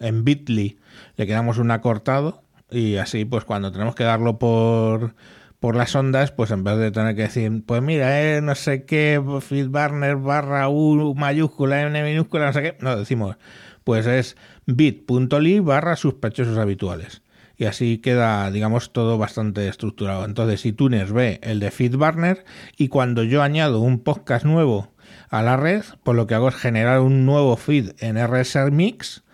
en 0.00 0.24
Bitly 0.24 0.78
le 1.16 1.26
creamos 1.26 1.58
un 1.58 1.70
acortado 1.70 2.42
y 2.70 2.96
así 2.96 3.24
pues 3.24 3.44
cuando 3.44 3.72
tenemos 3.72 3.94
que 3.94 4.04
darlo 4.04 4.38
por 4.38 5.14
por 5.60 5.76
las 5.76 5.94
ondas, 5.94 6.32
pues 6.32 6.50
en 6.52 6.64
vez 6.64 6.78
de 6.78 6.90
tener 6.90 7.14
que 7.14 7.22
decir, 7.22 7.62
pues 7.66 7.82
mira, 7.82 8.22
eh, 8.22 8.40
no 8.40 8.54
sé 8.54 8.86
qué, 8.86 9.22
FeedBurner 9.42 10.16
barra 10.16 10.70
U 10.70 11.14
mayúscula, 11.14 11.82
N 11.82 12.02
minúscula, 12.02 12.46
no 12.46 12.52
sé 12.54 12.62
qué, 12.62 12.76
no, 12.80 12.96
decimos, 12.96 13.36
pues 13.84 14.06
es 14.06 14.38
bit.ly 14.64 15.60
barra 15.60 15.96
sospechosos 15.96 16.56
habituales 16.56 17.22
y 17.60 17.66
así 17.66 17.98
queda, 17.98 18.50
digamos, 18.50 18.90
todo 18.90 19.18
bastante 19.18 19.68
estructurado. 19.68 20.24
Entonces, 20.24 20.64
iTunes 20.64 21.12
ve 21.12 21.40
el 21.42 21.60
de 21.60 21.70
FeedBurner 21.70 22.46
y 22.78 22.88
cuando 22.88 23.22
yo 23.22 23.42
añado 23.42 23.80
un 23.80 23.98
podcast 23.98 24.46
nuevo 24.46 24.94
a 25.28 25.42
la 25.42 25.58
red, 25.58 25.82
pues 26.02 26.16
lo 26.16 26.26
que 26.26 26.34
hago 26.34 26.48
es 26.48 26.54
generar 26.54 27.00
un 27.00 27.26
nuevo 27.26 27.58
feed 27.58 27.90
en 27.98 28.16
RSR 28.16 28.70
Mix 28.70 29.24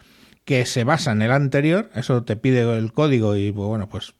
que 0.44 0.66
se 0.66 0.82
basa 0.82 1.12
en 1.12 1.22
el 1.22 1.30
anterior, 1.30 1.88
eso 1.94 2.24
te 2.24 2.34
pide 2.34 2.62
el 2.76 2.92
código 2.92 3.36
y 3.36 3.52
pues 3.52 3.68
bueno, 3.68 3.88
pues 3.88 4.14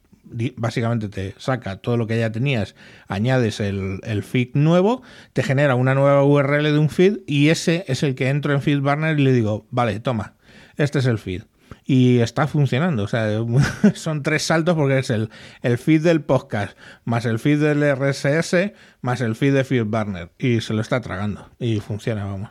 básicamente 0.57 1.09
te 1.09 1.35
saca 1.39 1.79
todo 1.79 1.97
lo 1.97 2.07
que 2.07 2.17
ya 2.17 2.31
tenías, 2.31 2.77
añades 3.09 3.59
el, 3.59 3.99
el, 4.05 4.23
feed 4.23 4.51
nuevo, 4.55 5.03
te 5.33 5.43
genera 5.43 5.75
una 5.75 5.97
nueva 5.97 6.23
URL 6.23 6.63
de 6.63 6.79
un 6.79 6.91
feed 6.91 7.19
y 7.27 7.49
ese 7.49 7.85
es 7.89 8.05
el 8.05 8.15
que 8.15 8.29
entro 8.29 8.53
en 8.53 8.63
FeedBurner 8.63 9.19
y 9.19 9.25
le 9.25 9.33
digo, 9.33 9.67
vale, 9.71 9.99
toma, 9.99 10.35
este 10.77 11.01
es 11.01 11.07
el 11.07 11.19
feed 11.19 11.43
y 11.87 12.19
está 12.19 12.47
funcionando. 12.47 13.05
O 13.05 13.09
sea, 13.09 13.29
son 13.95 14.23
tres 14.23 14.43
saltos 14.43 14.75
porque 14.75 14.99
es 14.99 15.11
el, 15.11 15.31
el 15.63 15.79
feed 15.79 16.03
del 16.03 16.21
podcast, 16.23 16.77
más 17.05 17.25
el 17.25 17.39
feed 17.39 17.61
del 17.61 17.97
RSS, 17.97 18.73
más 19.01 19.21
el 19.21 19.37
feed 19.37 19.55
de 19.55 19.65
FeedBurner. 19.65 20.33
Y 20.39 20.61
se 20.61 20.75
lo 20.75 20.81
está 20.81 21.01
tragando. 21.01 21.49
Y 21.59 21.81
funciona, 21.81 22.25
vamos. 22.25 22.51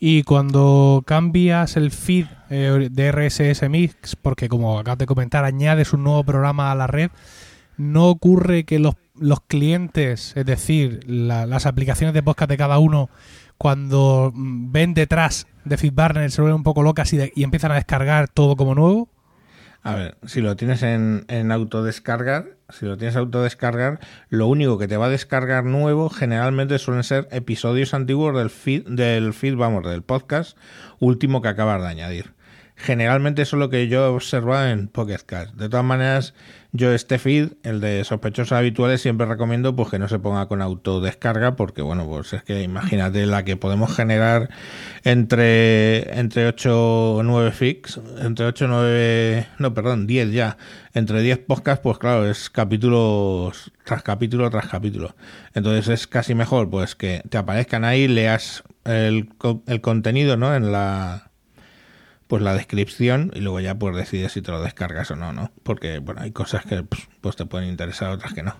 Y 0.00 0.22
cuando 0.22 1.02
cambias 1.06 1.76
el 1.76 1.90
feed 1.90 2.26
eh, 2.50 2.88
de 2.90 3.12
RSS 3.12 3.68
Mix, 3.68 4.16
porque 4.16 4.48
como 4.48 4.78
acabas 4.78 4.98
de 4.98 5.06
comentar, 5.06 5.44
añades 5.44 5.92
un 5.92 6.02
nuevo 6.02 6.24
programa 6.24 6.72
a 6.72 6.74
la 6.74 6.86
red, 6.86 7.10
no 7.76 8.08
ocurre 8.08 8.64
que 8.64 8.78
los, 8.78 8.96
los 9.14 9.40
clientes, 9.40 10.36
es 10.36 10.46
decir, 10.46 11.04
las 11.06 11.66
aplicaciones 11.66 12.14
de 12.14 12.22
podcast 12.22 12.50
de 12.50 12.56
cada 12.56 12.78
uno, 12.78 13.08
cuando 13.58 14.32
mm, 14.34 14.72
ven 14.72 14.94
detrás 14.94 15.46
de 15.64 15.76
FeedBurner 15.76 16.30
se 16.30 16.42
vuelven 16.42 16.56
un 16.56 16.62
poco 16.62 16.82
locas 16.82 17.12
y, 17.12 17.32
y, 17.34 17.44
empiezan 17.44 17.72
a 17.72 17.76
descargar 17.76 18.28
todo 18.28 18.56
como 18.56 18.74
nuevo? 18.74 19.08
A 19.82 19.94
ver, 19.94 20.16
si 20.24 20.40
lo 20.40 20.56
tienes 20.56 20.82
en, 20.82 21.26
en 21.28 21.52
autodescargar, 21.52 22.56
si 22.70 22.86
lo 22.86 22.96
tienes 22.96 23.16
autodescargar, 23.16 24.00
lo 24.30 24.46
único 24.46 24.78
que 24.78 24.88
te 24.88 24.96
va 24.96 25.06
a 25.06 25.10
descargar 25.10 25.64
nuevo 25.64 26.08
generalmente 26.08 26.78
suelen 26.78 27.04
ser 27.04 27.28
episodios 27.30 27.92
antiguos 27.92 28.34
del 28.34 28.48
feed, 28.48 28.86
del 28.88 29.34
feed, 29.34 29.56
vamos, 29.56 29.84
del 29.84 30.02
podcast 30.02 30.56
último 31.00 31.42
que 31.42 31.48
acabas 31.48 31.82
de 31.82 31.88
añadir. 31.88 32.34
Generalmente 32.76 33.42
eso 33.42 33.56
es 33.56 33.60
lo 33.60 33.70
que 33.70 33.88
yo 33.88 34.04
he 34.04 34.08
observado 34.08 34.68
en 34.68 34.88
Pocket 34.88 35.20
Cast. 35.24 35.54
De 35.54 35.68
todas 35.68 35.84
maneras, 35.84 36.34
yo 36.76 36.92
este 36.92 37.20
feed, 37.20 37.52
el 37.62 37.80
de 37.80 38.02
sospechosos 38.02 38.50
habituales, 38.50 39.00
siempre 39.00 39.28
recomiendo 39.28 39.76
pues 39.76 39.90
que 39.90 40.00
no 40.00 40.08
se 40.08 40.18
ponga 40.18 40.48
con 40.48 40.60
autodescarga, 40.60 41.54
porque 41.54 41.82
bueno, 41.82 42.04
pues 42.04 42.32
es 42.32 42.42
que 42.42 42.62
imagínate 42.62 43.26
la 43.26 43.44
que 43.44 43.56
podemos 43.56 43.94
generar 43.94 44.50
entre, 45.04 46.18
entre 46.18 46.48
8 46.48 47.18
o 47.18 47.22
9 47.22 47.52
fix, 47.52 48.00
entre 48.18 48.46
8 48.46 48.64
o 48.64 48.68
9, 48.68 49.46
no, 49.60 49.72
perdón, 49.72 50.08
10 50.08 50.32
ya, 50.32 50.58
entre 50.94 51.22
10 51.22 51.38
podcasts, 51.46 51.80
pues 51.80 51.98
claro, 51.98 52.28
es 52.28 52.50
capítulos 52.50 53.70
tras 53.84 54.02
capítulo 54.02 54.50
tras 54.50 54.66
capítulo. 54.66 55.14
Entonces 55.54 55.86
es 55.86 56.06
casi 56.08 56.34
mejor 56.34 56.70
pues 56.70 56.96
que 56.96 57.22
te 57.28 57.38
aparezcan 57.38 57.84
ahí, 57.84 58.08
leas 58.08 58.64
el, 58.84 59.28
el 59.68 59.80
contenido, 59.80 60.36
¿no? 60.36 60.56
En 60.56 60.72
la 60.72 61.30
pues 62.26 62.42
la 62.42 62.54
descripción 62.54 63.30
y 63.34 63.40
luego 63.40 63.60
ya 63.60 63.74
pues 63.74 63.94
decides 63.94 64.32
si 64.32 64.42
te 64.42 64.50
lo 64.50 64.62
descargas 64.62 65.10
o 65.10 65.16
no, 65.16 65.32
¿no? 65.32 65.50
Porque 65.62 65.98
bueno, 65.98 66.22
hay 66.22 66.30
cosas 66.30 66.64
que 66.64 66.82
pues, 66.82 67.08
pues 67.20 67.36
te 67.36 67.44
pueden 67.44 67.68
interesar, 67.68 68.10
otras 68.10 68.32
que 68.32 68.42
no. 68.42 68.56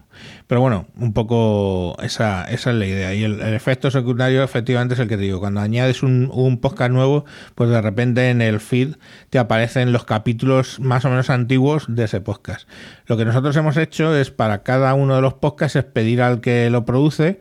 Pero 0.46 0.60
bueno, 0.60 0.86
un 0.96 1.12
poco 1.12 1.96
esa, 2.02 2.44
esa 2.44 2.70
es 2.70 2.76
la 2.76 2.86
idea. 2.86 3.14
Y 3.14 3.24
el, 3.24 3.40
efecto 3.40 3.90
secundario 3.90 4.42
efectivamente 4.42 4.94
es 4.94 5.00
el 5.00 5.08
que 5.08 5.16
te 5.16 5.22
digo. 5.22 5.40
Cuando 5.40 5.60
añades 5.60 6.02
un, 6.02 6.30
un, 6.32 6.58
podcast 6.60 6.92
nuevo, 6.92 7.24
pues 7.54 7.70
de 7.70 7.80
repente 7.80 8.30
en 8.30 8.42
el 8.42 8.60
feed 8.60 8.96
te 9.30 9.38
aparecen 9.38 9.92
los 9.92 10.04
capítulos 10.04 10.78
más 10.80 11.04
o 11.04 11.10
menos 11.10 11.30
antiguos 11.30 11.86
de 11.88 12.04
ese 12.04 12.20
podcast. 12.20 12.68
Lo 13.06 13.16
que 13.16 13.24
nosotros 13.24 13.56
hemos 13.56 13.76
hecho 13.76 14.14
es 14.14 14.30
para 14.30 14.62
cada 14.62 14.92
uno 14.94 15.16
de 15.16 15.22
los 15.22 15.34
podcasts 15.34 15.76
es 15.76 15.84
pedir 15.84 16.20
al 16.20 16.40
que 16.40 16.68
lo 16.70 16.84
produce 16.84 17.40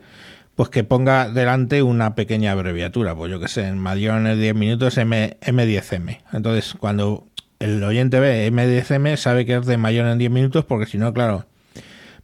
pues 0.56 0.68
que 0.68 0.84
ponga 0.84 1.28
delante 1.28 1.82
una 1.82 2.14
pequeña 2.14 2.52
abreviatura, 2.52 3.14
pues 3.14 3.30
yo 3.30 3.40
que 3.40 3.48
sé, 3.48 3.66
en 3.66 3.78
mayor 3.78 4.24
en 4.26 4.38
10 4.38 4.54
minutos 4.54 4.96
M, 4.98 5.36
M10M. 5.40 6.20
Entonces, 6.32 6.74
cuando 6.78 7.26
el 7.58 7.82
oyente 7.82 8.20
ve 8.20 8.50
M10M, 8.52 9.16
sabe 9.16 9.46
que 9.46 9.56
es 9.56 9.66
de 9.66 9.76
mayor 9.76 10.06
en 10.06 10.18
10 10.18 10.30
minutos, 10.30 10.64
porque 10.64 10.86
si 10.86 10.98
no, 10.98 11.12
claro, 11.12 11.46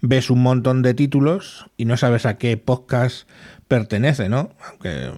ves 0.00 0.30
un 0.30 0.42
montón 0.42 0.82
de 0.82 0.94
títulos 0.94 1.66
y 1.76 1.84
no 1.84 1.96
sabes 1.96 2.26
a 2.26 2.38
qué 2.38 2.56
podcast 2.56 3.28
pertenece, 3.66 4.28
¿no? 4.28 4.50
Aunque, 4.68 5.10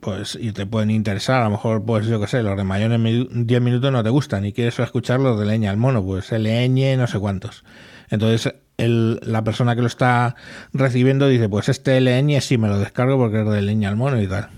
pues, 0.00 0.38
y 0.40 0.52
te 0.52 0.64
pueden 0.64 0.90
interesar, 0.90 1.42
a 1.42 1.44
lo 1.44 1.50
mejor, 1.50 1.84
pues 1.84 2.06
yo 2.06 2.20
que 2.20 2.26
sé, 2.26 2.42
los 2.42 2.56
de 2.56 2.64
mayor 2.64 2.92
en 2.92 3.46
10 3.46 3.60
minutos 3.60 3.92
no 3.92 4.02
te 4.02 4.10
gustan 4.10 4.44
y 4.46 4.52
quieres 4.52 4.78
escuchar 4.78 5.20
los 5.20 5.38
de 5.38 5.46
leña 5.46 5.70
al 5.70 5.76
mono, 5.76 6.02
pues 6.02 6.32
LN, 6.32 6.96
no 6.96 7.06
sé 7.06 7.18
cuántos. 7.18 7.64
Entonces, 8.10 8.54
el, 8.76 9.20
la 9.22 9.44
persona 9.44 9.74
que 9.74 9.82
lo 9.82 9.86
está 9.86 10.36
recibiendo 10.72 11.28
dice, 11.28 11.48
pues 11.48 11.68
este 11.68 12.00
LN 12.00 12.40
sí 12.40 12.58
me 12.58 12.68
lo 12.68 12.78
descargo 12.78 13.16
porque 13.16 13.40
es 13.40 13.48
de 13.48 13.62
leña 13.62 13.88
al 13.88 13.96
mono 13.96 14.20
y 14.20 14.26
tal. 14.26 14.48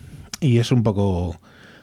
Y 0.40 0.58
es 0.58 0.72
un 0.72 0.82
poco 0.82 1.40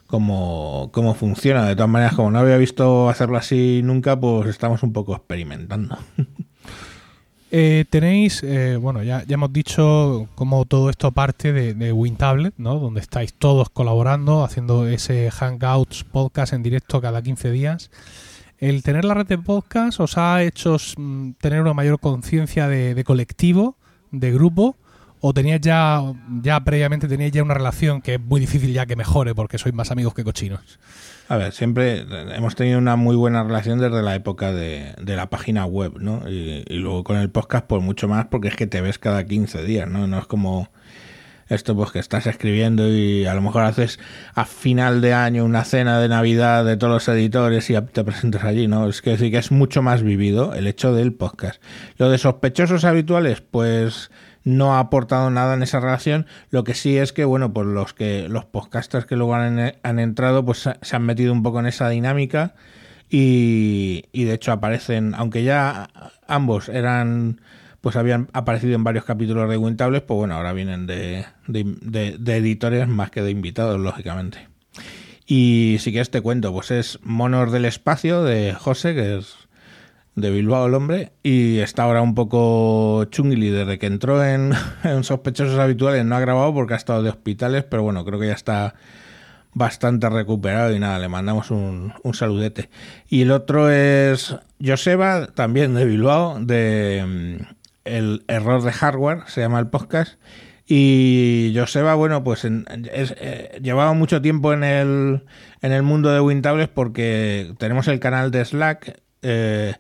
como, 0.08 0.90
como 0.94 1.16
funciona. 1.16 1.66
De 1.66 1.76
todas 1.76 1.90
maneras, 1.90 2.14
como 2.16 2.32
no 2.32 2.40
había 2.40 2.58
visto 2.58 3.10
hacerlo 3.10 3.38
así 3.38 3.82
nunca, 3.84 4.20
pues 4.20 4.48
estamos 4.48 4.84
un 4.84 4.94
poco 4.94 5.16
experimentando. 5.16 5.98
Eh, 7.56 7.86
tenéis, 7.88 8.42
eh, 8.42 8.78
bueno, 8.78 9.04
ya, 9.04 9.24
ya 9.26 9.36
hemos 9.36 9.54
dicho 9.54 10.28
cómo 10.34 10.66
todo 10.66 10.90
esto 10.90 11.12
parte 11.12 11.54
de, 11.54 11.76
de 11.76 11.94
WinTablet, 11.94 12.56
¿no? 12.58 12.80
Donde 12.80 13.00
estáis 13.00 13.36
todos 13.36 13.70
colaborando, 13.70 14.44
haciendo 14.44 14.88
ese 14.88 15.30
Hangouts 15.30 16.04
podcast 16.04 16.54
en 16.54 16.64
directo 16.64 17.00
cada 17.00 17.22
15 17.22 17.52
días. 17.52 17.92
¿El 18.64 18.82
tener 18.82 19.04
la 19.04 19.14
red 19.14 19.26
de 19.26 19.38
podcast 19.38 20.00
os 20.00 20.18
ha 20.18 20.42
hecho 20.42 20.78
mm, 20.96 21.32
tener 21.32 21.60
una 21.60 21.74
mayor 21.74 22.00
conciencia 22.00 22.70
de, 22.70 23.04
colectivo, 23.04 23.76
de 24.12 24.32
grupo? 24.32 24.78
¿O 25.20 25.34
teníais 25.34 25.60
ya, 25.60 26.02
ya 26.42 26.64
previamente 26.64 27.10
teníais 27.10 27.34
ya 27.34 27.44
una 27.44 27.56
relación 27.56 28.02
que 28.02 28.14
es 28.14 28.22
muy 28.22 28.40
difícil 28.40 28.72
ya 28.72 28.86
que 28.86 28.96
mejore 28.96 29.36
porque 29.36 29.58
sois 29.58 29.76
más 29.76 29.92
amigos 29.92 30.14
que 30.14 30.24
cochinos? 30.24 30.80
A 31.28 31.36
ver, 31.36 31.52
siempre 31.52 32.06
hemos 32.34 32.56
tenido 32.56 32.78
una 32.78 32.96
muy 32.96 33.18
buena 33.18 33.44
relación 33.44 33.80
desde 33.80 34.02
la 34.02 34.16
época 34.16 34.54
de, 34.54 34.94
de 34.98 35.16
la 35.18 35.30
página 35.30 35.66
web, 35.66 36.00
¿no? 36.00 36.24
Y, 36.30 36.64
y 36.66 36.78
luego 36.78 37.04
con 37.04 37.18
el 37.18 37.30
podcast, 37.30 37.66
pues 37.68 37.84
mucho 37.84 38.08
más, 38.08 38.28
porque 38.28 38.48
es 38.48 38.56
que 38.56 38.66
te 38.66 38.80
ves 38.80 38.98
cada 38.98 39.26
15 39.26 39.62
días, 39.66 39.90
¿no? 39.90 40.08
No 40.08 40.20
es 40.20 40.26
como 40.26 40.70
esto, 41.50 41.76
pues 41.76 41.92
que 41.92 42.00
estás 42.00 42.28
escribiendo 42.28 42.88
y 42.88 43.26
a 43.26 43.34
lo 43.34 43.42
mejor 43.42 43.64
haces 43.64 44.00
a 44.34 44.46
final 44.46 45.02
de 45.02 45.14
año 45.14 45.46
una 45.46 45.64
cena 45.64 46.00
de 46.00 46.10
Navidad 46.10 46.66
de 46.66 46.78
todos 46.78 46.94
los 46.94 47.08
editores 47.08 47.70
y 47.70 47.74
te 47.82 48.04
presentas 48.04 48.44
allí, 48.44 48.68
¿no? 48.68 48.88
Es 48.88 49.02
que 49.02 49.18
sí 49.18 49.32
que 49.32 49.38
es 49.38 49.52
mucho 49.52 49.82
más 49.82 50.04
vivido 50.04 50.54
el 50.54 50.68
hecho 50.68 50.94
del 50.94 51.14
podcast. 51.14 51.62
Lo 51.98 52.10
de 52.10 52.18
sospechosos 52.18 52.86
habituales, 52.86 53.42
pues 53.42 54.12
no 54.44 54.76
ha 54.76 54.80
aportado 54.80 55.30
nada 55.30 55.54
en 55.54 55.64
esa 55.64 55.80
relación. 55.80 56.26
Lo 56.50 56.64
que 56.64 56.74
sí 56.74 56.98
es 56.98 57.14
que, 57.14 57.26
bueno, 57.26 57.54
pues 57.54 57.68
los 57.68 57.94
que 57.94 58.28
los 58.30 58.46
podcasters 58.46 59.06
que 59.06 59.16
luego 59.16 59.36
han, 59.36 59.74
han 59.82 60.00
entrado, 60.00 60.46
pues 60.46 60.70
se 60.82 60.96
han 60.96 61.04
metido 61.04 61.32
un 61.32 61.44
poco 61.44 61.60
en 61.60 61.68
esa 61.68 61.90
dinámica 61.90 62.56
y, 63.10 64.06
y, 64.12 64.24
de 64.24 64.34
hecho 64.34 64.52
aparecen, 64.52 65.14
aunque 65.16 65.44
ya 65.44 65.90
ambos 66.28 66.68
eran, 66.68 67.42
pues 67.84 67.98
habían 67.98 68.30
aparecido 68.32 68.76
en 68.76 68.86
varios 68.86 69.04
capítulos 69.04 69.50
de 69.50 69.58
Wintables, 69.58 70.04
pues 70.04 70.16
bueno, 70.16 70.36
ahora 70.36 70.54
vienen 70.54 70.88
de, 70.88 71.26
de, 71.48 72.38
editores 72.38 72.88
más 72.88 73.12
que 73.12 73.22
de 73.22 73.30
invitados, 73.30 73.78
lógicamente. 73.78 74.48
Y 75.28 75.76
si 75.82 75.92
quieres 75.92 76.10
te 76.10 76.22
cuento, 76.22 76.54
pues 76.54 76.72
es 76.72 77.00
Monos 77.04 77.52
del 77.52 77.66
Espacio 77.66 78.24
de 78.24 78.54
José, 78.54 78.96
que 78.96 79.18
es 79.18 79.36
de 80.16 80.32
Bilbao 80.32 80.68
el 80.68 80.76
hombre 80.76 81.12
y 81.24 81.58
está 81.58 81.84
ahora 81.84 82.02
un 82.02 82.16
poco 82.16 83.04
chungli 83.10 83.50
desde 83.50 83.78
que 83.78 83.88
entró 83.88 84.24
en, 84.24 84.54
en, 84.86 85.04
sospechosos 85.04 85.60
habituales 85.60 86.06
no 86.06 86.16
ha 86.16 86.22
grabado 86.22 86.54
porque 86.54 86.76
ha 86.76 86.78
estado 86.78 87.04
de 87.04 87.10
hospitales 87.10 87.66
pero 87.66 87.82
bueno 87.82 88.06
creo 88.06 88.20
que 88.20 88.28
ya 88.28 88.34
está 88.34 88.76
bastante 89.56 90.08
recuperado 90.12 90.72
y 90.72 90.78
nada 90.78 91.00
le 91.00 91.10
mandamos 91.10 91.50
un, 91.50 91.94
un 92.04 92.14
saludete 92.14 92.70
y 93.10 93.24
el 93.24 93.32
otro 93.32 93.72
es 93.72 94.36
Joseba 94.64 95.26
también 95.34 95.74
de 95.74 95.86
Bilbao 95.86 96.38
de 96.40 97.44
el 97.86 98.24
error 98.28 98.64
de 98.64 98.72
hardware 98.72 99.24
se 99.28 99.42
llama 99.42 99.60
el 99.60 99.68
podcast 99.68 100.18
y 100.66 101.54
Joseba, 101.56 101.96
bueno, 101.96 102.24
pues 102.24 102.46
en, 102.46 102.66
eh, 102.70 103.60
llevaba 103.62 103.94
mucho 103.94 104.22
tiempo 104.22 104.54
en 104.54 104.64
el, 104.64 105.24
en 105.62 105.72
el 105.72 105.84
mundo 105.84 106.10
de 106.10 106.22
Wintables 106.22 106.70
porque 106.70 107.54
tenemos 107.58 107.88
el 107.90 108.00
canal 108.00 108.32
de 108.32 108.46
Slack 108.46 109.02
eh, 109.22 109.74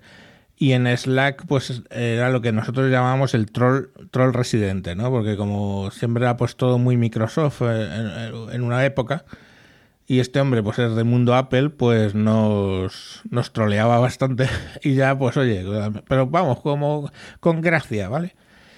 y 0.57 0.73
en 0.73 0.85
Slack, 0.85 1.45
pues 1.47 1.83
era 1.89 2.29
lo 2.29 2.41
que 2.41 2.51
nosotros 2.51 2.91
llamábamos 2.91 3.33
el 3.33 3.51
troll, 3.51 3.91
troll 4.11 4.33
residente, 4.33 4.95
¿no? 4.95 5.09
Porque 5.09 5.37
como 5.37 5.89
siempre 5.91 6.23
era 6.23 6.37
pues 6.37 6.57
todo 6.57 6.77
muy 6.77 6.97
Microsoft 6.97 7.61
en, 7.61 8.51
en 8.51 8.63
una 8.63 8.85
época, 8.85 9.25
y 10.05 10.19
este 10.19 10.39
hombre, 10.39 10.61
pues 10.61 10.79
es 10.79 10.95
del 10.95 11.05
mundo 11.05 11.33
Apple, 11.33 11.69
pues 11.69 12.13
nos, 12.13 13.21
nos 13.29 13.53
troleaba 13.53 13.99
bastante. 13.99 14.47
Y 14.83 14.95
ya, 14.95 15.17
pues 15.17 15.37
oye, 15.37 15.65
pero 16.07 16.27
vamos, 16.27 16.59
como 16.61 17.09
con 17.39 17.61
gracia, 17.61 18.09
¿vale? 18.09 18.35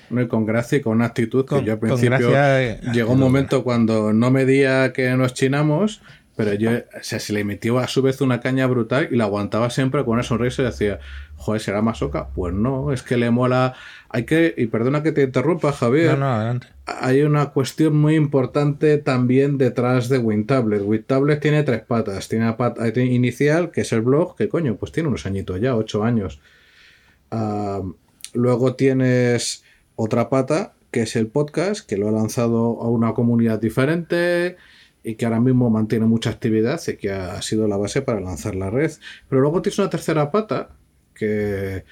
No, 0.09 0.27
con 0.27 0.45
gracia 0.45 0.77
y 0.77 0.81
con 0.81 0.97
una 0.97 1.05
actitud 1.05 1.45
que 1.45 1.49
con, 1.49 1.65
yo 1.65 1.73
al 1.73 1.79
principio 1.79 2.29
gracia, 2.29 2.79
llegó 2.91 3.13
un 3.13 3.19
momento 3.19 3.63
cuando 3.63 4.13
no 4.13 4.29
medía 4.29 4.93
que 4.93 5.15
nos 5.17 5.33
chinamos, 5.33 6.01
pero 6.35 6.53
yo, 6.53 6.71
o 6.71 7.03
sea, 7.03 7.19
se 7.19 7.31
le 7.31 7.45
metió 7.45 7.79
a 7.79 7.87
su 7.87 8.01
vez 8.01 8.19
una 8.19 8.41
caña 8.41 8.67
brutal 8.67 9.07
y 9.09 9.15
la 9.15 9.23
aguantaba 9.23 9.69
siempre 9.69 10.03
con 10.03 10.15
una 10.15 10.23
sonrisa 10.23 10.61
y 10.61 10.65
decía, 10.65 10.99
joder, 11.37 11.61
¿será 11.61 11.81
masoca? 11.81 12.27
Pues 12.27 12.53
no, 12.53 12.91
es 12.91 13.03
que 13.03 13.15
le 13.15 13.31
mola. 13.31 13.73
Hay 14.09 14.25
que, 14.25 14.53
y 14.57 14.67
perdona 14.67 15.01
que 15.01 15.13
te 15.13 15.23
interrumpa, 15.23 15.71
Javier. 15.71 16.17
No, 16.17 16.25
no, 16.25 16.33
adelante. 16.33 16.67
Hay 16.85 17.21
una 17.21 17.51
cuestión 17.51 17.95
muy 17.95 18.15
importante 18.15 18.97
también 18.97 19.57
detrás 19.57 20.09
de 20.09 20.17
WinTablet. 20.17 20.81
WinTablet 20.83 21.39
tiene 21.39 21.63
tres 21.63 21.83
patas. 21.83 22.27
Tiene 22.27 22.45
la 22.45 22.57
pata 22.57 22.87
inicial, 22.99 23.71
que 23.71 23.81
es 23.81 23.93
el 23.93 24.01
blog, 24.01 24.35
que 24.35 24.49
coño, 24.49 24.75
pues 24.75 24.91
tiene 24.91 25.07
unos 25.07 25.25
añitos 25.25 25.61
ya, 25.61 25.73
ocho 25.75 26.03
años. 26.03 26.41
Uh, 27.31 27.93
luego 28.33 28.75
tienes 28.75 29.63
otra 29.95 30.29
pata, 30.29 30.73
que 30.91 31.03
es 31.03 31.15
el 31.15 31.27
podcast, 31.27 31.87
que 31.87 31.97
lo 31.97 32.09
ha 32.09 32.11
lanzado 32.11 32.81
a 32.81 32.89
una 32.89 33.13
comunidad 33.13 33.59
diferente 33.59 34.57
y 35.05 35.15
que 35.15 35.25
ahora 35.25 35.39
mismo 35.39 35.69
mantiene 35.69 36.07
mucha 36.07 36.31
actividad 36.31 36.81
y 36.87 36.97
que 36.97 37.11
ha 37.11 37.39
sido 37.43 37.67
la 37.67 37.77
base 37.77 38.01
para 38.01 38.19
lanzar 38.19 38.55
la 38.55 38.71
red. 38.71 38.91
Pero 39.29 39.41
luego 39.41 39.61
tienes 39.61 39.77
una 39.77 39.89
tercera 39.91 40.31
pata, 40.31 40.75
que 41.13 41.85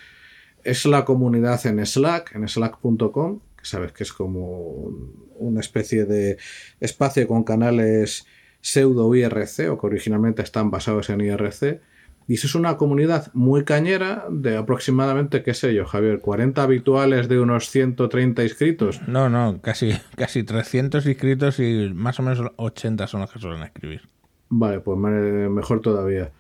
es 0.64 0.86
la 0.86 1.06
comunidad 1.06 1.64
en 1.68 1.86
Slack, 1.86 2.34
en 2.36 2.48
slack.com, 2.48 3.40
que 3.56 3.66
sabes 3.66 3.92
que 3.92 4.04
es 4.04 4.12
como 4.12 4.90
una 5.36 5.60
especie 5.60 6.06
de 6.06 6.38
espacio 6.80 7.28
con 7.28 7.44
canales 7.44 8.26
pseudo 8.62 9.14
IRC 9.14 9.70
o 9.70 9.78
que 9.78 9.88
originalmente 9.88 10.42
están 10.42 10.72
basados 10.72 11.12
en 11.12 11.22
IRC. 11.22 11.82
Y 12.28 12.36
eso 12.36 12.48
es 12.48 12.56
una 12.56 12.78
comunidad 12.78 13.32
muy 13.34 13.64
cañera 13.66 14.26
de 14.30 14.58
aproximadamente, 14.58 15.44
qué 15.44 15.54
sé 15.54 15.74
yo, 15.74 15.86
Javier, 15.86 16.20
40 16.20 16.64
habituales 16.64 17.28
de 17.28 17.40
unos 17.40 17.70
130 17.70 18.44
inscritos. 18.44 19.02
No, 19.08 19.30
no, 19.30 19.60
casi, 19.62 19.92
casi 20.16 20.44
300 20.44 21.06
inscritos 21.06 21.60
y 21.60 21.92
más 21.94 22.20
o 22.20 22.24
menos 22.24 22.52
80 22.56 23.08
son 23.08 23.22
los 23.22 23.32
que 23.32 23.40
suelen 23.40 23.64
escribir. 23.64 24.02
Vale, 24.50 24.80
pues 24.80 24.98
mejor 24.98 25.82
todavía. 25.82 26.32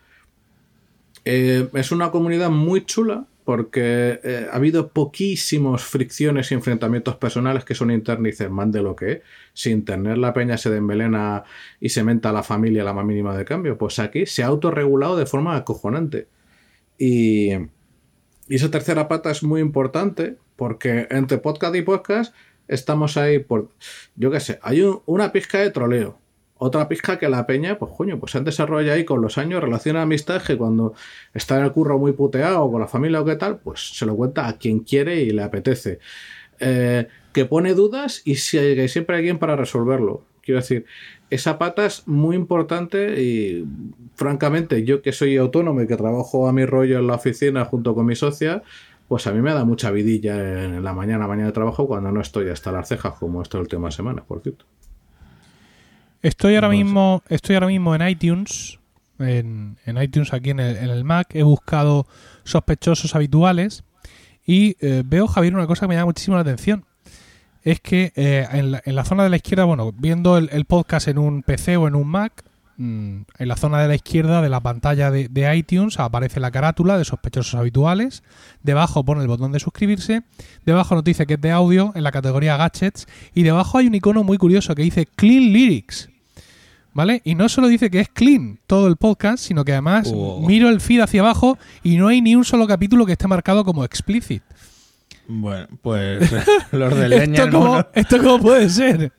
Eh, 1.25 1.69
es 1.73 1.91
una 1.91 2.11
comunidad 2.11 2.49
muy 2.49 2.85
chula 2.85 3.25
porque 3.45 4.19
eh, 4.23 4.47
ha 4.51 4.55
habido 4.55 4.89
poquísimos 4.89 5.83
fricciones 5.83 6.51
y 6.51 6.55
enfrentamientos 6.55 7.15
personales 7.17 7.65
que 7.65 7.75
son 7.75 7.89
dicen, 8.23 8.51
man 8.51 8.71
de 8.71 8.81
lo 8.81 8.95
que 8.95 9.21
sin 9.53 9.85
tener 9.85 10.17
la 10.17 10.33
peña 10.33 10.57
se 10.57 10.69
desmelena 10.69 11.43
y 11.79 11.89
se 11.89 12.03
menta 12.03 12.29
a 12.29 12.33
la 12.33 12.43
familia 12.43 12.83
la 12.83 12.93
más 12.93 13.05
mínima 13.05 13.37
de 13.37 13.45
cambio. 13.45 13.77
Pues 13.77 13.99
aquí 13.99 14.25
se 14.25 14.43
ha 14.43 14.47
autorregulado 14.47 15.17
de 15.17 15.25
forma 15.25 15.55
acojonante. 15.55 16.27
Y, 16.97 17.53
y 17.53 18.55
esa 18.55 18.71
tercera 18.71 19.07
pata 19.07 19.31
es 19.31 19.43
muy 19.43 19.61
importante 19.61 20.37
porque 20.55 21.07
entre 21.09 21.37
podcast 21.37 21.75
y 21.75 21.81
podcast 21.81 22.33
estamos 22.67 23.17
ahí 23.17 23.39
por, 23.39 23.69
yo 24.15 24.31
qué 24.31 24.39
sé, 24.39 24.59
hay 24.61 24.81
un, 24.81 25.01
una 25.05 25.31
pizca 25.31 25.59
de 25.59 25.71
troleo 25.71 26.22
otra 26.63 26.87
pizca 26.87 27.19
que 27.19 27.27
la 27.27 27.45
peña, 27.45 27.77
pues 27.77 27.91
coño, 27.95 28.19
pues 28.19 28.31
se 28.31 28.37
han 28.37 28.45
desarrollado 28.45 28.95
ahí 28.95 29.03
con 29.03 29.21
los 29.21 29.37
años 29.37 29.61
relación 29.61 29.95
de 29.95 30.01
amistad 30.01 30.41
que 30.41 30.57
cuando 30.57 30.93
está 31.33 31.59
en 31.59 31.65
el 31.65 31.71
curro 31.73 31.99
muy 31.99 32.13
puteado 32.13 32.71
con 32.71 32.79
la 32.79 32.87
familia 32.87 33.21
o 33.21 33.25
qué 33.25 33.35
tal, 33.35 33.59
pues 33.59 33.97
se 33.97 34.05
lo 34.05 34.15
cuenta 34.15 34.47
a 34.47 34.57
quien 34.57 34.79
quiere 34.79 35.21
y 35.21 35.31
le 35.31 35.43
apetece. 35.43 35.99
Eh, 36.59 37.07
que 37.33 37.45
pone 37.45 37.73
dudas 37.73 38.21
y 38.23 38.35
si, 38.35 38.87
siempre 38.87 39.15
hay 39.15 39.21
alguien 39.21 39.39
para 39.39 39.57
resolverlo. 39.57 40.23
Quiero 40.41 40.61
decir, 40.61 40.85
esa 41.29 41.57
pata 41.57 41.85
es 41.85 42.07
muy 42.07 42.35
importante 42.35 43.21
y 43.21 43.65
francamente 44.15 44.83
yo 44.83 45.01
que 45.01 45.11
soy 45.11 45.35
autónomo 45.35 45.81
y 45.81 45.87
que 45.87 45.97
trabajo 45.97 46.47
a 46.47 46.53
mi 46.53 46.65
rollo 46.65 46.99
en 46.99 47.07
la 47.07 47.15
oficina 47.15 47.65
junto 47.65 47.93
con 47.93 48.05
mi 48.05 48.15
socia, 48.15 48.63
pues 49.09 49.27
a 49.27 49.33
mí 49.33 49.41
me 49.41 49.53
da 49.53 49.65
mucha 49.65 49.91
vidilla 49.91 50.63
en 50.63 50.81
la 50.83 50.93
mañana, 50.93 51.27
mañana 51.27 51.47
de 51.47 51.53
trabajo 51.53 51.87
cuando 51.87 52.11
no 52.11 52.21
estoy 52.21 52.49
hasta 52.49 52.71
las 52.71 52.87
cejas 52.87 53.15
como 53.15 53.41
esta 53.41 53.59
última 53.59 53.91
semana, 53.91 54.23
por 54.23 54.41
cierto. 54.41 54.65
Estoy 56.23 56.55
ahora 56.55 56.69
mismo, 56.69 57.21
estoy 57.27 57.55
ahora 57.55 57.67
mismo 57.67 57.93
en 57.93 58.07
iTunes, 58.07 58.79
en, 59.19 59.77
en 59.85 60.01
iTunes 60.01 60.31
aquí 60.31 60.51
en 60.51 60.61
el, 60.61 60.77
en 60.77 60.89
el, 60.89 61.03
Mac. 61.03 61.35
He 61.35 61.43
buscado 61.43 62.07
sospechosos 62.45 63.13
habituales 63.13 63.83
y 64.45 64.77
eh, 64.79 65.03
veo, 65.05 65.27
Javier, 65.27 65.53
una 65.53 65.67
cosa 65.67 65.81
que 65.81 65.89
me 65.89 65.95
llama 65.95 66.05
muchísimo 66.05 66.37
la 66.37 66.43
atención. 66.43 66.85
Es 67.61 67.81
que 67.81 68.13
eh, 68.15 68.47
en, 68.53 68.71
la, 68.71 68.81
en, 68.85 68.95
la, 68.95 69.03
zona 69.03 69.23
de 69.25 69.31
la 69.31 69.35
izquierda, 69.35 69.65
bueno, 69.65 69.91
viendo 69.91 70.37
el, 70.37 70.49
el, 70.53 70.63
podcast 70.63 71.09
en 71.09 71.17
un 71.17 71.43
PC 71.43 71.75
o 71.75 71.89
en 71.89 71.95
un 71.95 72.07
Mac, 72.07 72.45
mmm, 72.77 73.23
en 73.37 73.47
la 73.49 73.57
zona 73.57 73.81
de 73.81 73.89
la 73.89 73.95
izquierda 73.95 74.41
de 74.41 74.47
la 74.47 74.61
pantalla 74.61 75.11
de, 75.11 75.27
de, 75.27 75.57
iTunes 75.57 75.99
aparece 75.99 76.39
la 76.39 76.51
carátula 76.51 76.97
de 76.97 77.03
sospechosos 77.03 77.55
habituales. 77.55 78.23
Debajo 78.61 79.03
pone 79.03 79.21
el 79.21 79.27
botón 79.27 79.51
de 79.51 79.59
suscribirse. 79.59 80.23
Debajo 80.65 80.95
nos 80.95 81.03
dice 81.03 81.25
que 81.25 81.33
es 81.33 81.41
de 81.41 81.51
audio 81.51 81.91
en 81.95 82.03
la 82.03 82.13
categoría 82.13 82.55
gadgets. 82.55 83.07
Y 83.33 83.43
debajo 83.43 83.77
hay 83.77 83.87
un 83.87 83.95
icono 83.95 84.23
muy 84.23 84.37
curioso 84.37 84.73
que 84.73 84.83
dice 84.83 85.05
Clean 85.05 85.51
Lyrics. 85.51 86.12
¿Vale? 86.93 87.21
Y 87.25 87.35
no 87.35 87.49
solo 87.49 87.67
dice 87.67 87.89
que 87.89 87.99
es 87.99 88.09
clean 88.09 88.59
todo 88.67 88.87
el 88.87 88.97
podcast, 88.97 89.43
sino 89.43 89.65
que 89.65 89.71
además 89.71 90.11
oh. 90.13 90.45
miro 90.45 90.69
el 90.69 90.79
feed 90.79 91.01
hacia 91.01 91.21
abajo 91.21 91.57
y 91.81 91.97
no 91.97 92.07
hay 92.07 92.21
ni 92.21 92.35
un 92.35 92.45
solo 92.45 92.67
capítulo 92.67 93.05
que 93.05 93.13
esté 93.13 93.27
marcado 93.27 93.65
como 93.65 93.83
explicit. 93.83 94.43
Bueno, 95.27 95.67
pues 95.81 96.31
los 96.71 96.95
de 96.95 97.09
leña. 97.09 97.45
¿Esto, 97.45 97.57
cómo, 97.57 97.85
¿Esto 97.93 98.17
cómo 98.19 98.39
puede 98.39 98.69
ser? 98.69 99.11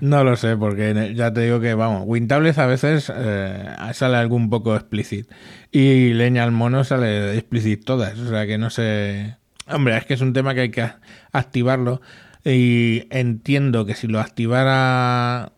No 0.00 0.24
lo 0.24 0.36
sé, 0.36 0.56
porque 0.56 1.14
ya 1.14 1.32
te 1.32 1.42
digo 1.42 1.60
que, 1.60 1.74
vamos, 1.74 2.02
Wintables 2.06 2.58
a 2.58 2.66
veces 2.66 3.12
eh, 3.14 3.76
sale 3.92 4.16
algo 4.16 4.36
un 4.36 4.50
poco 4.50 4.74
explicit. 4.74 5.30
Y 5.70 6.12
leña 6.14 6.42
al 6.42 6.52
mono 6.52 6.84
sale 6.84 7.34
explicit 7.34 7.84
todas. 7.84 8.18
O 8.18 8.28
sea 8.28 8.46
que 8.46 8.58
no 8.58 8.70
sé. 8.70 9.36
Hombre, 9.68 9.96
es 9.96 10.04
que 10.04 10.14
es 10.14 10.20
un 10.20 10.32
tema 10.32 10.54
que 10.54 10.62
hay 10.62 10.70
que 10.70 10.90
activarlo 11.32 12.02
y 12.44 13.06
entiendo 13.10 13.86
que 13.86 13.94
si 13.94 14.06
lo 14.06 14.20
activara 14.20 15.52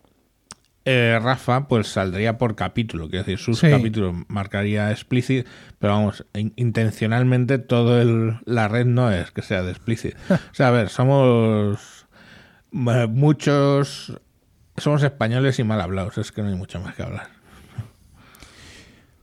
eh, 0.89 1.19
Rafa, 1.21 1.67
pues 1.67 1.89
saldría 1.89 2.37
por 2.37 2.55
capítulo, 2.55 3.09
que 3.09 3.17
decir, 3.17 3.39
sus 3.39 3.59
capítulos 3.59 4.15
marcaría 4.29 4.89
explícito, 4.89 5.49
pero 5.79 5.91
vamos, 5.91 6.25
intencionalmente 6.33 7.57
todo 7.57 8.01
el, 8.01 8.37
la 8.45 8.69
red 8.69 8.85
no 8.85 9.11
es 9.11 9.31
que 9.31 9.41
sea 9.41 9.63
de 9.63 9.71
explícito. 9.71 10.15
o 10.29 10.53
sea, 10.53 10.69
a 10.69 10.71
ver, 10.71 10.87
somos 10.87 12.07
eh, 12.71 13.07
muchos, 13.09 14.17
somos 14.77 15.03
españoles 15.03 15.59
y 15.59 15.65
mal 15.65 15.81
hablados, 15.81 16.17
es 16.19 16.31
que 16.31 16.41
no 16.41 16.47
hay 16.47 16.55
mucho 16.55 16.79
más 16.79 16.95
que 16.95 17.03
hablar. 17.03 17.27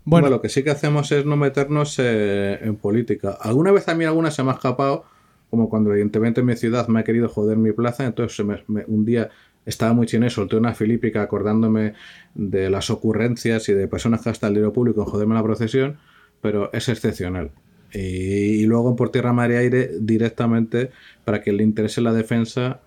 Bueno, 0.05 0.29
lo 0.29 0.43
que 0.43 0.51
sí 0.51 0.63
que 0.63 0.71
hacemos 0.71 1.11
es 1.13 1.25
no 1.25 1.39
meternos 1.39 1.99
eh, 1.99 2.59
en 2.61 2.77
política. 2.77 3.39
Alguna 3.41 3.73
vez 3.73 3.89
a 3.89 3.95
mí 3.95 4.05
alguna 4.05 4.31
se 4.31 4.43
me 4.43 4.51
ha 4.51 4.55
escapado, 4.55 5.07
como 5.49 5.71
cuando 5.71 5.93
evidentemente 5.93 6.41
en 6.41 6.47
mi 6.47 6.57
ciudad 6.57 6.89
me 6.89 7.01
ha 7.01 7.05
querido 7.05 7.31
joder 7.31 7.57
mi 7.57 7.73
plaza, 7.73 8.05
entonces 8.05 8.45
un 8.87 9.07
día 9.07 9.31
estaba 9.67 9.93
muy 9.93 10.07
chino 10.07 10.27
y 10.27 10.31
solté 10.31 10.57
una 10.57 10.75
filípica 10.75 11.23
acordándome 11.23 11.95
de 12.35 12.71
las 12.71 12.91
ocurrencias 12.91 13.69
y 13.69 13.75
de 13.75 13.89
personas 13.89 14.23
que 14.23 14.31
hasta 14.31 14.49
el 14.49 14.55
dinero 14.55 14.73
público 14.73 15.03
en 15.03 15.07
joderme 15.07 15.35
la 15.35 15.43
procesión, 15.43 15.99
pero 16.41 16.71
es 16.73 16.89
excepcional. 16.89 17.51
Y, 17.93 18.67
luego 18.67 18.97
por 18.97 19.11
tierra, 19.11 19.33
mar 19.33 19.51
y 19.53 19.55
aire 19.55 19.91
directamente 20.01 20.91
para 21.25 21.43
que 21.43 21.53
le 21.53 21.63
interese 21.63 22.01
la 22.01 22.13
defensa 22.13 22.81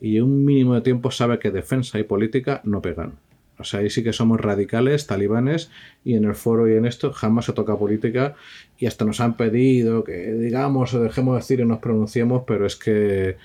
y 0.00 0.20
un 0.20 0.44
mínimo 0.44 0.74
de 0.74 0.80
tiempo 0.80 1.10
sabe 1.10 1.38
que 1.38 1.50
defensa 1.50 1.98
y 1.98 2.04
política 2.04 2.60
no 2.64 2.80
pegan. 2.80 3.14
O 3.58 3.64
sea, 3.64 3.80
ahí 3.80 3.90
sí 3.90 4.02
que 4.02 4.12
somos 4.12 4.40
radicales, 4.40 5.06
talibanes, 5.06 5.70
y 6.04 6.14
en 6.14 6.24
el 6.24 6.34
foro 6.34 6.68
y 6.68 6.76
en 6.76 6.86
esto 6.86 7.12
jamás 7.12 7.44
se 7.46 7.52
toca 7.52 7.76
política 7.76 8.34
y 8.78 8.86
hasta 8.86 9.04
nos 9.04 9.20
han 9.20 9.36
pedido 9.36 10.02
que 10.02 10.32
digamos 10.32 10.92
o 10.94 11.02
dejemos 11.02 11.34
de 11.34 11.40
decir 11.40 11.60
y 11.60 11.64
nos 11.64 11.78
pronunciemos, 11.78 12.42
pero 12.46 12.66
es 12.66 12.76
que 12.76 13.36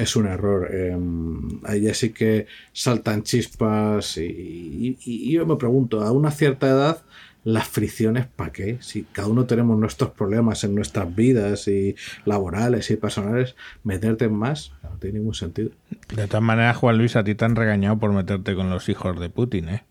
es 0.00 0.16
un 0.16 0.26
error. 0.26 0.74
Em, 0.74 1.60
ahí 1.64 1.82
ya 1.82 1.94
sí 1.94 2.10
que 2.10 2.46
saltan 2.72 3.22
chispas 3.22 4.16
y, 4.16 5.30
yo 5.30 5.46
me 5.46 5.56
pregunto, 5.56 6.02
a 6.02 6.12
una 6.12 6.30
cierta 6.30 6.68
edad, 6.68 7.02
las 7.44 7.68
fricciones, 7.68 8.26
¿para 8.26 8.52
qué? 8.52 8.78
Si 8.80 9.04
cada 9.04 9.28
uno 9.28 9.46
tenemos 9.46 9.78
nuestros 9.78 10.10
problemas 10.10 10.62
en 10.64 10.74
nuestras 10.74 11.14
vidas 11.14 11.68
y 11.68 11.96
laborales 12.24 12.90
y 12.90 12.96
personales, 12.96 13.56
meterte 13.82 14.26
en 14.26 14.34
más 14.34 14.72
no 14.82 14.98
tiene 14.98 15.18
ningún 15.18 15.34
sentido. 15.34 15.70
De 16.14 16.26
todas 16.26 16.42
maneras, 16.42 16.76
Juan 16.76 16.98
Luis, 16.98 17.16
a 17.16 17.24
ti 17.24 17.34
te 17.34 17.44
han 17.44 17.56
regañado 17.56 17.98
por 17.98 18.12
meterte 18.12 18.54
con 18.54 18.68
los 18.70 18.88
hijos 18.88 19.18
de 19.18 19.30
Putin, 19.30 19.68
¿eh? 19.68 19.84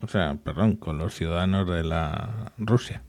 O 0.00 0.08
sea, 0.08 0.36
perdón, 0.42 0.76
con 0.76 0.98
los 0.98 1.14
ciudadanos 1.14 1.68
de 1.68 1.84
la 1.84 2.52
Rusia. 2.58 3.02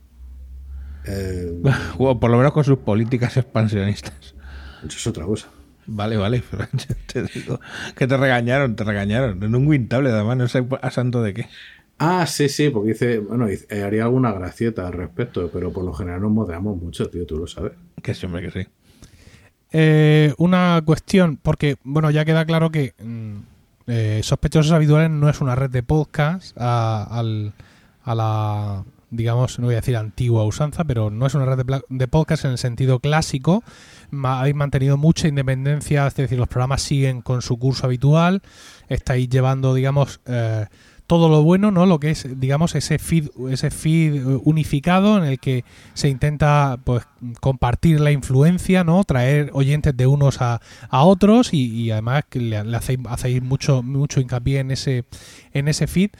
Eh, 1.06 1.62
o 1.98 2.20
por 2.20 2.32
lo 2.32 2.38
menos 2.38 2.54
con 2.54 2.64
sus 2.64 2.80
políticas 2.80 3.38
expansionistas. 3.38 4.36
Eso 4.80 4.98
es 4.98 5.08
otra 5.08 5.26
cosa. 5.26 5.48
Vale, 5.88 6.18
vale, 6.18 6.44
pero 6.52 6.68
te 7.06 7.24
digo 7.24 7.60
que 7.96 8.08
te 8.08 8.18
regañaron, 8.18 8.76
te 8.76 8.84
regañaron. 8.84 9.44
En 9.44 9.56
un 9.56 9.68
Wintable, 9.68 10.10
además, 10.10 10.38
no 10.38 10.48
sé 10.48 10.66
a 10.82 10.92
santo 10.92 11.22
de 11.22 11.34
qué. 11.34 11.48
Ah, 11.98 12.26
sí, 12.28 12.50
sí, 12.50 12.70
porque 12.70 12.90
dice, 12.90 13.20
bueno, 13.20 13.48
eh, 13.48 13.84
haría 13.84 14.04
alguna 14.04 14.34
gracieta 14.34 14.86
al 14.86 14.94
respecto, 14.94 15.50
pero 15.52 15.72
por 15.72 15.86
lo 15.86 15.94
general 15.94 16.22
nos 16.22 16.32
modeamos 16.32 16.82
mucho, 16.82 17.10
tío, 17.10 17.26
tú 17.26 17.38
lo 17.38 17.48
sabes. 17.48 17.72
Que 18.02 18.14
sí, 18.14 18.26
hombre, 18.26 18.42
que 18.42 18.52
sí. 18.52 18.68
Eh, 19.72 20.34
una 20.38 20.82
cuestión, 20.86 21.38
porque, 21.38 21.78
bueno, 21.84 22.12
ya 22.12 22.26
queda 22.26 22.46
claro 22.46 22.70
que 22.70 22.94
mm, 23.02 23.36
eh, 23.88 24.20
Sospechosos 24.24 24.74
Habituales 24.74 25.10
no 25.10 25.30
es 25.30 25.40
una 25.40 25.56
red 25.56 25.70
de 25.70 25.84
podcast 25.84 26.56
a, 26.60 27.24
la, 28.06 28.84
digamos, 29.16 29.60
no 29.60 29.66
voy 29.66 29.76
a 29.76 29.78
decir 29.78 29.98
antigua 29.98 30.44
usanza, 30.44 30.84
pero 30.84 31.10
no 31.10 31.26
es 31.26 31.36
una 31.36 31.46
red 31.46 31.66
de, 31.90 32.08
podcast 32.08 32.46
en 32.46 32.52
el 32.52 32.58
sentido 32.58 33.00
clásico. 33.00 33.64
habéis 34.24 34.56
mantenido 34.56 34.98
mucha 34.98 35.28
independencia, 35.28 36.08
es 36.08 36.16
decir, 36.16 36.38
los 36.38 36.48
programas 36.48 36.82
siguen 36.82 37.22
con 37.22 37.42
su 37.42 37.58
curso 37.58 37.86
habitual, 37.86 38.42
estáis 38.88 39.30
llevando, 39.30 39.74
digamos, 39.74 40.20
todo 41.08 41.30
lo 41.30 41.44
bueno, 41.44 41.72
¿no? 41.72 41.86
Lo 41.86 42.00
que 42.00 42.12
es, 42.12 42.28
digamos, 42.40 42.74
ese 42.76 42.98
feed, 42.98 43.30
ese 43.52 43.70
feed 43.70 44.26
unificado 44.44 45.18
en 45.18 45.26
el 45.26 45.40
que 45.40 45.64
se 45.94 46.10
intenta 46.10 46.80
pues 46.84 47.04
compartir 47.42 48.00
la 48.00 48.12
influencia, 48.12 48.84
¿no? 48.84 49.04
Traer 49.04 49.52
oyentes 49.54 49.96
de 49.96 50.08
unos 50.08 50.42
a, 50.42 50.62
a 50.90 51.04
otros 51.04 51.54
y, 51.54 51.92
además 51.92 52.24
que 52.30 52.40
le, 52.40 52.58
hacéis, 52.58 53.00
hacéis, 53.08 53.44
mucho, 53.44 53.84
mucho 53.84 54.20
hincapié 54.20 54.60
en 54.60 54.72
ese, 54.72 55.06
en 55.54 55.68
ese 55.68 55.86
feed. 55.88 56.12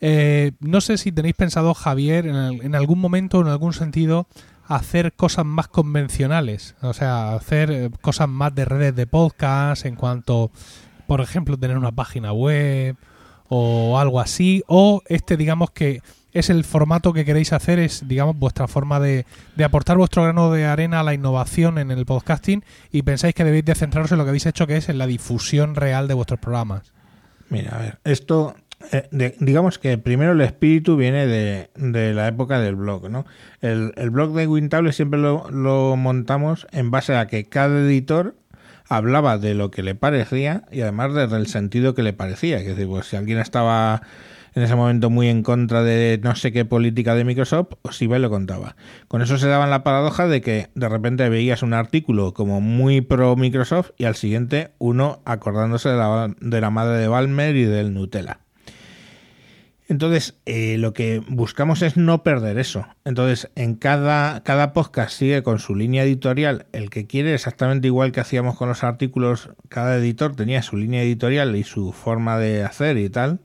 Eh, 0.00 0.52
no 0.60 0.80
sé 0.80 0.98
si 0.98 1.12
tenéis 1.12 1.34
pensado, 1.34 1.74
Javier, 1.74 2.26
en, 2.26 2.74
algún 2.74 2.98
momento, 2.98 3.40
en 3.40 3.48
algún 3.48 3.72
sentido, 3.72 4.26
hacer 4.66 5.12
cosas 5.14 5.46
más 5.46 5.68
convencionales, 5.68 6.74
o 6.82 6.92
sea, 6.92 7.34
hacer 7.34 7.70
eh, 7.70 7.90
cosas 8.00 8.28
más 8.28 8.54
de 8.54 8.64
redes 8.64 8.94
de 8.94 9.06
podcast 9.06 9.86
en 9.86 9.94
cuanto, 9.94 10.50
por 11.06 11.20
ejemplo, 11.20 11.56
tener 11.56 11.78
una 11.78 11.92
página 11.92 12.32
web 12.32 12.96
o 13.48 13.98
algo 13.98 14.20
así, 14.20 14.64
o 14.66 15.02
este 15.06 15.36
digamos 15.36 15.70
que 15.70 16.02
es 16.32 16.50
el 16.50 16.64
formato 16.64 17.12
que 17.12 17.24
queréis 17.24 17.52
hacer, 17.52 17.78
es 17.78 18.06
digamos 18.06 18.36
vuestra 18.36 18.68
forma 18.68 19.00
de, 19.00 19.24
de, 19.54 19.64
aportar 19.64 19.96
vuestro 19.96 20.24
grano 20.24 20.50
de 20.50 20.66
arena 20.66 21.00
a 21.00 21.02
la 21.04 21.14
innovación 21.14 21.78
en 21.78 21.90
el 21.90 22.04
podcasting 22.04 22.62
y 22.90 23.02
pensáis 23.02 23.34
que 23.34 23.44
debéis 23.44 23.64
de 23.64 23.74
centraros 23.74 24.12
en 24.12 24.18
lo 24.18 24.24
que 24.24 24.30
habéis 24.30 24.46
hecho 24.46 24.66
que 24.66 24.76
es 24.76 24.88
en 24.88 24.98
la 24.98 25.06
difusión 25.06 25.76
real 25.76 26.08
de 26.08 26.14
vuestros 26.14 26.40
programas. 26.40 26.92
Mira, 27.48 27.76
a 27.76 27.78
ver, 27.78 27.98
esto 28.04 28.54
eh, 28.92 29.36
digamos 29.40 29.78
que 29.78 29.98
primero 29.98 30.32
el 30.32 30.40
espíritu 30.40 30.96
viene 30.96 31.26
de, 31.26 31.70
de, 31.76 32.14
la 32.14 32.28
época 32.28 32.60
del 32.60 32.76
blog, 32.76 33.10
¿no? 33.10 33.26
El, 33.60 33.92
el 33.96 34.10
blog 34.10 34.34
de 34.34 34.46
Wintable 34.46 34.92
siempre 34.92 35.18
lo, 35.18 35.50
lo 35.50 35.96
montamos 35.96 36.66
en 36.72 36.90
base 36.90 37.16
a 37.16 37.26
que 37.26 37.44
cada 37.44 37.80
editor 37.80 38.36
hablaba 38.88 39.38
de 39.38 39.54
lo 39.54 39.70
que 39.70 39.82
le 39.82 39.94
parecía 39.94 40.64
y 40.70 40.82
además 40.82 41.14
del 41.14 41.46
sentido 41.46 41.94
que 41.94 42.02
le 42.02 42.12
parecía. 42.12 42.58
Es 42.58 42.66
decir, 42.66 42.86
pues 42.86 43.06
si 43.06 43.16
alguien 43.16 43.38
estaba 43.38 44.02
en 44.54 44.62
ese 44.62 44.74
momento 44.74 45.10
muy 45.10 45.28
en 45.28 45.42
contra 45.42 45.82
de 45.82 46.18
no 46.22 46.34
sé 46.34 46.50
qué 46.50 46.64
política 46.64 47.14
de 47.14 47.24
Microsoft, 47.24 47.74
os 47.82 48.00
iba 48.00 48.16
y 48.16 48.20
lo 48.20 48.30
contaba. 48.30 48.74
Con 49.06 49.20
eso 49.20 49.36
se 49.36 49.48
daba 49.48 49.66
la 49.66 49.84
paradoja 49.84 50.26
de 50.26 50.40
que 50.40 50.68
de 50.74 50.88
repente 50.88 51.28
veías 51.28 51.62
un 51.62 51.74
artículo 51.74 52.32
como 52.32 52.60
muy 52.60 53.02
pro 53.02 53.36
Microsoft 53.36 53.90
y 53.98 54.04
al 54.04 54.16
siguiente 54.16 54.72
uno 54.78 55.20
acordándose 55.24 55.90
de 55.90 55.96
la, 55.96 56.34
de 56.40 56.60
la 56.60 56.70
madre 56.70 56.98
de 56.98 57.08
Balmer 57.08 57.54
y 57.56 57.64
del 57.64 57.92
Nutella. 57.92 58.45
Entonces, 59.88 60.36
eh, 60.46 60.78
lo 60.78 60.92
que 60.92 61.22
buscamos 61.28 61.82
es 61.82 61.96
no 61.96 62.24
perder 62.24 62.58
eso. 62.58 62.86
Entonces, 63.04 63.50
en 63.54 63.76
cada, 63.76 64.42
cada 64.42 64.72
podcast 64.72 65.16
sigue 65.16 65.44
con 65.44 65.60
su 65.60 65.76
línea 65.76 66.02
editorial. 66.02 66.66
El 66.72 66.90
que 66.90 67.06
quiere, 67.06 67.34
exactamente 67.34 67.86
igual 67.86 68.10
que 68.10 68.20
hacíamos 68.20 68.56
con 68.56 68.68
los 68.68 68.82
artículos, 68.82 69.50
cada 69.68 69.96
editor 69.96 70.34
tenía 70.34 70.62
su 70.62 70.76
línea 70.76 71.02
editorial 71.02 71.54
y 71.54 71.62
su 71.62 71.92
forma 71.92 72.36
de 72.38 72.64
hacer 72.64 72.98
y 72.98 73.08
tal. 73.10 73.40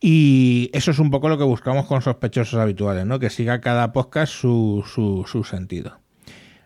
Y 0.00 0.70
eso 0.72 0.92
es 0.92 0.98
un 1.00 1.10
poco 1.10 1.28
lo 1.28 1.36
que 1.36 1.44
buscamos 1.44 1.86
con 1.86 2.00
sospechosos 2.00 2.58
habituales, 2.58 3.04
¿no? 3.04 3.18
Que 3.18 3.28
siga 3.28 3.60
cada 3.60 3.92
podcast 3.92 4.32
su, 4.32 4.84
su, 4.86 5.24
su 5.26 5.44
sentido. 5.44 5.98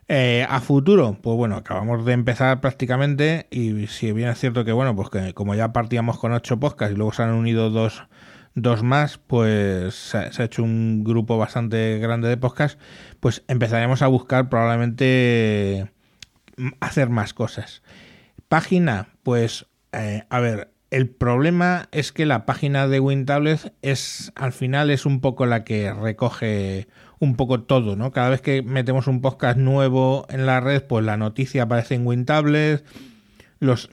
Eh, 0.06 0.46
a 0.48 0.60
futuro, 0.60 1.16
pues 1.22 1.36
bueno, 1.36 1.56
acabamos 1.56 2.04
de 2.04 2.12
empezar 2.12 2.60
prácticamente 2.60 3.46
y 3.50 3.86
si 3.86 4.12
bien 4.12 4.28
es 4.28 4.38
cierto 4.38 4.64
que 4.64 4.72
bueno, 4.72 4.94
pues 4.94 5.08
que 5.08 5.32
como 5.32 5.54
ya 5.54 5.72
partíamos 5.72 6.18
con 6.18 6.32
ocho 6.32 6.60
podcasts 6.60 6.94
y 6.94 6.96
luego 6.96 7.12
se 7.14 7.22
han 7.22 7.30
unido 7.30 7.70
dos 7.70 8.06
dos 8.54 8.82
más, 8.82 9.18
pues 9.18 9.94
se 9.94 10.18
ha 10.18 10.44
hecho 10.44 10.62
un 10.62 11.04
grupo 11.04 11.38
bastante 11.38 11.98
grande 11.98 12.28
de 12.28 12.36
podcast, 12.36 12.78
pues 13.20 13.42
empezaremos 13.48 14.02
a 14.02 14.06
buscar 14.06 14.48
probablemente 14.48 15.90
mm, 16.56 16.68
hacer 16.80 17.08
más 17.08 17.34
cosas. 17.34 17.82
Página, 18.48 19.08
pues 19.22 19.66
eh, 19.92 20.24
a 20.30 20.40
ver, 20.40 20.72
el 20.90 21.08
problema 21.08 21.88
es 21.90 22.12
que 22.12 22.26
la 22.26 22.46
página 22.46 22.86
de 22.86 23.00
WinTables 23.00 23.72
es 23.82 24.32
al 24.36 24.52
final 24.52 24.90
es 24.90 25.06
un 25.06 25.20
poco 25.20 25.46
la 25.46 25.64
que 25.64 25.92
recoge 25.92 26.86
un 27.18 27.36
poco 27.36 27.62
todo, 27.62 27.96
¿no? 27.96 28.12
Cada 28.12 28.28
vez 28.28 28.40
que 28.40 28.62
metemos 28.62 29.06
un 29.08 29.20
podcast 29.20 29.58
nuevo 29.58 30.26
en 30.28 30.46
la 30.46 30.60
red, 30.60 30.82
pues 30.84 31.04
la 31.04 31.16
noticia 31.16 31.64
aparece 31.64 31.96
en 31.96 32.06
WinTables 32.06 32.84
los, 33.60 33.88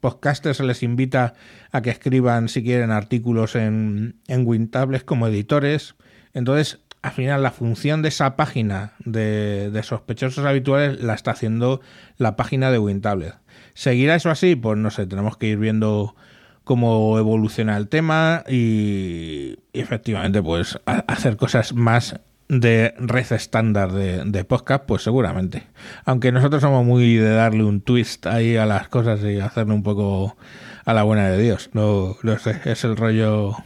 podcasters 0.00 0.58
se 0.58 0.64
les 0.64 0.82
invita 0.82 1.34
a 1.72 1.82
que 1.82 1.90
escriban, 1.90 2.48
si 2.48 2.62
quieren, 2.62 2.90
artículos 2.90 3.56
en, 3.56 4.16
en 4.28 4.46
Wintables 4.46 5.04
como 5.04 5.26
editores. 5.26 5.94
Entonces, 6.32 6.80
al 7.04 7.12
final, 7.12 7.42
la 7.42 7.50
función 7.50 8.00
de 8.00 8.08
esa 8.08 8.34
página 8.34 8.94
de, 9.04 9.78
sospechosos 9.84 10.46
habituales 10.46 11.02
la 11.02 11.12
está 11.12 11.32
haciendo 11.32 11.82
la 12.16 12.34
página 12.34 12.70
de 12.70 12.78
Wintables. 12.78 13.34
¿Seguirá 13.74 14.14
eso 14.14 14.30
así? 14.30 14.56
Pues 14.56 14.78
no 14.78 14.90
sé, 14.90 15.06
tenemos 15.06 15.36
que 15.36 15.48
ir 15.48 15.58
viendo 15.58 16.16
cómo 16.64 17.18
evoluciona 17.18 17.76
el 17.76 17.88
tema 17.88 18.42
y, 18.48 19.58
y 19.74 19.80
efectivamente, 19.80 20.42
pues 20.42 20.80
hacer 20.86 21.36
cosas 21.36 21.74
más 21.74 22.18
de 22.48 22.94
red 22.98 23.32
estándar 23.32 23.92
de, 23.92 24.44
podcast, 24.44 24.84
pues 24.84 25.02
seguramente. 25.02 25.64
Aunque 26.04 26.32
nosotros 26.32 26.62
somos 26.62 26.84
muy 26.84 27.16
de 27.16 27.30
darle 27.30 27.64
un 27.64 27.80
twist 27.80 28.26
ahí 28.26 28.56
a 28.56 28.66
las 28.66 28.88
cosas 28.88 29.22
y 29.22 29.40
hacerle 29.40 29.74
un 29.74 29.82
poco 29.82 30.36
a 30.84 30.92
la 30.92 31.02
buena 31.02 31.28
de 31.28 31.42
Dios. 31.42 31.70
No, 31.72 32.16
no 32.22 32.38
sé, 32.38 32.60
es 32.64 32.84
el 32.84 32.96
rollo. 32.96 33.56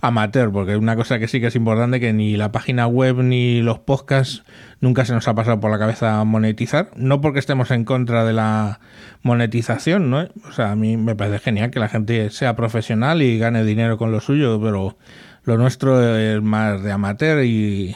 amateur, 0.00 0.52
porque 0.52 0.76
una 0.76 0.94
cosa 0.94 1.18
que 1.18 1.26
sí 1.26 1.40
que 1.40 1.46
es 1.46 1.56
importante 1.56 2.00
que 2.00 2.12
ni 2.12 2.36
la 2.36 2.52
página 2.52 2.86
web 2.86 3.16
ni 3.22 3.62
los 3.62 3.78
podcasts 3.78 4.44
nunca 4.80 5.04
se 5.04 5.14
nos 5.14 5.26
ha 5.26 5.34
pasado 5.34 5.58
por 5.58 5.70
la 5.70 5.78
cabeza 5.78 6.22
monetizar, 6.24 6.90
no 6.96 7.20
porque 7.20 7.38
estemos 7.38 7.70
en 7.70 7.84
contra 7.84 8.24
de 8.24 8.34
la 8.34 8.80
monetización, 9.22 10.10
¿no? 10.10 10.28
O 10.48 10.52
sea, 10.52 10.72
a 10.72 10.76
mí 10.76 10.96
me 10.96 11.16
parece 11.16 11.38
genial 11.38 11.70
que 11.70 11.80
la 11.80 11.88
gente 11.88 12.30
sea 12.30 12.56
profesional 12.56 13.22
y 13.22 13.38
gane 13.38 13.64
dinero 13.64 13.96
con 13.96 14.12
lo 14.12 14.20
suyo, 14.20 14.60
pero 14.60 14.98
lo 15.46 15.56
nuestro 15.56 16.18
es 16.18 16.42
más 16.42 16.82
de 16.82 16.92
amateur 16.92 17.44
y 17.44 17.94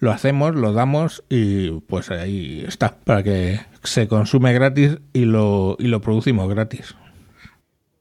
lo 0.00 0.10
hacemos, 0.10 0.56
lo 0.56 0.72
damos 0.72 1.22
y 1.28 1.70
pues 1.82 2.10
ahí 2.10 2.64
está, 2.66 2.96
para 2.96 3.22
que 3.22 3.60
se 3.84 4.08
consume 4.08 4.52
gratis 4.52 4.98
y 5.12 5.24
lo, 5.24 5.76
y 5.78 5.86
lo 5.86 6.00
producimos 6.00 6.48
gratis. 6.48 6.96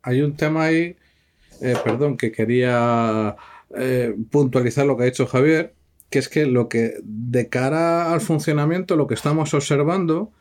Hay 0.02 0.24
un 0.24 0.36
tema 0.36 0.64
ahí, 0.64 0.98
eh, 1.62 1.76
perdón, 1.84 2.18
que 2.18 2.32
quería 2.32 3.36
eh, 3.78 4.16
puntualizar 4.32 4.88
lo 4.88 4.98
que 4.98 5.04
ha 5.04 5.06
dicho 5.06 5.28
Javier, 5.28 5.76
que 6.10 6.18
es 6.18 6.28
que 6.28 6.48
lo 6.48 6.68
que 6.68 6.96
de 7.04 7.50
cara 7.50 8.12
al 8.12 8.22
funcionamiento, 8.22 8.96
lo 8.96 9.06
que 9.06 9.14
estamos 9.14 9.54
observando, 9.54 10.32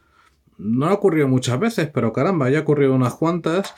no 0.57 0.87
ha 0.87 0.95
ocurrido 0.95 1.29
muchas 1.29 1.61
veces, 1.61 1.91
pero 1.93 2.15
caramba, 2.15 2.49
ya 2.49 2.61
ha 2.61 2.63
ocurrido 2.63 2.95
unas 2.95 3.15
cuantas. 3.17 3.75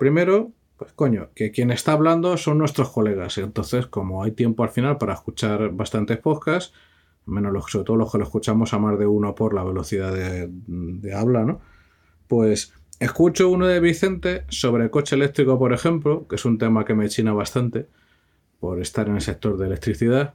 Primero, 0.00 0.50
pues 0.82 0.94
coño, 0.94 1.30
que 1.34 1.50
quien 1.50 1.70
está 1.70 1.92
hablando 1.92 2.36
son 2.36 2.58
nuestros 2.58 2.90
colegas. 2.90 3.38
Entonces, 3.38 3.86
como 3.86 4.22
hay 4.22 4.32
tiempo 4.32 4.62
al 4.62 4.70
final 4.70 4.98
para 4.98 5.14
escuchar 5.14 5.70
bastantes 5.72 6.18
podcasts, 6.18 6.72
menos 7.26 7.52
los, 7.52 7.64
sobre 7.70 7.84
todo 7.84 7.96
los 7.96 8.10
que 8.10 8.18
lo 8.18 8.24
escuchamos 8.24 8.72
a 8.74 8.78
más 8.78 8.98
de 8.98 9.06
uno 9.06 9.34
por 9.34 9.54
la 9.54 9.64
velocidad 9.64 10.12
de, 10.12 11.14
habla, 11.14 11.44
¿no? 11.44 11.60
Pues 12.28 12.74
escucho 12.98 13.48
uno 13.50 13.66
de 13.66 13.80
Vicente 13.80 14.44
sobre 14.48 14.90
coche 14.90 15.16
eléctrico, 15.16 15.58
por 15.58 15.72
ejemplo, 15.72 16.26
que 16.28 16.36
es 16.36 16.44
un 16.44 16.58
tema 16.58 16.84
que 16.84 16.94
me 16.94 17.08
china 17.08 17.32
bastante 17.32 17.88
por 18.60 18.80
estar 18.80 19.08
en 19.08 19.16
el 19.16 19.20
sector 19.20 19.58
de 19.58 19.66
electricidad. 19.66 20.34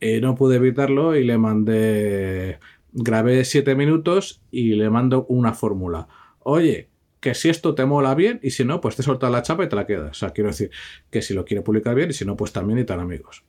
y 0.00 0.20
no 0.20 0.34
pude 0.34 0.56
evitarlo 0.56 1.16
y 1.16 1.24
le 1.24 1.38
mandé. 1.38 2.58
Grabé 2.92 3.44
siete 3.44 3.74
minutos 3.74 4.42
y 4.50 4.74
le 4.74 4.90
mando 4.90 5.26
una 5.28 5.54
fórmula. 5.54 6.08
Oye, 6.40 6.91
que 7.22 7.34
si 7.34 7.48
esto 7.48 7.74
te 7.74 7.86
mola 7.86 8.14
bien 8.14 8.38
y 8.42 8.50
si 8.50 8.66
no, 8.66 8.82
pues 8.82 8.96
te 8.96 9.02
suelta 9.02 9.30
la 9.30 9.40
chapa 9.40 9.64
y 9.64 9.68
te 9.70 9.76
la 9.76 9.86
quedas. 9.86 10.10
O 10.10 10.14
sea, 10.14 10.30
quiero 10.30 10.50
decir 10.50 10.70
que 11.10 11.22
si 11.22 11.32
lo 11.32 11.46
quiere 11.46 11.62
publicar 11.62 11.94
bien 11.94 12.10
y 12.10 12.12
si 12.12 12.26
no, 12.26 12.36
pues 12.36 12.52
también 12.52 12.78
y 12.80 12.84
tan 12.84 13.00
amigos 13.00 13.44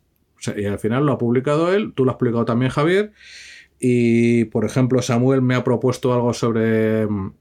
y 0.55 0.65
al 0.65 0.79
final 0.79 1.05
lo 1.05 1.13
ha 1.13 1.17
publicado 1.17 1.73
él, 1.73 1.93
tú 1.93 2.05
lo 2.05 2.11
has 2.11 2.17
publicado 2.17 2.45
también 2.45 2.71
Javier. 2.71 3.13
Y 3.79 4.45
por 4.45 4.65
ejemplo, 4.65 5.01
Samuel 5.01 5.41
me 5.41 5.55
ha 5.55 5.63
propuesto 5.63 6.13
algo 6.13 6.33
sobre 6.33 7.07
mm, 7.07 7.33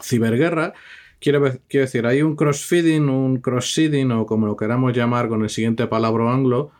ciberguerra. 0.00 0.74
Quiero, 1.18 1.40
quiero, 1.68 1.86
decir, 1.86 2.06
hay 2.06 2.22
un 2.22 2.34
crossfeeding, 2.34 3.08
un 3.08 3.36
cross-seeding 3.36 4.10
o 4.10 4.26
como 4.26 4.46
lo 4.46 4.56
queramos 4.56 4.92
llamar 4.92 5.28
con 5.28 5.42
el 5.42 5.50
siguiente 5.50 5.86
palabra 5.86 6.32
anglo, 6.32 6.72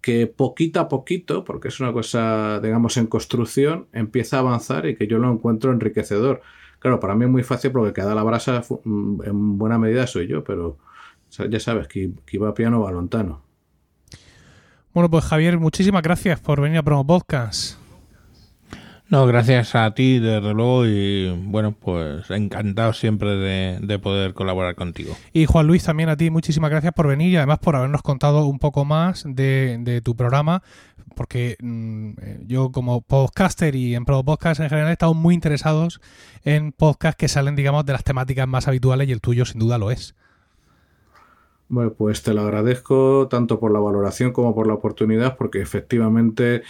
que 0.00 0.26
poquito 0.26 0.80
a 0.80 0.88
poquito, 0.88 1.44
porque 1.44 1.68
es 1.68 1.78
una 1.78 1.92
cosa, 1.92 2.58
digamos, 2.60 2.96
en 2.96 3.06
construcción, 3.06 3.86
empieza 3.92 4.38
a 4.38 4.40
avanzar 4.40 4.86
y 4.86 4.96
que 4.96 5.06
yo 5.06 5.18
lo 5.18 5.30
encuentro 5.30 5.72
enriquecedor. 5.72 6.42
Claro, 6.80 6.98
para 6.98 7.14
mí 7.14 7.24
es 7.26 7.30
muy 7.30 7.42
fácil 7.44 7.70
porque 7.70 7.92
cada 7.92 8.14
la 8.14 8.22
brasa 8.22 8.62
mm, 8.84 9.22
en 9.24 9.58
buena 9.58 9.78
medida 9.78 10.06
soy 10.06 10.26
yo, 10.26 10.42
pero 10.42 10.78
ya 11.48 11.60
sabes 11.60 11.86
que, 11.86 12.10
que 12.26 12.36
iba 12.36 12.52
piano 12.52 12.80
va 12.80 12.90
lontano. 12.90 13.42
Bueno, 14.92 15.08
pues 15.08 15.24
Javier, 15.24 15.58
muchísimas 15.58 16.02
gracias 16.02 16.40
por 16.40 16.60
venir 16.60 16.78
a 16.78 16.82
Promo 16.82 17.06
Podcast. 17.06 17.79
No, 19.10 19.26
gracias 19.26 19.74
a 19.74 19.92
ti, 19.92 20.20
desde 20.20 20.54
luego, 20.54 20.86
y 20.86 21.28
bueno, 21.46 21.72
pues 21.72 22.30
encantado 22.30 22.92
siempre 22.92 23.30
de, 23.36 23.98
poder 23.98 24.34
colaborar 24.34 24.76
contigo. 24.76 25.16
Y 25.32 25.46
Juan 25.46 25.66
Luis, 25.66 25.82
también 25.82 26.08
a 26.10 26.16
ti, 26.16 26.30
muchísimas 26.30 26.70
gracias 26.70 26.92
por 26.92 27.08
venir 27.08 27.32
y 27.32 27.36
además 27.36 27.58
por 27.58 27.74
habernos 27.74 28.02
contado 28.02 28.44
un 28.46 28.60
poco 28.60 28.84
más 28.84 29.24
de, 29.26 30.00
tu 30.04 30.14
programa, 30.14 30.62
porque 31.16 31.56
mm, 31.58 32.12
yo 32.46 32.70
como 32.70 33.00
podcaster 33.00 33.74
y 33.74 33.96
en 33.96 34.04
Promo 34.04 34.24
Podcast 34.24 34.60
en 34.60 34.68
general 34.68 34.90
he 34.90 34.92
estado 34.92 35.12
muy 35.12 35.34
interesados 35.34 36.00
en 36.44 36.70
podcasts 36.70 37.18
que 37.18 37.26
salen, 37.26 37.56
digamos, 37.56 37.84
de 37.84 37.94
las 37.94 38.04
temáticas 38.04 38.46
más 38.46 38.68
habituales 38.68 39.08
y 39.08 39.12
el 39.12 39.20
tuyo 39.20 39.44
sin 39.44 39.58
duda 39.58 39.76
lo 39.76 39.90
es. 39.90 40.14
Bueno, 41.68 41.92
pues 41.92 42.22
te 42.22 42.34
lo 42.34 42.42
agradezco 42.42 43.28
tanto 43.28 43.60
por 43.60 43.72
la 43.72 43.78
valoración 43.78 44.32
como 44.32 44.54
por 44.56 44.66
la 44.66 44.74
oportunidad, 44.74 45.36
porque 45.36 45.60
efectivamente 45.60 46.62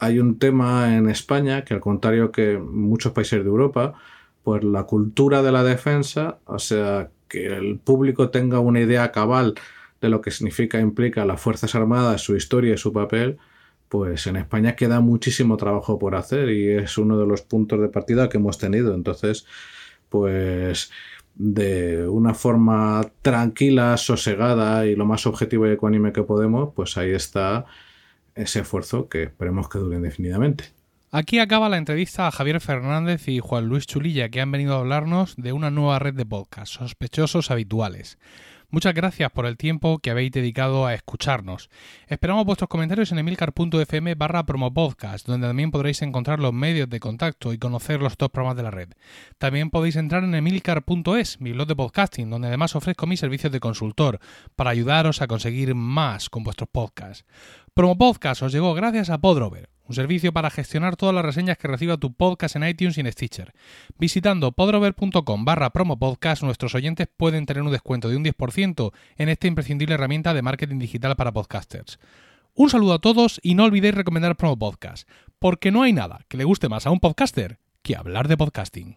hay 0.00 0.18
un 0.18 0.38
tema 0.38 0.96
en 0.96 1.08
España 1.08 1.64
que 1.64 1.74
al 1.74 1.80
contrario 1.80 2.32
que 2.32 2.58
muchos 2.58 3.12
países 3.12 3.42
de 3.42 3.48
Europa, 3.48 3.94
pues 4.42 4.64
la 4.64 4.84
cultura 4.84 5.42
de 5.42 5.52
la 5.52 5.62
defensa, 5.62 6.38
o 6.46 6.58
sea, 6.58 7.10
que 7.28 7.46
el 7.46 7.78
público 7.78 8.30
tenga 8.30 8.60
una 8.60 8.80
idea 8.80 9.12
cabal 9.12 9.54
de 10.00 10.08
lo 10.08 10.20
que 10.20 10.30
significa 10.30 10.78
e 10.78 10.82
implica 10.82 11.24
las 11.24 11.40
Fuerzas 11.40 11.74
Armadas, 11.74 12.22
su 12.22 12.34
historia 12.34 12.74
y 12.74 12.78
su 12.78 12.92
papel, 12.92 13.38
pues 13.88 14.26
en 14.26 14.36
España 14.36 14.76
queda 14.76 15.00
muchísimo 15.00 15.56
trabajo 15.56 15.98
por 15.98 16.14
hacer 16.14 16.48
y 16.50 16.68
es 16.70 16.96
uno 16.96 17.18
de 17.18 17.26
los 17.26 17.42
puntos 17.42 17.80
de 17.80 17.88
partida 17.88 18.28
que 18.28 18.38
hemos 18.38 18.56
tenido. 18.58 18.94
Entonces, 18.94 19.46
pues 20.08 20.90
de 21.34 22.08
una 22.08 22.34
forma 22.34 23.02
tranquila, 23.22 23.96
sosegada 23.96 24.86
y 24.86 24.96
lo 24.96 25.06
más 25.06 25.26
objetivo 25.26 25.66
y 25.66 25.72
ecuánime 25.72 26.12
que 26.12 26.22
podemos, 26.22 26.72
pues 26.74 26.96
ahí 26.96 27.10
está 27.10 27.66
ese 28.34 28.60
esfuerzo 28.60 29.08
que 29.08 29.24
esperemos 29.24 29.68
que 29.68 29.78
dure 29.78 29.96
indefinidamente. 29.96 30.72
Aquí 31.12 31.40
acaba 31.40 31.68
la 31.68 31.76
entrevista 31.76 32.28
a 32.28 32.30
Javier 32.30 32.60
Fernández 32.60 33.26
y 33.26 33.40
Juan 33.40 33.66
Luis 33.66 33.86
Chulilla, 33.86 34.28
que 34.28 34.40
han 34.40 34.52
venido 34.52 34.74
a 34.74 34.78
hablarnos 34.78 35.34
de 35.36 35.52
una 35.52 35.70
nueva 35.70 35.98
red 35.98 36.14
de 36.14 36.24
podcast, 36.24 36.72
sospechosos 36.72 37.50
habituales. 37.50 38.16
Muchas 38.72 38.94
gracias 38.94 39.32
por 39.32 39.46
el 39.46 39.56
tiempo 39.56 39.98
que 39.98 40.12
habéis 40.12 40.30
dedicado 40.30 40.86
a 40.86 40.94
escucharnos. 40.94 41.70
Esperamos 42.06 42.46
vuestros 42.46 42.68
comentarios 42.68 43.10
en 43.10 43.18
emilcar.fm 43.18 44.14
barra 44.14 44.46
promopodcast, 44.46 45.26
donde 45.26 45.48
también 45.48 45.72
podréis 45.72 46.02
encontrar 46.02 46.38
los 46.38 46.52
medios 46.52 46.88
de 46.88 47.00
contacto 47.00 47.52
y 47.52 47.58
conocer 47.58 48.00
los 48.00 48.16
dos 48.16 48.30
programas 48.30 48.56
de 48.56 48.62
la 48.62 48.70
red. 48.70 48.90
También 49.38 49.70
podéis 49.70 49.96
entrar 49.96 50.22
en 50.22 50.36
emilcar.es, 50.36 51.40
mi 51.40 51.50
blog 51.50 51.66
de 51.66 51.74
podcasting, 51.74 52.30
donde 52.30 52.46
además 52.46 52.76
ofrezco 52.76 53.08
mis 53.08 53.18
servicios 53.18 53.52
de 53.52 53.58
consultor 53.58 54.20
para 54.54 54.70
ayudaros 54.70 55.20
a 55.20 55.26
conseguir 55.26 55.74
más 55.74 56.30
con 56.30 56.44
vuestros 56.44 56.68
podcasts. 56.70 57.24
Promopodcast 57.74 58.42
os 58.42 58.52
llegó 58.52 58.74
gracias 58.74 59.10
a 59.10 59.18
Podrover 59.18 59.70
un 59.90 59.94
servicio 59.96 60.32
para 60.32 60.50
gestionar 60.50 60.94
todas 60.94 61.12
las 61.12 61.24
reseñas 61.24 61.58
que 61.58 61.66
reciba 61.66 61.96
tu 61.96 62.12
podcast 62.12 62.54
en 62.54 62.62
iTunes 62.62 62.96
y 62.96 63.00
en 63.00 63.10
Stitcher. 63.10 63.52
Visitando 63.98 64.52
podrover.com 64.52 65.44
barra 65.44 65.70
promopodcast, 65.70 66.44
nuestros 66.44 66.76
oyentes 66.76 67.08
pueden 67.16 67.44
tener 67.44 67.64
un 67.64 67.72
descuento 67.72 68.08
de 68.08 68.16
un 68.16 68.24
10% 68.24 68.92
en 69.16 69.28
esta 69.28 69.48
imprescindible 69.48 69.96
herramienta 69.96 70.32
de 70.32 70.42
marketing 70.42 70.78
digital 70.78 71.16
para 71.16 71.32
podcasters. 71.32 71.98
Un 72.54 72.70
saludo 72.70 72.94
a 72.94 72.98
todos 73.00 73.40
y 73.42 73.56
no 73.56 73.64
olvidéis 73.64 73.96
recomendar 73.96 74.36
Promo 74.36 74.56
Podcast, 74.56 75.08
porque 75.40 75.72
no 75.72 75.82
hay 75.82 75.92
nada 75.92 76.20
que 76.28 76.36
le 76.36 76.44
guste 76.44 76.68
más 76.68 76.86
a 76.86 76.92
un 76.92 77.00
podcaster 77.00 77.58
que 77.82 77.96
hablar 77.96 78.28
de 78.28 78.36
podcasting. 78.36 78.96